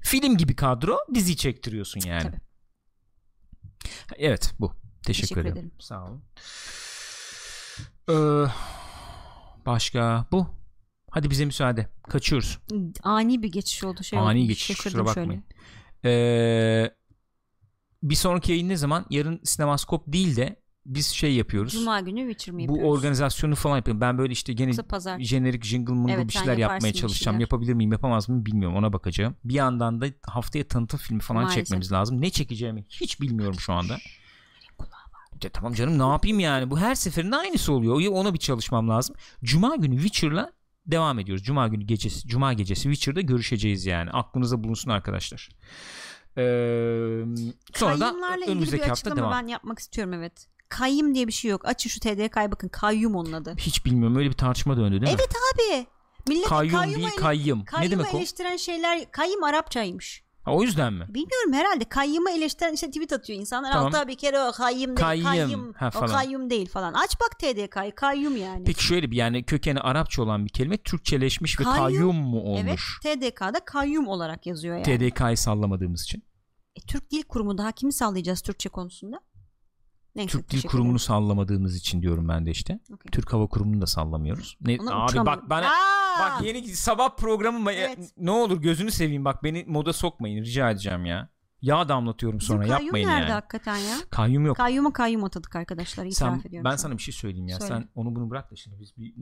Film 0.00 0.36
gibi 0.36 0.56
kadro 0.56 0.98
dizi 1.14 1.36
çektiriyorsun 1.36 2.00
yani. 2.06 2.22
Tabii. 2.22 2.40
Evet 4.16 4.54
bu. 4.60 4.72
Teşekkür, 5.06 5.28
Teşekkür 5.28 5.40
ederim. 5.40 5.52
ederim. 5.56 5.72
Sağ 5.78 6.04
olun. 6.04 6.22
Ee, 8.10 8.46
başka 9.66 10.26
bu. 10.32 10.46
Hadi 11.10 11.30
bize 11.30 11.44
müsaade. 11.44 11.88
Kaçıyoruz. 12.08 12.58
Ani 13.02 13.42
bir 13.42 13.52
geçiş 13.52 13.84
oldu. 13.84 14.02
Şey 14.02 14.18
Ani 14.18 14.38
oldu, 14.40 14.48
geçiş 14.48 14.66
şaşırdım 14.66 15.04
kusura 15.06 15.22
bakmayın. 15.22 15.44
Ee, 16.04 16.90
bir 18.02 18.14
sonraki 18.14 18.52
yayın 18.52 18.68
ne 18.68 18.76
zaman? 18.76 19.06
Yarın 19.10 19.40
sinemaskop 19.44 20.04
değil 20.12 20.36
de 20.36 20.56
biz 20.86 21.06
şey 21.06 21.34
yapıyoruz. 21.34 21.72
Cuma 21.72 22.00
günü 22.00 22.20
Witcher 22.20 22.54
mi 22.54 22.68
bu 22.68 22.72
yapıyoruz? 22.72 22.98
organizasyonu 22.98 23.54
falan 23.54 23.76
yapıyorum. 23.76 24.00
Ben 24.00 24.18
böyle 24.18 24.32
işte 24.32 24.52
gene 24.52 24.72
jenerik 25.18 25.64
jingle 25.64 25.92
mıngle 25.94 26.12
Evet, 26.12 26.28
bir 26.28 26.32
şeyler 26.32 26.56
yapmaya 26.58 26.92
çalışacağım. 26.92 27.34
şeyler. 27.34 27.40
Yapabilir 27.40 27.74
miyim 27.74 27.92
yapamaz 27.92 28.28
mıyım 28.28 28.46
bilmiyorum 28.46 28.76
ona 28.76 28.92
bakacağım. 28.92 29.36
Bir 29.44 29.54
yandan 29.54 30.00
da 30.00 30.06
haftaya 30.22 30.68
tanıtım 30.68 31.00
filmi 31.00 31.20
falan 31.20 31.42
Maalesef. 31.42 31.64
çekmemiz 31.64 31.92
lazım. 31.92 32.20
Ne 32.20 32.30
çekeceğimi 32.30 32.84
hiç 32.88 33.20
bilmiyorum 33.20 33.60
şu 33.60 33.72
anda. 33.72 33.98
De, 35.42 35.48
tamam 35.48 35.74
canım 35.74 35.98
ne 35.98 36.12
yapayım 36.12 36.40
yani 36.40 36.70
bu 36.70 36.78
her 36.78 36.94
seferinde 36.94 37.36
aynısı 37.36 37.72
oluyor. 37.72 38.12
Ona 38.12 38.34
bir 38.34 38.38
çalışmam 38.38 38.88
lazım. 38.88 39.16
Cuma 39.44 39.76
günü 39.76 39.94
Witcher'la 39.96 40.52
devam 40.86 41.18
ediyoruz. 41.18 41.44
Cuma 41.44 41.68
günü 41.68 41.84
gecesi 41.84 42.28
Cuma 42.28 42.52
gecesi 42.52 42.82
Witcher'da 42.82 43.20
görüşeceğiz 43.20 43.86
yani. 43.86 44.10
Aklınıza 44.10 44.64
bulunsun 44.64 44.90
arkadaşlar. 44.90 45.48
Ee, 46.36 46.42
sonra 47.74 48.00
da 48.00 48.14
önümüzdeki 48.46 48.84
hafta 48.84 49.16
devam. 49.16 49.32
ben 49.32 49.46
yapmak 49.46 49.78
istiyorum 49.78 50.12
evet. 50.12 50.46
Kayyum 50.68 51.14
diye 51.14 51.26
bir 51.26 51.32
şey 51.32 51.50
yok. 51.50 51.64
Açın 51.64 51.90
şu 51.90 52.00
TDK'ya 52.00 52.52
bakın. 52.52 52.68
Kayyum 52.68 53.14
onun 53.14 53.32
adı. 53.32 53.54
Hiç 53.58 53.84
bilmiyorum 53.84 54.16
öyle 54.16 54.28
bir 54.28 54.36
tartışma 54.36 54.76
döndü 54.76 54.90
değil 55.00 55.02
mi? 55.02 55.08
Evet 55.20 55.34
abi. 55.54 55.86
Millet 56.28 56.48
Kayyum 56.48 56.74
kayyumu 56.74 56.96
değil 56.96 57.08
ele- 57.08 57.20
kayyım. 57.22 57.64
Ne 57.80 57.90
demek 57.90 58.14
o? 58.14 58.18
eleştiren 58.18 58.56
şeyler 58.56 59.10
kayyum 59.10 59.42
Arapçaymış. 59.42 60.22
Ha, 60.50 60.56
o 60.56 60.62
yüzden 60.62 60.92
mi? 60.92 61.06
Bilmiyorum 61.08 61.52
herhalde 61.52 61.84
kayyumu 61.84 62.30
eleştiren 62.30 62.72
işte 62.72 62.86
tweet 62.86 63.12
atıyor 63.12 63.40
insanlar. 63.40 63.72
Tamam. 63.72 63.86
Altta 63.86 64.08
bir 64.08 64.16
kere 64.16 64.40
o 64.40 64.52
kayyum 64.52 64.96
değil. 64.96 64.96
Kayyım. 64.96 65.24
Kayyum. 65.26 65.72
Ha, 65.72 65.88
o 65.88 65.90
falan. 65.90 66.12
kayyum 66.12 66.50
değil 66.50 66.68
falan. 66.68 66.94
Aç 66.94 67.20
bak 67.20 67.38
TDK'yı 67.38 67.94
kayyum 67.94 68.36
yani. 68.36 68.64
Peki 68.64 68.84
şöyle 68.84 69.10
bir 69.10 69.16
yani 69.16 69.44
kökeni 69.44 69.80
Arapça 69.80 70.22
olan 70.22 70.44
bir 70.44 70.50
kelime 70.50 70.76
Türkçeleşmiş 70.76 71.60
ve 71.60 71.64
Kayyum. 71.64 71.82
kayyum 71.84 72.16
mu 72.16 72.42
evet 72.58 72.68
olmuş? 72.68 72.98
TDK'da 73.02 73.64
kayyum 73.64 74.08
olarak 74.08 74.46
yazıyor 74.46 74.76
yani. 74.76 75.10
TDK'yı 75.10 75.36
sallamadığımız 75.36 76.02
için. 76.02 76.24
E, 76.76 76.80
Türk 76.80 77.10
Dil 77.10 77.22
Kurumu 77.22 77.58
daha 77.58 77.72
kimi 77.72 77.92
sallayacağız 77.92 78.40
Türkçe 78.40 78.68
konusunda? 78.68 79.20
Neyse, 80.14 80.30
Türk 80.30 80.50
Dil 80.50 80.62
Kurumu'nu 80.62 80.98
sallamadığımız 80.98 81.76
için 81.76 82.02
diyorum 82.02 82.28
ben 82.28 82.46
de 82.46 82.50
işte. 82.50 82.80
Okey. 82.94 83.10
Türk 83.12 83.32
Hava 83.32 83.46
Kurumu'nu 83.46 83.80
da 83.82 83.86
sallamıyoruz. 83.86 84.56
Ne, 84.60 84.78
Ona 84.80 84.94
abi 84.94 85.04
uçamıyorum. 85.04 85.26
bak 85.42 85.50
bana 85.50 85.66
Aa! 85.66 85.99
Bak 86.18 86.42
yeni 86.42 86.68
sabah 86.68 87.16
programı 87.16 87.58
mı- 87.58 87.72
Evet. 87.72 87.98
ne 88.16 88.30
olur 88.30 88.62
gözünü 88.62 88.90
seveyim 88.90 89.24
bak 89.24 89.42
beni 89.44 89.64
moda 89.68 89.92
sokmayın 89.92 90.44
rica 90.44 90.70
edeceğim 90.70 91.04
ya. 91.06 91.28
Yağ 91.62 91.88
damlatıyorum 91.88 92.38
Bizim 92.38 92.54
sonra 92.56 92.66
kayyum 92.68 92.84
yapmayın 92.84 93.08
nerede 93.08 93.20
yani. 93.22 93.32
hakikaten 93.32 93.76
ya? 93.76 93.96
Kayyum 94.10 94.46
yok. 94.46 94.56
Kayyuma 94.56 94.92
kayyum 94.92 95.24
atadık 95.24 95.56
arkadaşlar. 95.56 96.04
itiraf 96.06 96.34
Sen, 96.42 96.48
ediyorum. 96.48 96.70
ben 96.70 96.76
sana 96.76 96.96
bir 96.98 97.02
şey 97.02 97.14
söyleyeyim 97.14 97.48
ya. 97.48 97.58
Söyle. 97.60 97.74
Sen 97.74 97.88
onu 97.94 98.14
bunu 98.14 98.30
bırak 98.30 98.50
da 98.50 98.56
şimdi 98.56 98.80
biz 98.80 98.96
bir 98.96 99.14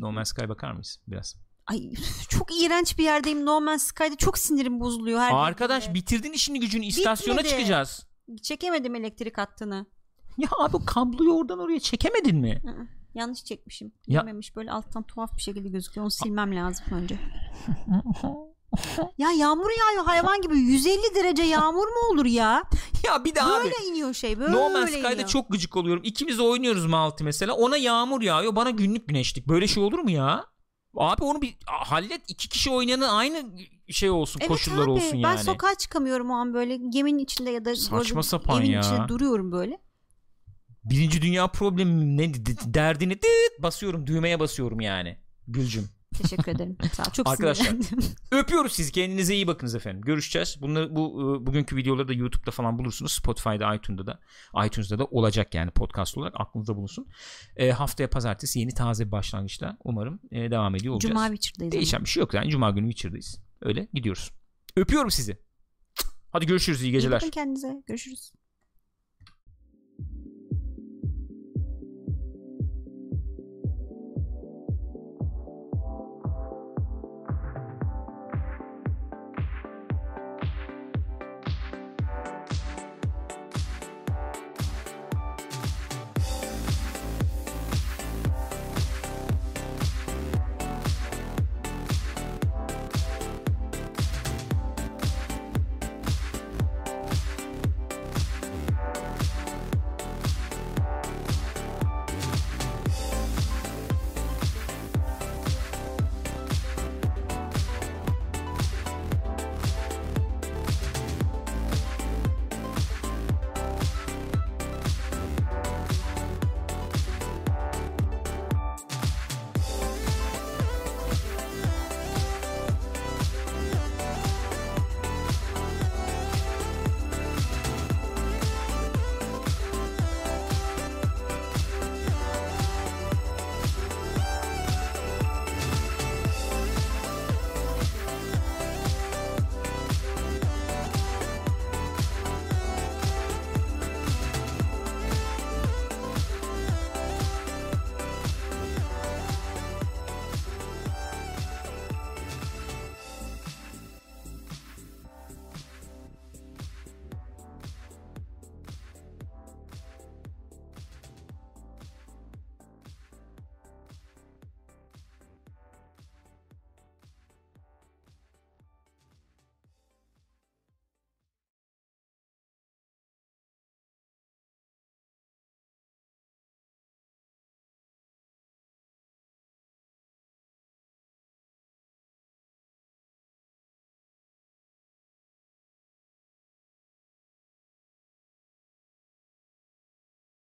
No 0.00 0.12
Man's 0.12 0.28
Sky 0.28 0.48
bakar 0.48 0.72
mıyız 0.72 1.00
biraz? 1.08 1.36
Ay 1.66 1.90
çok 2.28 2.60
iğrenç 2.62 2.98
bir 2.98 3.04
yerdeyim. 3.04 3.46
No 3.46 3.60
Man's 3.60 3.82
Sky'da 3.82 4.16
çok 4.16 4.38
sinirim 4.38 4.80
bozuluyor 4.80 5.20
her 5.20 5.32
Arkadaş 5.34 5.82
dediğimde. 5.82 5.98
bitirdin 6.00 6.32
işini 6.32 6.60
gücünü 6.60 6.84
istasyona 6.84 7.38
Bitmedi. 7.38 7.54
çıkacağız. 7.54 8.06
çekemedim 8.42 8.94
elektrik 8.94 9.38
hattını. 9.38 9.86
Ya 10.38 10.48
abi 10.58 10.76
kabloyu 10.86 11.32
oradan 11.32 11.58
oraya 11.58 11.80
çekemedin 11.80 12.36
mi? 12.36 12.60
Hı. 12.64 12.86
Yanlış 13.14 13.44
çekmişim. 13.44 13.92
Ya- 14.06 14.26
böyle 14.56 14.72
alttan 14.72 15.02
tuhaf 15.02 15.36
bir 15.36 15.42
şekilde 15.42 15.68
gözüküyor. 15.68 16.04
Onu 16.04 16.10
silmem 16.10 16.56
lazım 16.56 16.86
önce. 16.90 17.14
ya 19.18 19.30
yağmur 19.30 19.70
yağıyor 19.78 20.04
hayvan 20.04 20.42
gibi. 20.42 20.58
150 20.58 21.14
derece 21.14 21.42
yağmur 21.42 21.88
mu 21.88 22.00
olur 22.10 22.26
ya? 22.26 22.62
ya 23.06 23.24
bir 23.24 23.34
de 23.34 23.42
abi 23.42 23.64
Böyle 23.64 23.74
iniyor 23.90 24.14
şey. 24.14 24.38
Böyle 24.38 24.52
No 24.52 24.70
Man's 24.70 24.90
Sky'da 24.90 25.12
iniyor. 25.12 25.28
çok 25.28 25.50
gıcık 25.50 25.76
oluyorum. 25.76 26.02
İkimiz 26.06 26.40
oynuyoruz 26.40 26.86
Malti 26.86 27.24
mesela. 27.24 27.54
Ona 27.54 27.76
yağmur 27.76 28.22
yağıyor. 28.22 28.56
Bana 28.56 28.70
günlük 28.70 29.08
güneşlik. 29.08 29.48
Böyle 29.48 29.66
şey 29.66 29.82
olur 29.82 29.98
mu 29.98 30.10
ya? 30.10 30.44
Abi 30.96 31.24
onu 31.24 31.42
bir 31.42 31.56
hallet. 31.66 32.22
iki 32.28 32.48
kişi 32.48 32.70
oynayanın 32.70 33.08
aynı 33.08 33.50
şey 33.88 34.10
olsun. 34.10 34.40
Evet 34.40 34.48
koşullar 34.48 34.84
abi, 34.84 34.90
olsun 34.90 35.12
Ben 35.12 35.18
yani. 35.18 35.38
sokağa 35.38 35.74
çıkamıyorum 35.74 36.30
o 36.30 36.34
an 36.34 36.54
böyle 36.54 36.76
geminin 36.76 37.18
içinde 37.18 37.50
ya 37.50 37.64
da 37.64 37.76
Saçma 37.76 38.22
sapan 38.22 38.62
evin 38.62 38.70
ya. 38.70 38.80
içinde 38.80 39.08
duruyorum 39.08 39.52
böyle. 39.52 39.78
Birinci 40.84 41.22
dünya 41.22 41.46
problemi 41.48 42.16
ne 42.16 42.34
derdini 42.74 43.14
dıt 43.14 43.62
basıyorum. 43.62 44.06
Düğmeye 44.06 44.40
basıyorum 44.40 44.80
yani. 44.80 45.18
Gülcüm. 45.48 45.88
Teşekkür 46.22 46.52
ederim. 46.52 46.76
Sağ 46.92 47.02
ol. 47.02 47.10
Çok 47.12 47.28
Arkadaşlar. 47.28 47.74
Öpüyoruz 48.32 48.72
sizi. 48.72 48.92
Kendinize 48.92 49.34
iyi 49.34 49.46
bakınız 49.46 49.74
efendim. 49.74 50.02
Görüşeceğiz. 50.02 50.56
Bunları 50.60 50.96
bu 50.96 51.08
e, 51.42 51.46
bugünkü 51.46 51.76
videoları 51.76 52.08
da 52.08 52.12
YouTube'da 52.12 52.50
falan 52.50 52.78
bulursunuz. 52.78 53.12
Spotify'da, 53.12 53.74
iTunes'da 53.74 54.06
da 54.06 54.20
iTunes'da 54.66 54.98
da 54.98 55.04
olacak 55.04 55.54
yani 55.54 55.70
podcast 55.70 56.18
olarak 56.18 56.34
aklınızda 56.40 56.76
bulunsun. 56.76 57.06
E, 57.56 57.70
haftaya 57.70 58.10
pazartesi 58.10 58.58
yeni 58.60 58.74
taze 58.74 59.06
bir 59.06 59.12
başlangıçta 59.12 59.76
umarım 59.84 60.20
e, 60.30 60.50
devam 60.50 60.74
ediyor 60.74 60.94
olacağız. 60.94 61.12
Cuma 61.12 61.26
Witcher'dayız. 61.26 61.72
ama. 61.74 61.80
Değişen 61.80 62.04
bir 62.04 62.08
şey 62.08 62.20
yok 62.20 62.34
yani. 62.34 62.50
Cuma 62.50 62.70
günü 62.70 62.86
Witcher'dayız. 62.90 63.38
Öyle 63.62 63.88
gidiyoruz. 63.94 64.30
Öpüyorum 64.76 65.10
sizi. 65.10 65.38
Hadi 66.30 66.46
görüşürüz. 66.46 66.82
iyi 66.82 66.84
İyi 66.88 66.92
geceler. 66.92 67.16
bakın 67.20 67.30
kendinize. 67.30 67.82
Görüşürüz. 67.86 68.32